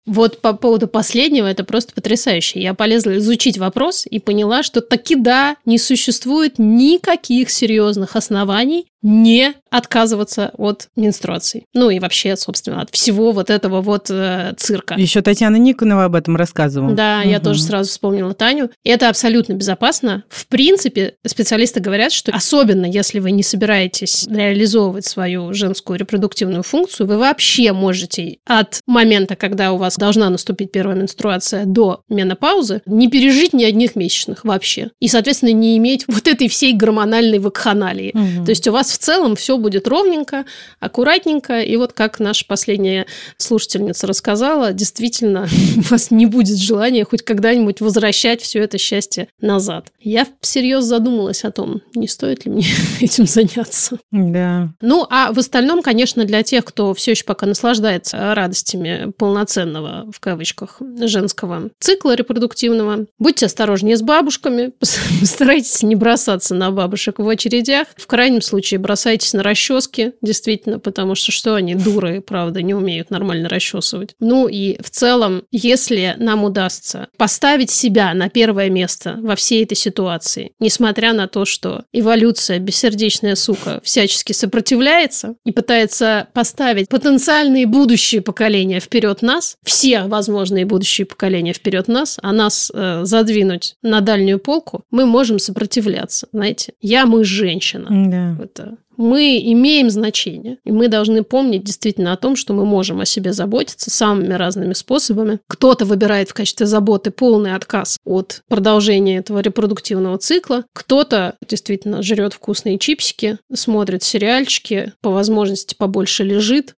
Вот 0.05 0.41
по 0.41 0.53
поводу 0.53 0.87
последнего, 0.87 1.47
это 1.47 1.63
просто 1.63 1.93
потрясающе. 1.93 2.61
Я 2.61 2.73
полезла 2.73 3.17
изучить 3.17 3.57
вопрос 3.57 4.05
и 4.09 4.19
поняла, 4.19 4.63
что 4.63 4.81
таки 4.81 5.15
да, 5.15 5.55
не 5.65 5.77
существует 5.77 6.55
никаких 6.57 7.49
серьезных 7.49 8.15
оснований 8.15 8.87
не 9.03 9.53
отказываться 9.69 10.51
от 10.57 10.87
менструаций. 10.95 11.65
Ну 11.73 11.89
и 11.89 11.99
вообще, 11.99 12.37
собственно, 12.37 12.81
от 12.81 12.89
всего 12.91 13.33
вот 13.33 13.49
этого 13.49 13.81
вот 13.81 14.09
э, 14.09 14.53
цирка. 14.57 14.95
Еще 14.95 15.21
Татьяна 15.21 15.57
Никонова 15.57 16.05
об 16.05 16.15
этом 16.15 16.37
рассказывала. 16.37 16.93
Да, 16.93 17.19
угу. 17.21 17.29
я 17.29 17.39
тоже 17.39 17.61
сразу 17.61 17.89
вспомнила 17.89 18.33
Таню. 18.33 18.71
Это 18.85 19.09
абсолютно 19.09 19.53
безопасно. 19.53 20.23
В 20.29 20.47
принципе, 20.47 21.15
специалисты 21.25 21.81
говорят, 21.81 22.13
что 22.13 22.31
особенно 22.31 22.85
если 22.85 23.19
вы 23.19 23.31
не 23.31 23.43
собираетесь 23.43 24.25
реализовывать 24.27 25.05
свою 25.05 25.53
женскую 25.53 25.99
репродуктивную 25.99 26.63
функцию, 26.63 27.07
вы 27.07 27.17
вообще 27.17 27.73
можете 27.73 28.37
от 28.45 28.79
момента, 28.87 29.35
когда 29.35 29.73
у 29.73 29.77
вас 29.77 29.92
должна 29.97 30.29
наступить 30.29 30.71
первая 30.71 30.95
менструация, 30.95 31.65
до 31.65 32.01
менопаузы, 32.09 32.81
не 32.85 33.09
пережить 33.09 33.53
ни 33.53 33.63
одних 33.63 33.95
месячных 33.95 34.43
вообще. 34.43 34.91
И, 34.99 35.07
соответственно, 35.07 35.51
не 35.51 35.77
иметь 35.77 36.05
вот 36.07 36.27
этой 36.27 36.47
всей 36.47 36.73
гормональной 36.73 37.39
вакханалии. 37.39 38.11
Угу. 38.13 38.45
То 38.45 38.49
есть 38.49 38.67
у 38.67 38.71
вас 38.71 38.91
в 38.91 38.97
целом 38.97 39.35
все 39.35 39.57
будет 39.57 39.87
ровненько, 39.87 40.45
аккуратненько. 40.79 41.61
И 41.61 41.75
вот 41.77 41.93
как 41.93 42.19
наша 42.19 42.45
последняя 42.45 43.05
слушательница 43.37 44.07
рассказала, 44.07 44.73
действительно, 44.73 45.47
у 45.77 45.81
вас 45.91 46.11
не 46.11 46.25
будет 46.25 46.57
желания 46.57 47.05
хоть 47.05 47.23
когда-нибудь 47.23 47.81
возвращать 47.81 48.41
все 48.41 48.59
это 48.59 48.77
счастье 48.77 49.27
назад. 49.41 49.87
Я 49.99 50.27
всерьез 50.41 50.85
задумалась 50.85 51.43
о 51.43 51.51
том, 51.51 51.81
не 51.95 52.07
стоит 52.07 52.45
ли 52.45 52.51
мне 52.51 52.65
этим 53.01 53.25
заняться. 53.25 53.97
Да. 54.11 54.69
Ну, 54.81 55.05
а 55.09 55.31
в 55.31 55.39
остальном, 55.39 55.81
конечно, 55.81 56.25
для 56.25 56.43
тех, 56.43 56.65
кто 56.65 56.93
все 56.93 57.11
еще 57.11 57.23
пока 57.25 57.45
наслаждается 57.45 58.33
радостями 58.33 59.11
полноценного, 59.17 59.82
в 60.11 60.19
кавычках, 60.19 60.81
женского 60.99 61.69
цикла 61.79 62.15
репродуктивного, 62.15 63.07
будьте 63.19 63.45
осторожнее 63.45 63.97
с 63.97 64.01
бабушками, 64.01 64.71
постарайтесь 65.19 65.83
не 65.83 65.95
бросаться 65.95 66.55
на 66.55 66.71
бабушек 66.71 67.19
в 67.19 67.27
очередях. 67.27 67.87
В 67.97 68.07
крайнем 68.07 68.41
случае, 68.41 68.79
бросайтесь 68.79 69.33
на 69.33 69.43
расчески, 69.43 70.13
действительно, 70.21 70.79
потому 70.79 71.15
что 71.15 71.31
что 71.31 71.55
они, 71.55 71.75
дуры, 71.75 72.21
правда, 72.21 72.61
не 72.61 72.73
умеют 72.73 73.09
нормально 73.09 73.49
расчесывать. 73.49 74.15
Ну 74.19 74.47
и 74.47 74.81
в 74.81 74.89
целом, 74.89 75.43
если 75.51 76.15
нам 76.17 76.43
удастся 76.43 77.07
поставить 77.17 77.71
себя 77.71 78.13
на 78.13 78.29
первое 78.29 78.69
место 78.69 79.17
во 79.21 79.35
всей 79.35 79.63
этой 79.63 79.75
ситуации, 79.75 80.51
несмотря 80.59 81.13
на 81.13 81.27
то, 81.27 81.45
что 81.45 81.85
эволюция, 81.93 82.59
бессердечная 82.59 83.35
сука, 83.35 83.81
всячески 83.83 84.33
сопротивляется 84.33 85.35
и 85.45 85.51
пытается 85.51 86.27
поставить 86.33 86.89
потенциальные 86.89 87.65
будущие 87.65 88.21
поколения 88.21 88.79
вперед 88.79 89.21
нас, 89.21 89.57
все 89.73 90.03
возможные 90.03 90.65
будущие 90.65 91.05
поколения 91.05 91.53
вперед 91.53 91.87
нас, 91.87 92.19
а 92.21 92.31
нас 92.31 92.71
э, 92.73 93.01
задвинуть 93.05 93.75
на 93.81 94.01
дальнюю 94.01 94.37
полку, 94.37 94.83
мы 94.91 95.05
можем 95.05 95.39
сопротивляться, 95.39 96.27
знаете. 96.31 96.73
Я, 96.79 97.05
мы, 97.05 97.23
женщина. 97.23 97.87
Да. 97.89 98.43
Это 98.43 98.77
мы 98.95 99.41
имеем 99.43 99.89
значение. 99.89 100.57
И 100.63 100.71
мы 100.71 100.87
должны 100.87 101.23
помнить 101.23 101.63
действительно 101.63 102.13
о 102.13 102.17
том, 102.17 102.35
что 102.35 102.53
мы 102.53 102.63
можем 102.63 103.01
о 103.01 103.05
себе 103.05 103.33
заботиться 103.33 103.89
самыми 103.89 104.33
разными 104.33 104.73
способами. 104.73 105.39
Кто-то 105.47 105.85
выбирает 105.85 106.29
в 106.29 106.33
качестве 106.33 106.67
заботы 106.67 107.09
полный 107.09 107.55
отказ 107.55 107.97
от 108.05 108.43
продолжения 108.47 109.17
этого 109.17 109.39
репродуктивного 109.39 110.19
цикла. 110.19 110.65
Кто-то 110.73 111.35
действительно 111.47 112.03
жрет 112.03 112.33
вкусные 112.33 112.77
чипсики, 112.77 113.39
смотрит 113.51 114.03
сериальчики, 114.03 114.93
по 115.01 115.09
возможности 115.09 115.75
побольше 115.75 116.23
лежит 116.23 116.75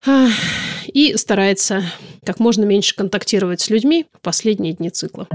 и 0.87 1.15
старается 1.17 1.83
как 2.25 2.39
можно 2.39 2.63
меньше 2.63 2.95
контактировать 2.95 3.61
с 3.61 3.69
людьми 3.69 4.05
в 4.13 4.21
последние 4.21 4.73
дни 4.73 4.89
цикла. 4.89 5.27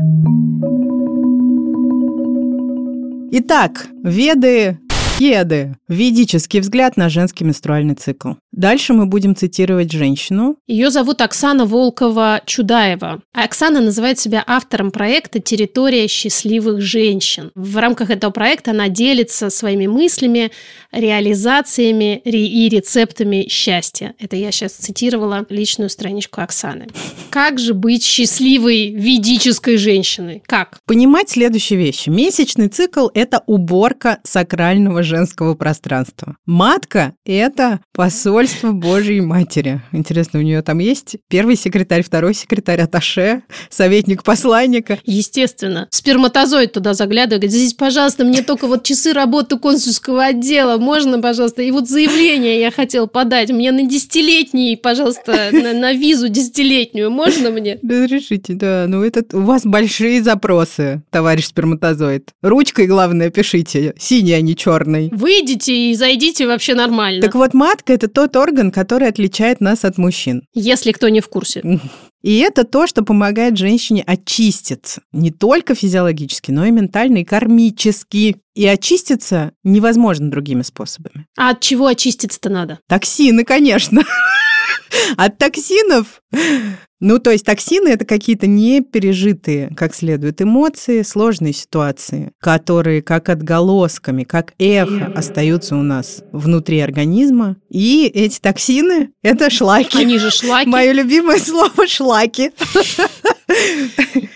Итак, 3.30 3.86
веды 4.02 4.78
Еды. 5.20 5.76
Ведический 5.88 6.60
взгляд 6.60 6.96
на 6.96 7.08
женский 7.08 7.44
менструальный 7.44 7.94
цикл. 7.94 8.34
Дальше 8.52 8.92
мы 8.92 9.06
будем 9.06 9.36
цитировать 9.36 9.92
женщину. 9.92 10.56
Ее 10.66 10.90
зовут 10.90 11.20
Оксана 11.20 11.62
Волкова-Чудаева. 11.62 13.20
Оксана 13.32 13.80
называет 13.80 14.18
себя 14.18 14.42
автором 14.46 14.90
проекта 14.90 15.38
«Территория 15.38 16.08
счастливых 16.08 16.80
женщин». 16.80 17.50
В 17.54 17.76
рамках 17.76 18.10
этого 18.10 18.30
проекта 18.30 18.72
она 18.72 18.88
делится 18.88 19.50
своими 19.50 19.86
мыслями, 19.86 20.50
реализациями 20.92 22.18
и 22.24 22.68
рецептами 22.68 23.46
счастья. 23.48 24.14
Это 24.18 24.36
я 24.36 24.50
сейчас 24.50 24.72
цитировала 24.72 25.46
личную 25.48 25.90
страничку 25.90 26.40
Оксаны. 26.40 26.88
Как 27.30 27.58
же 27.58 27.74
быть 27.74 28.04
счастливой 28.04 28.90
ведической 28.90 29.76
женщиной? 29.76 30.42
Как? 30.46 30.78
Понимать 30.86 31.30
следующие 31.30 31.78
вещи. 31.78 32.08
Месячный 32.08 32.68
цикл– 32.68 33.08
это 33.14 33.42
уборка 33.46 34.18
сакрального 34.24 35.02
женского 35.08 35.54
пространства. 35.54 36.36
Матка– 36.46 37.14
это 37.24 37.80
посольство 37.92 38.70
Божьей 38.72 39.20
Матери. 39.20 39.82
Интересно, 39.92 40.38
у 40.38 40.42
нее 40.42 40.62
там 40.62 40.78
есть 40.78 41.16
первый 41.28 41.56
секретарь, 41.56 42.04
второй 42.04 42.34
секретарь, 42.34 42.80
аташе, 42.80 43.42
советник 43.70 44.22
посланника? 44.22 44.98
Естественно. 45.04 45.88
Сперматозоид 45.90 46.72
туда 46.72 46.94
заглядывает, 46.94 47.42
говорит, 47.42 47.58
здесь, 47.58 47.74
пожалуйста, 47.74 48.24
мне 48.24 48.42
только 48.42 48.66
вот 48.66 48.84
часы 48.84 49.12
работы 49.12 49.58
консульского 49.58 50.26
отдела, 50.26 50.78
можно, 50.78 51.20
пожалуйста? 51.20 51.62
И 51.62 51.70
вот 51.70 51.88
заявление 51.88 52.60
я 52.60 52.70
хотел 52.70 53.08
подать, 53.08 53.50
мне 53.50 53.72
на 53.72 53.82
десятилетний, 53.82 54.76
пожалуйста, 54.76 55.48
на, 55.52 55.72
на 55.72 55.92
визу 55.92 56.28
десятилетнюю, 56.28 57.10
можно 57.10 57.50
мне? 57.50 57.78
Разрешите, 57.82 58.54
да. 58.54 58.86
Ну, 58.88 59.02
это 59.02 59.24
у 59.36 59.40
вас 59.40 59.64
большие 59.64 60.22
запросы, 60.22 61.02
товарищ 61.10 61.46
сперматозоид. 61.46 62.30
Ручкой, 62.42 62.86
главное, 62.86 63.30
пишите, 63.30 63.94
синий, 63.98 64.32
а 64.32 64.40
не 64.40 64.54
черный 64.54 64.97
органной. 64.98 65.10
Выйдите 65.18 65.90
и 65.90 65.94
зайдите 65.94 66.46
вообще 66.46 66.74
нормально. 66.74 67.22
Так 67.22 67.34
вот, 67.34 67.54
матка– 67.54 67.92
это 67.94 68.08
тот 68.08 68.36
орган, 68.36 68.70
который 68.70 69.08
отличает 69.08 69.60
нас 69.60 69.84
от 69.84 69.98
мужчин. 69.98 70.42
Если 70.54 70.92
кто 70.92 71.08
не 71.08 71.20
в 71.20 71.28
курсе. 71.28 71.62
И 72.20 72.38
это 72.38 72.64
то, 72.64 72.88
что 72.88 73.04
помогает 73.04 73.56
женщине 73.56 74.02
очиститься. 74.04 75.02
Не 75.12 75.30
только 75.30 75.76
физиологически, 75.76 76.50
но 76.50 76.64
и 76.64 76.72
ментально, 76.72 77.18
и 77.18 77.24
кармически. 77.24 78.38
И 78.56 78.66
очиститься 78.66 79.52
невозможно 79.62 80.28
другими 80.28 80.62
способами. 80.62 81.26
А 81.38 81.50
от 81.50 81.60
чего 81.60 81.86
очиститься-то 81.86 82.50
надо? 82.50 82.80
Токсины, 82.88 83.44
конечно. 83.44 84.02
От 85.16 85.38
токсинов 85.38 86.20
ну, 87.00 87.18
то 87.18 87.30
есть 87.30 87.44
токсины– 87.44 87.88
это 87.90 88.04
какие-то 88.04 88.46
не 88.46 88.80
пережитые 88.80 89.70
как 89.76 89.94
следует 89.94 90.40
эмоции, 90.42 91.02
сложные 91.02 91.52
ситуации, 91.52 92.32
которые 92.40 93.02
как 93.02 93.28
отголосками, 93.28 94.24
как 94.24 94.54
эхо 94.58 95.12
остаются 95.14 95.76
у 95.76 95.82
нас 95.82 96.22
внутри 96.32 96.80
организма. 96.80 97.56
И 97.70 98.06
эти 98.06 98.40
токсины– 98.40 99.10
это 99.22 99.50
шлаки. 99.50 99.98
Они 99.98 100.18
же 100.18 100.30
шлаки. 100.30 100.68
Мое 100.68 100.92
любимое 100.92 101.38
слово– 101.38 101.86
шлаки. 101.88 102.52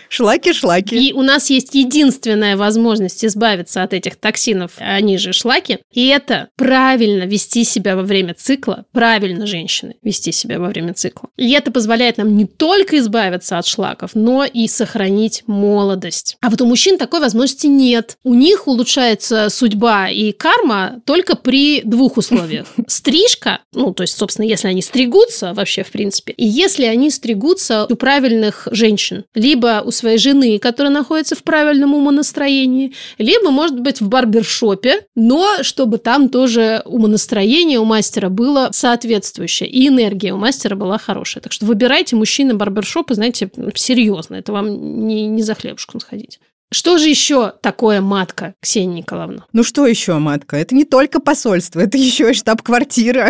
Шлаки-шлаки. 0.09 0.95
И 0.95 1.13
у 1.13 1.21
нас 1.21 1.49
есть 1.49 1.73
единственная 1.73 2.57
возможность 2.57 3.23
избавиться 3.25 3.83
от 3.83 3.93
этих 3.93 4.15
токсинов, 4.15 4.73
они 4.77 5.17
же 5.17 5.33
шлаки, 5.33 5.79
и 5.91 6.07
это 6.07 6.49
правильно 6.55 7.23
вести 7.23 7.63
себя 7.63 7.95
во 7.95 8.03
время 8.03 8.33
цикла, 8.33 8.85
правильно 8.91 9.45
женщины 9.47 9.95
вести 10.01 10.31
себя 10.31 10.59
во 10.59 10.67
время 10.67 10.93
цикла. 10.93 11.29
И 11.37 11.51
это 11.51 11.71
позволяет 11.71 11.82
нам 12.17 12.35
не 12.35 12.45
только 12.45 12.97
избавиться 12.97 13.57
от 13.57 13.67
шлаков, 13.67 14.11
но 14.13 14.45
и 14.45 14.67
сохранить 14.67 15.43
молодость. 15.47 16.37
А 16.41 16.49
вот 16.49 16.61
у 16.61 16.65
мужчин 16.65 16.97
такой 16.97 17.19
возможности 17.19 17.67
нет. 17.67 18.17
У 18.23 18.33
них 18.33 18.67
улучшается 18.67 19.49
судьба 19.49 20.09
и 20.09 20.31
карма 20.31 21.01
только 21.05 21.35
при 21.35 21.81
двух 21.83 22.17
условиях. 22.17 22.67
Стрижка, 22.87 23.59
ну, 23.73 23.93
то 23.93 24.03
есть, 24.03 24.17
собственно, 24.17 24.45
если 24.45 24.67
они 24.67 24.81
стригутся 24.81 25.53
вообще, 25.53 25.83
в 25.83 25.91
принципе, 25.91 26.33
и 26.33 26.45
если 26.45 26.85
они 26.85 27.09
стригутся 27.09 27.85
у 27.89 27.95
правильных 27.95 28.67
женщин, 28.71 29.25
либо 29.35 29.83
у 29.85 29.91
своей 29.91 30.17
жены, 30.17 30.59
которая 30.59 30.93
находится 30.93 31.35
в 31.35 31.43
правильном 31.43 31.93
умонастроении, 31.93 32.93
либо, 33.17 33.51
может 33.51 33.79
быть, 33.79 34.01
в 34.01 34.07
барбершопе, 34.07 35.05
но 35.15 35.63
чтобы 35.63 35.97
там 35.97 36.29
тоже 36.29 36.81
умонастроение 36.85 37.79
у 37.79 37.85
мастера 37.85 38.29
было 38.29 38.69
соответствующее, 38.71 39.69
и 39.69 39.87
энергия 39.87 40.33
у 40.33 40.37
мастера 40.37 40.75
была 40.75 40.97
хорошая. 40.97 41.41
Так 41.41 41.51
что 41.51 41.65
выбирайте 41.73 42.15
мужчины 42.15 42.53
барбершопы, 42.53 43.15
знаете, 43.15 43.49
серьезно, 43.73 44.35
это 44.35 44.53
вам 44.53 45.07
не, 45.07 45.25
не 45.25 45.41
за 45.41 45.55
хлебушком 45.55 45.99
сходить. 45.99 46.39
Что 46.71 46.99
же 46.99 47.09
еще 47.09 47.51
такое 47.61 47.99
матка, 47.99 48.53
Ксения 48.61 48.97
Николаевна? 48.97 49.45
Ну 49.53 49.63
что 49.63 49.87
еще 49.87 50.19
матка? 50.19 50.55
Это 50.55 50.75
не 50.75 50.85
только 50.85 51.19
посольство, 51.19 51.79
это 51.79 51.97
еще 51.97 52.29
и 52.31 52.33
штаб-квартира. 52.33 53.29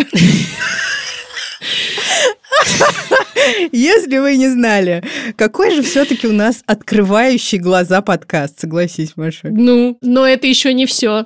Если 3.71 4.17
вы 4.17 4.37
не 4.37 4.49
знали, 4.49 5.03
какой 5.37 5.73
же 5.73 5.83
все-таки 5.83 6.27
у 6.27 6.33
нас 6.33 6.63
открывающий 6.65 7.59
глаза 7.59 8.01
подкаст, 8.01 8.59
согласись, 8.59 9.13
Маша. 9.15 9.49
Ну, 9.49 9.97
но 10.01 10.27
это 10.27 10.47
еще 10.47 10.73
не 10.73 10.85
все. 10.85 11.25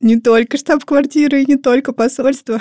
Не 0.00 0.20
только 0.20 0.56
штаб-квартира 0.56 1.40
и 1.40 1.46
не 1.46 1.56
только 1.56 1.92
посольство. 1.92 2.60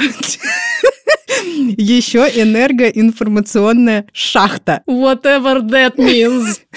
Еще 1.78 2.20
энергоинформационная 2.20 4.08
шахта. 4.14 4.82
Whatever 4.88 5.62
that 5.62 5.96
means. 5.98 6.60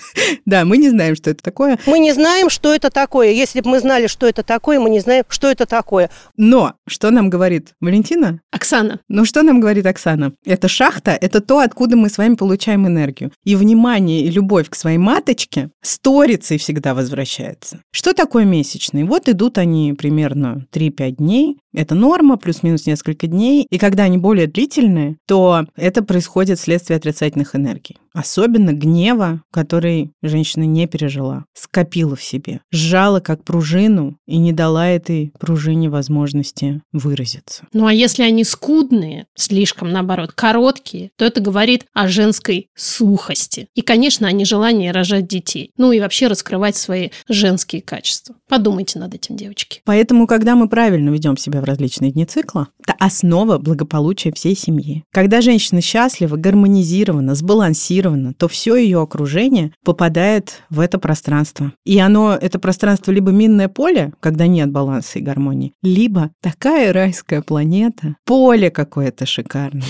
Да, 0.46 0.64
мы 0.64 0.78
не 0.78 0.88
знаем, 0.88 1.16
что 1.16 1.30
это 1.30 1.42
такое. 1.42 1.78
Мы 1.86 1.98
не 1.98 2.12
знаем, 2.12 2.50
что 2.50 2.74
это 2.74 2.90
такое. 2.90 3.30
Если 3.30 3.61
бы 3.61 3.70
мы 3.70 3.80
знали, 3.80 4.06
что 4.06 4.26
это 4.26 4.42
такое, 4.42 4.80
мы 4.80 4.90
не 4.90 5.00
знаем, 5.00 5.24
что 5.28 5.48
это 5.48 5.66
такое. 5.66 6.11
Но 6.36 6.74
что 6.88 7.11
нам 7.11 7.30
говорит 7.30 7.74
Валентина? 7.80 8.40
Оксана. 8.50 9.00
Ну, 9.08 9.24
что 9.24 9.42
нам 9.42 9.61
говорит 9.61 9.86
Оксана? 9.86 10.32
Это 10.44 10.68
шахта, 10.68 11.12
это 11.12 11.40
то, 11.40 11.58
откуда 11.61 11.96
мы 11.96 12.08
с 12.08 12.18
вами 12.18 12.34
получаем 12.34 12.86
энергию. 12.86 13.32
И 13.44 13.54
внимание, 13.56 14.22
и 14.22 14.30
любовь 14.30 14.68
к 14.68 14.74
своей 14.74 14.98
маточке 14.98 15.70
сторицей 15.82 16.58
всегда 16.58 16.94
возвращается. 16.94 17.82
Что 17.90 18.12
такое 18.12 18.44
месячные? 18.44 19.04
Вот 19.04 19.28
идут 19.28 19.58
они 19.58 19.92
примерно 19.92 20.66
3-5 20.72 21.11
дней. 21.12 21.58
Это 21.73 21.95
норма, 21.95 22.37
плюс-минус 22.37 22.87
несколько 22.87 23.27
дней. 23.27 23.66
И 23.71 23.79
когда 23.79 24.05
они 24.05 24.18
более 24.18 24.47
длительные, 24.47 25.16
то 25.27 25.66
это 25.77 26.03
происходит 26.03 26.59
вследствие 26.59 26.97
отрицательных 26.97 27.55
энергий. 27.55 27.97
Особенно 28.12 28.72
гнева, 28.72 29.42
который 29.52 30.12
женщина 30.22 30.64
не 30.64 30.86
пережила, 30.86 31.44
скопила 31.54 32.16
в 32.16 32.22
себе, 32.22 32.61
сжала 32.72 33.20
как 33.20 33.44
пружину 33.44 34.18
и 34.26 34.38
не 34.38 34.52
дала 34.52 34.88
этой 34.88 35.32
пружине 35.38 35.90
возможности 35.90 36.82
выразиться. 36.92 37.66
Ну 37.72 37.86
а 37.86 37.92
если 37.92 38.22
они 38.22 38.44
скудные, 38.44 39.26
слишком 39.36 39.92
наоборот, 39.92 40.32
короткие, 40.32 41.11
то 41.16 41.24
это 41.24 41.40
говорит 41.40 41.86
о 41.94 42.08
женской 42.08 42.68
сухости. 42.76 43.68
И, 43.74 43.82
конечно, 43.82 44.26
о 44.26 44.32
нежелании 44.32 44.88
рожать 44.88 45.28
детей. 45.28 45.70
Ну 45.76 45.92
и 45.92 46.00
вообще 46.00 46.26
раскрывать 46.26 46.76
свои 46.76 47.11
женские 47.28 47.82
качества. 47.82 48.34
Подумайте 48.48 48.98
над 48.98 49.14
этим, 49.14 49.36
девочки. 49.36 49.80
Поэтому, 49.84 50.26
когда 50.26 50.56
мы 50.56 50.68
правильно 50.68 51.11
ведем 51.11 51.36
себя 51.36 51.61
в 51.61 51.64
различные 51.64 52.11
дни 52.11 52.24
цикла, 52.24 52.68
это 52.82 52.94
основа 52.98 53.58
благополучия 53.58 54.32
всей 54.32 54.56
семьи. 54.56 55.04
Когда 55.12 55.40
женщина 55.40 55.80
счастлива, 55.80 56.36
гармонизирована, 56.36 57.34
сбалансирована, 57.34 57.99
то 58.34 58.48
все 58.48 58.76
ее 58.76 59.01
окружение 59.01 59.72
попадает 59.84 60.62
в 60.70 60.80
это 60.80 60.98
пространство. 60.98 61.72
И 61.84 61.98
оно, 61.98 62.34
это 62.34 62.59
пространство 62.59 63.12
либо 63.12 63.30
минное 63.30 63.68
поле, 63.68 64.12
когда 64.20 64.46
нет 64.46 64.70
баланса 64.70 65.18
и 65.18 65.22
гармонии, 65.22 65.74
либо 65.82 66.30
такая 66.40 66.92
райская 66.92 67.42
планета, 67.42 68.16
поле 68.24 68.70
какое-то 68.70 69.26
шикарное, 69.26 69.82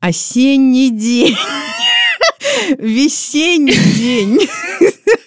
осенний 0.00 0.90
день, 0.90 1.36
весенний 2.78 3.72
день 3.96 4.38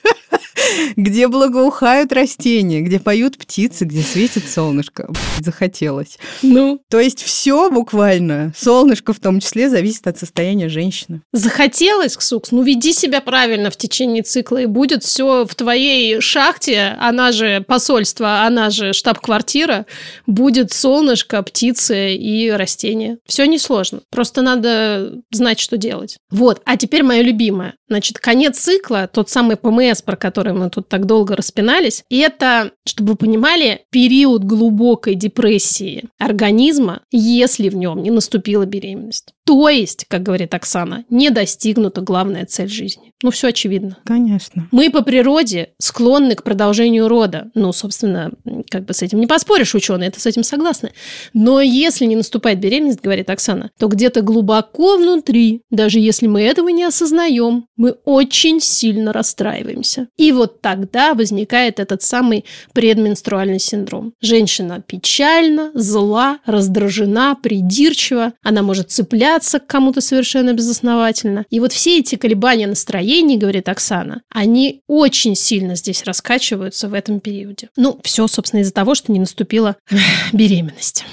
где 0.98 1.28
благоухают 1.28 2.12
растения, 2.12 2.82
где 2.82 3.00
поют 3.00 3.38
птицы, 3.38 3.86
где 3.86 4.02
светит 4.02 4.50
солнышко. 4.50 5.10
Захотелось. 5.40 6.18
Ну? 6.42 6.82
То 6.90 7.00
есть 7.00 7.22
все 7.24 7.70
буквально, 7.70 8.52
солнышко 8.58 9.14
в 9.14 9.20
том 9.20 9.40
числе, 9.40 9.70
зависит 9.70 10.08
от 10.08 10.18
состояния 10.18 10.70
женщины. 10.70 11.22
Захотелось, 11.32 12.18
Ксукс? 12.18 12.52
Ну, 12.52 12.64
веди 12.64 12.94
себя 12.94 13.22
правильно 13.22 13.70
в 13.70 13.78
течение 13.78 14.24
цикла, 14.24 14.58
и 14.58 14.66
будет 14.66 15.04
все 15.04 15.46
в 15.46 15.54
твоей 15.54 16.20
шахте, 16.20 16.98
она 17.00 17.32
же 17.32 17.62
посольство, 17.62 18.42
она 18.42 18.72
же 18.72 18.94
штаб-квартира, 18.94 19.86
будет 20.26 20.74
солнышко, 20.74 21.44
птицы 21.44 22.16
и 22.16 22.50
растения. 22.50 23.20
Все 23.28 23.46
несложно. 23.46 24.02
Просто 24.10 24.42
надо 24.42 25.22
знать, 25.32 25.60
что 25.60 25.78
делать. 25.78 26.18
Вот. 26.32 26.62
А 26.66 26.76
теперь 26.76 27.04
мое 27.04 27.22
любимое. 27.22 27.76
Значит, 27.88 28.18
конец 28.18 28.58
цикла, 28.58 29.08
тот 29.12 29.30
самый 29.30 29.56
ПМС, 29.56 30.02
про 30.02 30.18
который 30.18 30.54
мы 30.54 30.70
тут 30.70 30.90
так 30.90 30.97
долго 31.06 31.36
распинались, 31.36 32.04
это, 32.10 32.72
чтобы 32.86 33.12
вы 33.12 33.16
понимали, 33.18 33.86
период 33.90 34.44
глубокой 34.44 35.16
депрессии 35.16 36.06
организма, 36.20 37.02
если 37.12 37.70
в 37.70 37.76
нем 37.76 38.02
не 38.02 38.12
наступила 38.12 38.66
беременность. 38.66 39.34
То 39.48 39.70
есть, 39.70 40.04
как 40.10 40.24
говорит 40.24 40.54
Оксана, 40.54 41.06
не 41.10 41.30
достигнута 41.30 42.02
главная 42.02 42.46
цель 42.46 42.68
жизни. 42.68 43.14
Ну, 43.24 43.32
все 43.32 43.48
очевидно. 43.48 43.98
Конечно. 44.06 44.68
Мы 44.72 44.92
по 44.92 45.02
природе 45.02 45.70
склонны 45.80 46.36
к 46.36 46.44
продолжению 46.44 47.08
рода. 47.08 47.50
Ну, 47.56 47.72
собственно, 47.72 48.32
как 48.70 48.84
бы 48.84 48.94
с 48.94 49.02
этим 49.02 49.22
не 49.22 49.26
поспоришь, 49.26 49.74
ученые 49.74 50.10
это 50.10 50.20
с 50.20 50.26
этим 50.26 50.44
согласны. 50.44 50.92
Но 51.34 51.62
если 51.62 52.04
не 52.04 52.18
наступает 52.18 52.60
беременность, 52.60 53.00
говорит 53.02 53.30
Оксана, 53.30 53.72
то 53.80 53.88
где-то 53.88 54.22
глубоко 54.22 54.98
внутри, 54.98 55.62
даже 55.72 56.00
если 56.00 56.28
мы 56.28 56.42
этого 56.42 56.68
не 56.68 56.84
осознаем, 56.84 57.68
мы 57.78 57.92
очень 58.04 58.60
сильно 58.60 59.14
расстраиваемся. 59.14 60.10
И 60.18 60.34
вот 60.34 60.60
тогда 60.60 61.14
возникает 61.14 61.80
этот 61.80 62.02
самый 62.02 62.44
предменструальный 62.74 63.60
синдром. 63.60 64.12
Женщина 64.20 64.84
печальна, 64.86 65.72
зла, 65.74 66.40
раздражена, 66.46 67.38
придирчива, 67.42 68.34
она 68.44 68.62
может 68.62 68.92
цепляться 68.92 69.37
к 69.44 69.68
кому-то 69.68 70.02
совершенно 70.02 70.54
безосновательно. 70.54 71.46
И 71.50 71.60
вот 71.60 71.72
все 71.74 72.00
эти 72.00 72.16
колебания 72.16 72.68
настроений, 72.68 73.38
говорит 73.38 73.70
Оксана, 73.70 74.22
они 74.34 74.82
очень 74.88 75.36
сильно 75.36 75.76
здесь 75.76 76.04
раскачиваются 76.04 76.90
в 76.90 76.94
этом 76.94 77.20
периоде. 77.20 77.70
Ну, 77.76 78.00
все, 78.04 78.28
собственно, 78.28 78.62
из-за 78.62 78.74
того, 78.74 78.96
что 78.96 79.12
не 79.12 79.20
наступила 79.20 79.76
беременность. 80.34 81.06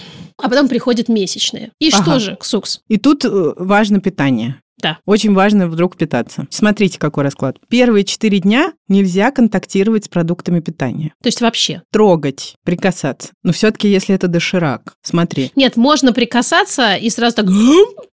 А 0.43 0.49
потом 0.49 0.69
приходят 0.69 1.09
месячные. 1.09 1.71
И 1.79 1.91
Ага. 1.91 2.03
что 2.03 2.19
же, 2.19 2.37
Ксукс? 2.37 2.81
И 2.89 2.99
тут 2.99 3.25
э, 3.25 3.29
важно 3.57 4.01
питание. 4.01 4.61
Да. 4.79 4.99
Очень 5.07 5.33
важно 5.33 5.69
вдруг 5.69 5.97
питаться. 5.97 6.47
Смотрите, 6.51 6.99
какой 6.99 7.23
расклад. 7.25 7.57
Первые 7.69 8.05
четыре 8.05 8.41
дня 8.41 8.73
нельзя 8.89 9.31
контактировать 9.31 10.05
с 10.05 10.09
продуктами 10.09 10.61
питания. 10.61 11.15
То 11.23 11.29
есть 11.29 11.41
вообще. 11.41 11.83
Трогать, 11.91 12.57
прикасаться. 12.65 13.31
Но 13.43 13.53
все-таки, 13.53 13.89
если 13.89 14.15
это 14.15 14.29
доширак, 14.29 14.95
смотри. 15.03 15.51
Нет, 15.57 15.77
можно 15.77 16.13
прикасаться 16.13 16.95
и 16.97 17.11
сразу 17.11 17.37
так... 17.37 17.47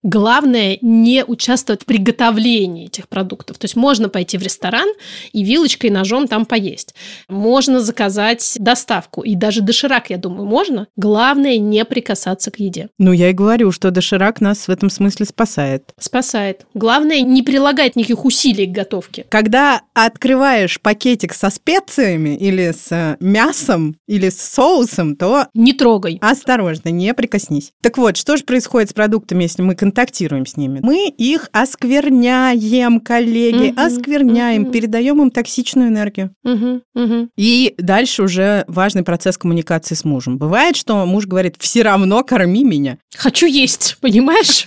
Главное 0.01 0.77
не 0.81 1.25
участвовать 1.25 1.81
в 1.81 1.85
приготовлении 1.85 2.85
этих 2.85 3.09
продуктов. 3.09 3.57
То 3.57 3.65
есть 3.65 3.75
можно 3.75 4.07
пойти 4.07 4.37
в 4.37 4.41
ресторан 4.41 4.87
и 5.33 5.43
вилочкой 5.43 5.89
и 5.89 5.93
ножом 5.93 6.27
там 6.27 6.45
поесть. 6.45 6.95
Можно 7.27 7.81
заказать 7.81 8.55
доставку. 8.59 9.23
И 9.23 9.35
даже 9.35 9.61
доширак, 9.61 10.09
я 10.09 10.17
думаю, 10.17 10.47
можно. 10.47 10.87
Главное 10.95 11.57
не 11.57 11.83
прикасаться 11.83 12.49
к 12.49 12.59
еде. 12.59 12.87
Ну, 12.97 13.11
я 13.11 13.29
и 13.29 13.33
говорю, 13.33 13.73
что 13.73 13.91
доширак 13.91 14.39
нас 14.39 14.67
в 14.67 14.69
этом 14.69 14.89
смысле 14.89 15.25
спасает. 15.25 15.91
Спасает. 15.99 16.65
Главное 16.73 17.21
не 17.21 17.43
прилагать 17.43 17.97
никаких 17.97 18.23
усилий 18.23 18.67
к 18.67 18.71
готовке. 18.71 19.25
Когда 19.27 19.81
открываешь 19.93 20.58
пакетик 20.81 21.33
со 21.33 21.49
специями 21.49 22.35
или 22.35 22.71
с 22.71 22.87
э, 22.91 23.17
мясом, 23.19 23.95
или 24.07 24.29
с 24.29 24.39
соусом, 24.41 25.15
то 25.15 25.47
Не 25.53 25.73
трогай. 25.73 26.17
осторожно, 26.21 26.89
не 26.89 27.13
прикоснись. 27.13 27.71
Так 27.81 27.97
вот, 27.97 28.17
что 28.17 28.37
же 28.37 28.43
происходит 28.43 28.89
с 28.89 28.93
продуктами, 28.93 29.43
если 29.43 29.61
мы 29.61 29.75
контактируем 29.75 30.45
с 30.45 30.57
ними? 30.57 30.79
Мы 30.83 31.07
их 31.09 31.49
оскверняем, 31.51 32.99
коллеги, 32.99 33.71
Мгм, 33.71 33.79
оскверняем, 33.79 34.61
мгм. 34.63 34.71
передаем 34.71 35.21
им 35.21 35.31
токсичную 35.31 35.89
энергию. 35.89 36.31
Мгм, 36.43 36.81
мгм. 36.93 37.29
И 37.37 37.75
дальше 37.77 38.23
уже 38.23 38.65
важный 38.67 39.03
процесс 39.03 39.37
коммуникации 39.37 39.95
с 39.95 40.03
мужем. 40.03 40.37
Бывает, 40.37 40.75
что 40.75 41.05
муж 41.05 41.25
говорит, 41.27 41.55
все 41.59 41.81
равно 41.83 42.23
корми 42.23 42.63
меня. 42.63 42.97
Хочу 43.15 43.45
есть, 43.45 43.97
понимаешь? 44.01 44.65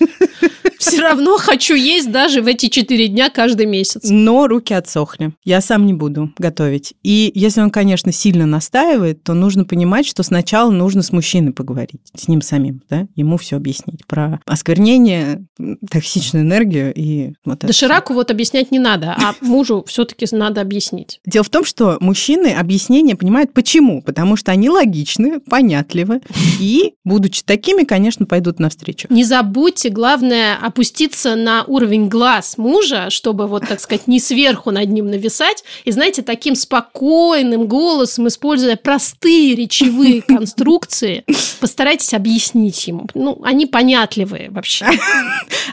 Все 0.78 1.00
равно 1.00 1.36
хочу 1.38 1.74
есть 1.74 2.10
даже 2.10 2.42
в 2.42 2.46
эти 2.48 2.66
четыре 2.68 3.08
дня 3.08 3.30
каждый 3.30 3.66
месяц. 3.66 4.02
Но 4.04 4.48
руки 4.48 4.74
отсохли. 4.74 5.32
Я 5.44 5.60
сам 5.60 5.81
не 5.86 5.94
буду 5.94 6.32
готовить. 6.38 6.94
И 7.02 7.30
если 7.34 7.60
он, 7.60 7.70
конечно, 7.70 8.12
сильно 8.12 8.46
настаивает, 8.46 9.22
то 9.22 9.34
нужно 9.34 9.64
понимать, 9.64 10.06
что 10.06 10.22
сначала 10.22 10.70
нужно 10.70 11.02
с 11.02 11.12
мужчиной 11.12 11.52
поговорить, 11.52 12.00
с 12.14 12.28
ним 12.28 12.42
самим, 12.42 12.82
да, 12.88 13.06
ему 13.14 13.36
все 13.36 13.56
объяснить 13.56 14.06
про 14.06 14.40
осквернение, 14.46 15.44
токсичную 15.90 16.44
энергию 16.44 16.92
и 16.94 17.32
вот 17.44 17.58
это. 17.58 17.68
Дошираку 17.68 18.14
вот 18.14 18.30
объяснять 18.30 18.70
не 18.70 18.78
надо, 18.78 19.16
а 19.18 19.34
мужу 19.40 19.84
все-таки 19.86 20.26
надо 20.32 20.60
объяснить. 20.60 21.20
Дело 21.26 21.44
в 21.44 21.50
том, 21.50 21.64
что 21.64 21.96
мужчины 22.00 22.48
объяснения 22.48 23.16
понимают 23.16 23.52
почему. 23.52 24.02
Потому 24.02 24.36
что 24.36 24.52
они 24.52 24.68
логичны, 24.68 25.40
понятливы 25.40 26.20
и, 26.60 26.94
будучи 27.04 27.42
такими, 27.42 27.84
конечно, 27.84 28.26
пойдут 28.26 28.58
навстречу. 28.58 29.08
Не 29.10 29.24
забудьте, 29.24 29.88
главное, 29.88 30.56
опуститься 30.56 31.34
на 31.34 31.64
уровень 31.64 32.08
глаз 32.08 32.58
мужа, 32.58 33.10
чтобы, 33.10 33.46
вот 33.46 33.66
так 33.66 33.80
сказать, 33.80 34.06
не 34.06 34.20
сверху 34.20 34.70
над 34.70 34.88
ним 34.88 35.10
нависать. 35.10 35.64
И, 35.84 35.90
знаете, 35.90 36.22
таким 36.22 36.54
спокойным 36.54 37.66
голосом, 37.66 38.28
используя 38.28 38.76
простые 38.76 39.54
речевые 39.54 40.22
конструкции, 40.26 41.24
постарайтесь 41.60 42.14
объяснить 42.14 42.86
ему. 42.86 43.06
Ну, 43.14 43.40
они 43.44 43.66
понятливые 43.66 44.50
вообще. 44.50 44.86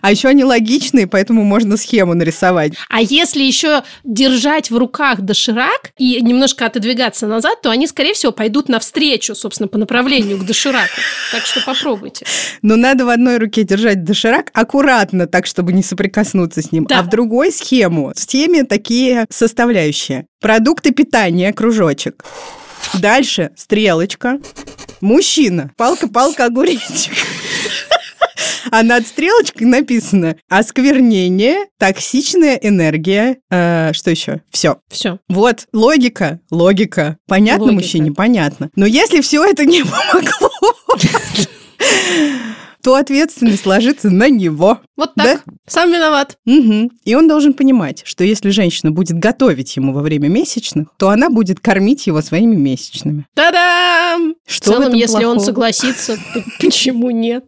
А 0.02 0.12
еще 0.12 0.28
они 0.30 0.44
логичные, 0.44 1.08
поэтому 1.08 1.44
можно 1.44 1.78
схему 1.78 2.14
нарисовать. 2.14 2.74
А 2.90 3.02
если 3.02 3.44
еще 3.44 3.84
держать 4.04 4.72
в 4.72 4.78
руках 4.78 5.22
доширак 5.22 5.92
и 5.98 6.22
немножко 6.22 6.66
отодвигаться 6.66 7.28
назад, 7.28 7.62
то 7.62 7.70
они, 7.70 7.88
скорее 7.88 8.14
всего, 8.14 8.32
пойдут 8.32 8.70
навстречу, 8.70 9.36
собственно, 9.36 9.68
по 9.68 9.78
направлению 9.78 10.38
к 10.38 10.46
дошираку. 10.46 10.94
Так 11.32 11.46
что 11.46 11.62
попробуйте. 11.66 12.26
Но 12.62 12.76
надо 12.76 13.06
в 13.06 13.10
одной 13.10 13.38
руке 13.38 13.64
держать 13.64 14.04
доширак 14.04 14.52
аккуратно, 14.54 15.28
так, 15.28 15.46
чтобы 15.46 15.74
не 15.74 15.84
соприкоснуться 15.84 16.62
с 16.62 16.72
ним, 16.72 16.86
Да. 16.86 17.00
а 17.00 17.04
в 17.04 17.10
другой 17.10 17.52
схему 17.52 18.14
в 18.16 18.26
теме 18.28 18.64
такие 18.64 19.26
составляющие. 19.30 19.89
Продукты 20.42 20.92
питания, 20.92 21.52
кружочек. 21.54 22.24
Дальше 22.94 23.52
стрелочка. 23.56 24.40
Мужчина. 25.02 25.72
Палка-палка, 25.78 26.46
огуречек. 26.46 27.14
А 28.72 28.84
над 28.84 29.08
стрелочкой 29.08 29.66
написано 29.66 30.36
осквернение, 30.48 31.66
токсичная 31.80 32.56
энергия. 32.56 33.38
э, 33.50 33.92
что 33.94 34.12
еще? 34.12 34.42
Все. 34.52 34.78
Все. 34.90 35.18
Вот, 35.28 35.66
логика, 35.74 36.40
логика. 36.52 37.18
Понятно 37.28 37.64
Логика. 37.64 37.82
мужчине? 37.82 38.12
Понятно. 38.12 38.70
Но 38.76 38.86
если 38.86 39.22
все 39.22 39.44
это 39.44 39.66
не 39.66 39.82
помогло, 39.84 40.52
то 42.84 42.96
ответственность 42.96 43.66
ложится 43.66 44.10
на 44.10 44.30
него. 44.30 44.80
Вот 44.96 45.14
так. 45.16 45.44
Сам 45.68 45.92
виноват. 45.92 46.38
Мгм. 46.46 46.92
И 47.04 47.16
он 47.16 47.28
должен 47.28 47.54
понимать, 47.54 48.02
что 48.06 48.24
если 48.24 48.50
женщина 48.50 48.92
будет 48.92 49.18
готовить 49.18 49.76
ему 49.76 49.94
во 49.94 50.02
время 50.02 50.28
месячных, 50.28 50.88
то 50.98 51.10
она 51.10 51.30
будет 51.30 51.60
кормить 51.60 52.08
его 52.08 52.22
своими 52.22 52.56
месячными. 52.56 53.26
Та-дам! 53.34 54.29
Что 54.50 54.72
в 54.72 54.74
в 54.74 54.74
целом, 54.74 54.88
этом 54.88 54.94
если 54.96 55.16
он 55.18 55.36
плохого? 55.36 55.46
согласится, 55.46 56.18
п- 56.34 56.44
почему 56.60 57.12
нет? 57.12 57.46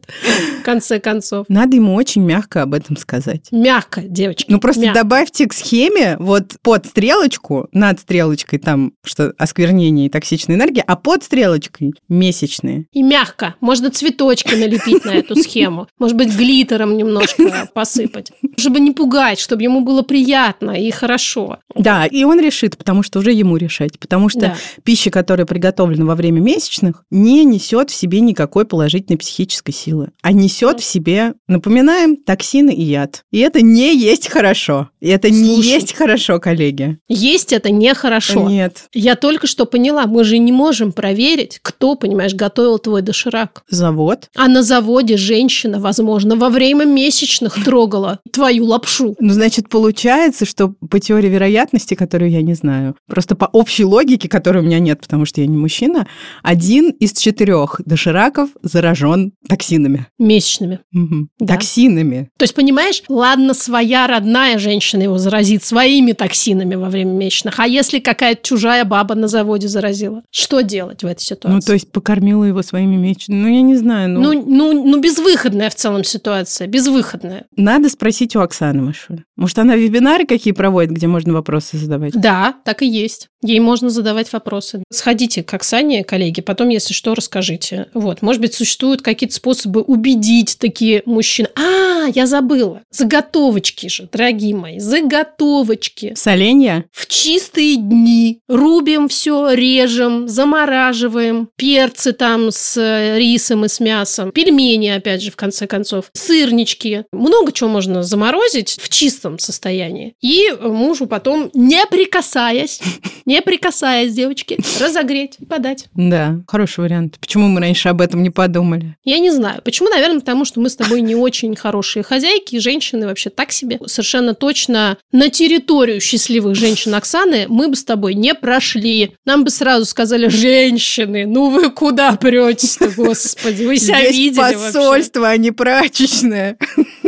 В 0.60 0.64
конце 0.64 1.00
концов. 1.00 1.46
Надо 1.50 1.76
ему 1.76 1.96
очень 1.96 2.22
мягко 2.22 2.62
об 2.62 2.74
этом 2.76 2.96
сказать. 2.98 3.48
Мягко, 3.52 4.02
девочки. 4.02 4.46
Ну, 4.52 4.60
просто 4.60 4.82
мягко. 4.84 5.00
добавьте 5.02 5.48
к 5.48 5.54
схеме 5.54 6.16
вот 6.20 6.54
под 6.62 6.86
стрелочку, 6.86 7.68
над 7.72 8.00
стрелочкой 8.00 8.60
там, 8.60 8.94
что 9.04 9.34
осквернение 9.38 10.06
и 10.06 10.10
токсичная 10.10 10.56
энергия, 10.56 10.82
а 10.86 10.96
под 10.96 11.24
стрелочкой 11.24 11.94
месячные. 12.08 12.86
И 12.92 13.02
мягко. 13.02 13.56
Можно 13.62 13.90
цветочки 13.90 14.54
налепить 14.54 15.04
на 15.06 15.12
эту 15.12 15.36
схему. 15.36 15.88
Может 15.98 16.16
быть, 16.18 16.30
глиттером 16.36 16.96
немножко 16.98 17.70
посыпать. 17.74 18.32
Чтобы 18.58 18.80
не 18.80 18.92
пугать, 18.92 19.40
чтобы 19.40 19.64
ему 19.64 19.82
было 19.82 20.04
приятно 20.04 20.72
и 20.72 20.92
хорошо. 20.92 21.58
Да, 21.76 22.06
и 22.06 22.24
он 22.24 22.40
решит, 22.40 22.78
потому 22.78 23.02
что 23.02 23.20
уже 23.20 23.32
ему 23.32 23.58
решать. 23.58 23.98
Потому 24.00 24.30
что 24.30 24.40
Да. 24.42 24.56
пища, 24.84 25.10
которая 25.10 25.46
приготовлена 25.48 26.06
во 26.06 26.16
время 26.16 26.40
месячных, 26.42 26.91
не 27.10 27.46
несет 27.46 27.90
в 27.90 27.96
себе 27.96 28.20
никакой 28.20 28.66
положительной 28.66 29.18
психической 29.18 29.74
силы, 29.74 30.10
а 30.22 30.32
несет 30.32 30.80
в 30.80 30.84
себе, 30.84 31.34
напоминаем, 31.48 32.16
токсины 32.18 32.72
и 32.72 32.84
яд. 32.84 33.24
И 33.32 33.40
это 33.40 33.62
не 33.62 33.98
есть 33.98 34.28
хорошо. 34.28 34.90
И 35.00 35.10
это 35.10 35.30
не 35.30 35.56
Слушай. 35.56 35.68
есть 35.68 35.94
хорошо, 35.94 36.40
коллеги. 36.40 37.00
Есть 37.08 37.54
это 37.54 37.72
нехорошо. 37.72 38.48
Нет. 38.48 38.86
Я 38.94 39.16
только 39.16 39.48
что 39.48 39.66
поняла, 39.66 40.06
мы 40.06 40.24
же 40.24 40.38
не 40.38 40.52
можем 40.52 40.92
проверить, 40.92 41.60
кто, 41.62 41.96
понимаешь, 41.96 42.36
готовил 42.36 42.78
твой 42.78 43.02
доширак. 43.02 43.64
Завод. 43.70 44.30
А 44.36 44.48
на 44.48 44.62
заводе 44.62 45.18
женщина, 45.18 45.80
возможно, 45.80 46.36
во 46.36 46.50
время 46.50 46.86
месячных 46.86 47.64
трогала 47.64 48.20
твою 48.32 48.66
лапшу. 48.66 49.16
Ну, 49.20 49.34
значит, 49.34 49.70
получается, 49.70 50.46
что 50.46 50.74
по 50.90 51.00
теории 51.00 51.30
вероятности, 51.30 51.96
которую 51.96 52.30
я 52.32 52.42
не 52.42 52.54
знаю, 52.54 52.96
просто 53.08 53.36
по 53.36 53.46
общей 53.46 53.86
логике, 53.86 54.30
которой 54.30 54.60
у 54.60 54.66
меня 54.66 54.80
нет, 54.80 55.02
потому 55.02 55.26
что 55.26 55.42
я 55.42 55.48
не 55.48 55.58
мужчина, 55.58 56.08
один 56.44 56.71
из 56.80 57.14
четырех 57.14 57.82
дошираков 57.86 58.50
заражен 58.62 59.34
токсинами. 59.48 60.08
Месячными. 60.20 60.80
Мгм. 60.92 61.30
Да. 61.40 61.56
Токсинами. 61.56 62.30
То 62.38 62.44
есть, 62.44 62.56
понимаешь, 62.56 63.04
ладно, 63.10 63.54
своя 63.54 64.08
родная 64.08 64.58
женщина 64.58 65.04
его 65.04 65.18
заразит 65.18 65.64
своими 65.64 66.12
токсинами 66.14 66.76
во 66.76 66.90
время 66.90 67.12
месячных, 67.12 67.60
а 67.60 67.68
если 67.68 68.00
какая-то 68.00 68.42
чужая 68.44 68.86
баба 68.86 69.16
на 69.16 69.28
заводе 69.28 69.68
заразила? 69.68 70.24
Что 70.32 70.62
делать 70.62 71.04
в 71.04 71.06
этой 71.06 71.22
ситуации? 71.22 71.56
Ну, 71.56 71.62
то 71.62 71.74
есть 71.74 71.92
покормила 71.92 72.44
его 72.44 72.62
своими 72.62 72.96
мечами. 72.96 73.36
Ну, 73.38 73.48
я 73.48 73.62
не 73.62 73.76
знаю. 73.76 74.10
Ну, 74.10 74.34
Ну, 74.34 74.44
ну, 74.46 74.86
ну, 74.86 75.00
безвыходная 75.02 75.70
в 75.70 75.76
целом 75.76 76.04
ситуация, 76.04 76.68
безвыходная. 76.68 77.46
надо 77.56 77.90
спросить 77.90 78.36
у 78.36 78.40
Оксаны 78.42 78.82
Машуль. 78.82 79.24
Может, 79.36 79.58
она 79.60 79.76
вебинары 79.76 80.26
какие 80.26 80.54
проводит, 80.54 80.92
где 80.92 81.08
можно 81.08 81.34
вопросы 81.34 81.78
задавать? 81.78 82.14
Да, 82.14 82.56
так 82.64 82.82
и 82.84 82.88
есть. 82.88 83.28
Ей 83.44 83.60
можно 83.60 83.90
задавать 83.90 84.32
вопросы. 84.34 84.84
Сходите 84.92 85.42
к 85.44 85.52
Оксане, 85.54 86.04
коллеги, 86.04 86.42
потом, 86.42 86.61
если 86.70 86.94
что, 86.94 87.16
расскажите. 87.16 87.88
Вот, 87.94 88.22
может 88.22 88.42
быть, 88.42 88.54
существуют 88.54 89.02
какие-то 89.02 89.36
способы 89.36 89.82
убедить 89.82 90.58
такие 90.60 91.04
мужчин. 91.06 91.48
А, 91.56 92.08
я 92.14 92.26
забыла. 92.26 92.82
Заготовочки 92.92 93.88
же, 93.88 94.10
дорогие 94.12 94.56
мои, 94.56 94.80
заготовочки. 94.80 96.14
Соленья? 96.16 96.86
В 96.92 97.08
чистые 97.08 97.78
дни 97.78 98.40
рубим 98.48 99.08
все, 99.08 99.52
режем, 99.52 100.28
замораживаем, 100.28 101.50
перцы 101.56 102.14
там 102.14 102.52
с 102.52 102.78
э, 102.78 103.18
рисом 103.18 103.66
и 103.66 103.68
с 103.68 103.80
мясом, 103.80 104.32
пельмени, 104.32 104.90
опять 104.90 105.22
же, 105.22 105.32
в 105.32 105.36
конце 105.36 105.68
концов, 105.68 106.06
сырнички. 106.14 107.06
Много 107.12 107.52
чего 107.52 107.70
можно 107.70 108.04
заморозить 108.04 108.78
в 108.82 108.90
чистом 108.90 109.40
состоянии. 109.40 110.16
И 110.22 110.52
мужу 110.62 111.08
потом, 111.08 111.50
не 111.54 111.86
прикасаясь, 111.86 112.82
не 113.26 113.42
прикасаясь, 113.42 114.14
девочки, 114.14 114.58
разогреть 114.80 115.36
и 115.40 115.46
подать. 115.46 115.88
Да, 115.94 116.42
хороший 116.52 116.82
вариант. 116.82 117.18
Почему 117.20 117.48
мы 117.48 117.62
раньше 117.62 117.88
об 117.90 118.02
этом 118.02 118.22
не 118.22 118.30
подумали? 118.30 118.96
Я 119.06 119.20
не 119.20 119.32
знаю. 119.32 119.62
Почему? 119.64 119.90
Наверное, 119.90 120.20
потому 120.20 120.44
что 120.44 120.60
мы 120.60 120.70
с 120.70 120.76
тобой 120.76 121.02
не 121.02 121.16
очень 121.16 121.56
хорошие 121.56 122.04
хозяйки, 122.04 122.56
и 122.56 122.60
женщины 122.60 123.08
вообще 123.08 123.30
так 123.30 123.52
себе. 123.54 123.80
Совершенно 123.86 124.34
точно 124.34 124.98
на 125.14 125.30
территорию 125.30 126.02
счастливых 126.02 126.56
женщин 126.56 126.94
Оксаны 126.94 127.46
мы 127.48 127.70
бы 127.70 127.76
с 127.76 127.86
тобой 127.86 128.16
не 128.16 128.34
прошли. 128.36 129.14
Нам 129.26 129.46
бы 129.46 129.50
сразу 129.50 129.86
сказали, 129.86 130.28
женщины, 130.28 131.26
ну 131.26 131.50
вы 131.50 131.70
куда 131.70 132.12
претесь-то, 132.18 132.90
господи, 132.90 133.64
вы 133.64 133.78
себя 133.78 134.02
Здесь 134.02 134.18
видели 134.18 134.40
вообще? 134.40 134.58
посольство, 134.58 135.30
а 135.30 135.38
не 135.38 135.52
прачечная. 135.52 136.58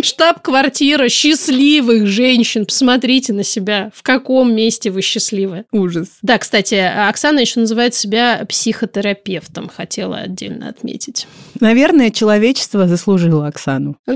Штаб-квартира 0.03 1.07
счастливых 1.07 2.07
женщин. 2.07 2.65
Посмотрите 2.65 3.31
на 3.31 3.43
себя. 3.43 3.89
В 3.95 4.03
каком 4.03 4.53
месте 4.53 4.91
вы 4.91 5.01
счастливы? 5.01 5.63
Ужас. 5.71 6.07
Да, 6.21 6.37
кстати, 6.37 6.75
Оксана 6.75 7.39
еще 7.39 7.61
называет 7.61 7.95
себя 7.95 8.45
психотерапевтом, 8.47 9.69
хотела 9.69 10.17
отдельно 10.17 10.67
отметить. 10.67 11.27
Наверное, 11.59 12.11
человечество 12.11 12.87
заслужило 12.87 13.47
Оксану. 13.47 13.95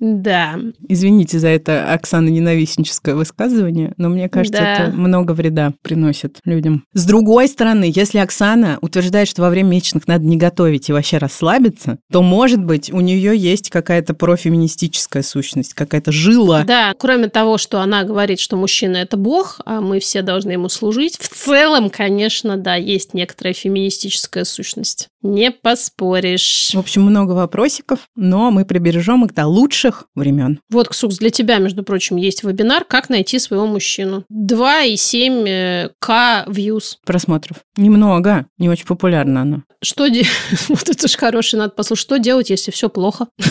Да. 0.00 0.58
Извините 0.88 1.38
за 1.38 1.48
это 1.48 1.92
Оксана 1.92 2.28
ненавистническое 2.28 3.14
высказывание, 3.14 3.94
но 3.96 4.08
мне 4.08 4.28
кажется, 4.28 4.62
Да. 4.62 4.74
это 4.74 4.96
много 4.96 5.32
вреда 5.32 5.72
приносит 5.82 6.38
людям. 6.44 6.84
С 6.92 7.04
другой 7.04 7.48
стороны, 7.48 7.90
если 7.92 8.18
Оксана 8.18 8.78
утверждает, 8.80 9.28
что 9.28 9.42
во 9.42 9.50
время 9.50 9.70
месячных 9.70 10.06
надо 10.06 10.24
не 10.24 10.36
готовить 10.36 10.88
и 10.88 10.92
вообще 10.92 11.18
расслабиться, 11.18 11.98
то, 12.12 12.22
может 12.22 12.62
быть, 12.64 12.92
у 12.92 13.00
нее 13.00 13.36
есть 13.36 13.70
какая-то 13.70 14.14
профеминистическая 14.14 15.22
сущность, 15.22 15.74
какая-то 15.74 16.12
жила. 16.12 16.64
Да, 16.64 16.94
кроме 16.96 17.28
того, 17.28 17.58
что 17.58 17.80
она 17.80 18.04
говорит, 18.04 18.40
что 18.40 18.56
мужчина– 18.56 18.96
это 18.98 19.16
бог, 19.16 19.60
а 19.64 19.80
мы 19.80 20.00
все 20.00 20.22
должны 20.22 20.52
ему 20.52 20.68
служить, 20.68 21.18
в 21.18 21.28
целом, 21.28 21.90
конечно, 21.90 22.56
да, 22.56 22.76
есть 22.76 23.14
некоторая 23.14 23.54
феминистическая 23.54 24.44
сущность. 24.44 25.08
Не 25.22 25.50
поспоришь. 25.50 26.70
В 26.74 26.78
общем, 26.78 27.02
много 27.02 27.32
вопросиков, 27.32 28.00
но 28.14 28.50
мы 28.50 28.64
прибережем 28.64 29.24
их 29.24 29.34
до 29.34 29.46
лучших 29.46 30.04
времен. 30.14 30.60
Вот, 30.70 30.88
Ксукс, 30.88 31.18
для 31.18 31.30
тебя, 31.30 31.58
между 31.58 31.82
прочим, 31.82 32.16
есть 32.16 32.44
вебинар 32.44 32.84
«Как 32.84 33.08
найти 33.08 33.38
своего 33.38 33.66
мужчину». 33.66 34.24
2,7 34.32 35.90
к 35.98 36.44
views. 36.46 36.96
Просмотров. 37.04 37.58
Немного, 37.76 38.46
не 38.58 38.68
очень 38.68 38.86
популярна 38.86 39.42
она. 39.42 39.62
Что 39.82 40.06
де... 40.08 40.24
Вот 40.68 40.88
это 40.88 41.08
же 41.08 41.18
хороший, 41.18 41.58
надо 41.58 41.70
послушать. 41.72 42.04
Что 42.04 42.18
делать, 42.18 42.50
если 42.50 42.70
все 42.70 42.88
плохо? 42.88 43.28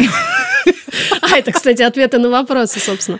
А, 1.22 1.38
это, 1.38 1.51
кстати, 1.51 1.82
ответы 1.82 2.18
на 2.18 2.30
вопросы, 2.30 2.80
собственно. 2.80 3.20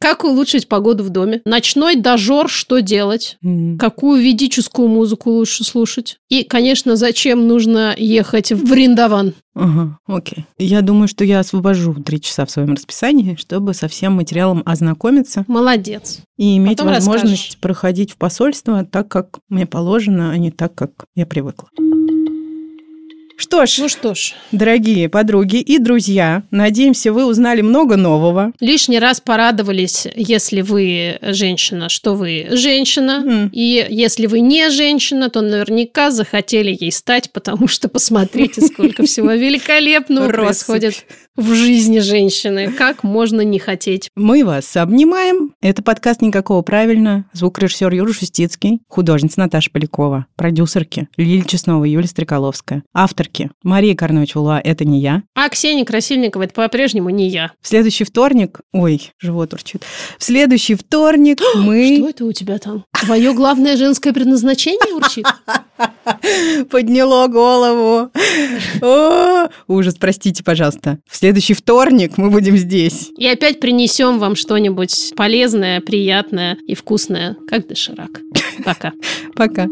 Как 0.00 0.22
улучшить 0.24 0.68
погоду 0.68 1.02
в 1.02 1.10
доме? 1.10 1.42
Ночной 1.44 1.96
дожор, 1.96 2.48
что 2.48 2.78
делать? 2.80 3.36
М. 3.42 3.76
Какую 3.78 4.22
ведическую 4.22 4.86
музыку 4.88 5.30
лучше 5.30 5.64
слушать? 5.64 6.18
И, 6.28 6.44
конечно, 6.44 6.94
зачем 6.94 7.48
нужно 7.48 7.94
ехать 7.98 8.52
в 8.52 8.64
Вриндаван? 8.70 9.34
Ага, 9.56 9.98
окей. 10.06 10.44
Я 10.56 10.82
думаю, 10.82 11.08
что 11.08 11.24
я 11.24 11.40
освобожу 11.40 11.94
три 11.94 12.20
часа 12.20 12.46
в 12.46 12.50
своем 12.50 12.74
расписании, 12.74 13.34
чтобы 13.34 13.74
со 13.74 13.88
всем 13.88 14.12
материалом 14.12 14.62
ознакомиться 14.64 15.44
Молодец. 15.48 16.20
и 16.36 16.56
иметь 16.58 16.78
Потом 16.78 16.92
возможность 16.94 17.32
расскажешь. 17.32 17.58
проходить 17.60 18.12
в 18.12 18.16
посольство 18.18 18.84
так, 18.84 19.08
как 19.08 19.40
мне 19.48 19.66
положено, 19.66 20.30
а 20.30 20.36
не 20.38 20.52
так, 20.52 20.76
как 20.76 20.90
я 21.16 21.26
привыкла. 21.26 21.68
Что 23.40 23.66
ж, 23.66 23.78
Ну 23.78 23.88
что 23.88 24.14
ж, 24.16 24.34
дорогие 24.50 25.08
подруги 25.08 25.60
и 25.60 25.78
друзья, 25.78 26.42
надеемся, 26.50 27.12
вы 27.12 27.24
узнали 27.24 27.60
много 27.60 27.94
нового. 27.96 28.52
лишний 28.58 28.98
раз 28.98 29.20
порадовались, 29.20 30.08
если 30.16 30.60
вы 30.60 31.20
женщина, 31.22 31.88
что 31.88 32.14
вы 32.16 32.48
женщина. 32.50 33.22
М. 33.24 33.48
И 33.52 33.86
если 33.90 34.26
вы 34.26 34.40
не 34.40 34.68
женщина, 34.70 35.30
то 35.30 35.40
наверняка 35.40 36.10
захотели 36.10 36.76
ей 36.80 36.90
стать, 36.90 37.30
потому 37.32 37.68
что 37.68 37.88
посмотрите, 37.88 38.60
сколько 38.60 39.02
всего 39.06 39.30
великолепного 39.30 40.28
происходит 40.30 41.06
в 41.36 41.54
жизни 41.54 42.00
женщины. 42.00 42.72
Как 42.72 43.04
можно 43.04 43.42
не 43.42 43.60
хотеть? 43.60 44.10
Мы 44.16 44.44
вас 44.44 44.76
обнимаем. 44.76 45.54
Это 45.62 45.84
подкаст 45.84 46.20
«Никакого 46.22 46.62
правильно». 46.62 47.26
Звукорежиссер 47.32 47.92
Юра 47.94 48.12
Шустицкий, 48.12 48.80
художница 48.88 49.38
Наташа 49.38 49.70
Полякова, 49.70 50.26
продюсерки 50.34 51.06
Лилия 51.16 51.44
Чеснова, 51.44 51.84
Юлия 51.84 52.08
Стреколовская, 52.08 52.82
авторки 53.28 53.50
Мария 53.62 53.94
Карнович-Вула 53.94 54.60
«Это 54.62 54.84
не 54.84 55.00
я». 55.00 55.22
А 55.34 55.48
Ксения 55.48 55.84
Красильникова– 55.84 56.42
это 56.44 56.54
по-прежнему 56.54 57.10
не 57.10 57.28
я. 57.28 57.52
В 57.60 57.68
следующий 57.68 58.04
вторник... 58.04 58.60
Ой, 58.72 59.10
живот 59.18 59.52
урчит. 59.52 59.82
В 60.18 60.24
следующий 60.24 60.74
вторник 60.74 61.40
Что 61.50 61.58
мы... 61.58 62.08
это 62.08 62.24
у 62.24 62.32
тебя 62.32 62.58
там? 62.58 62.84
Твое 63.00 63.32
главное 63.34 63.76
женское 63.76 64.12
предназначение 64.12 64.94
урчит? 64.94 65.26
Подняло 66.70 67.28
голову. 67.28 68.10
О, 68.82 69.48
ужас, 69.66 69.94
простите, 69.94 70.42
пожалуйста. 70.42 70.98
В 71.08 71.16
следующий 71.16 71.54
вторник 71.54 72.16
мы 72.16 72.30
будем 72.30 72.56
здесь. 72.56 73.10
И 73.16 73.26
опять 73.26 73.60
принесем 73.60 74.18
вам 74.18 74.36
что-нибудь 74.36 75.12
полезное, 75.16 75.80
приятное 75.80 76.56
и 76.66 76.74
вкусное, 76.74 77.36
как 77.48 77.68
доширак. 77.68 78.20
Пока. 78.64 78.92
Пока. 79.36 79.66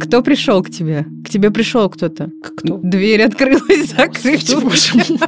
Кто 0.00 0.22
пришел 0.22 0.62
к 0.62 0.70
тебе? 0.70 1.06
К 1.24 1.28
тебе 1.28 1.50
пришел 1.50 1.88
кто-то. 1.88 2.30
Кто? 2.42 2.78
Дверь 2.82 3.22
открылась, 3.22 3.90
закрылась. 3.90 4.54
Боже 4.54 4.94
мой. 4.94 5.18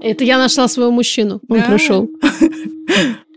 Это 0.00 0.24
я 0.24 0.38
нашла 0.38 0.68
своего 0.68 0.90
мужчину. 0.90 1.40
Он 1.48 1.58
Да. 1.58 1.66
пришел. 1.66 2.08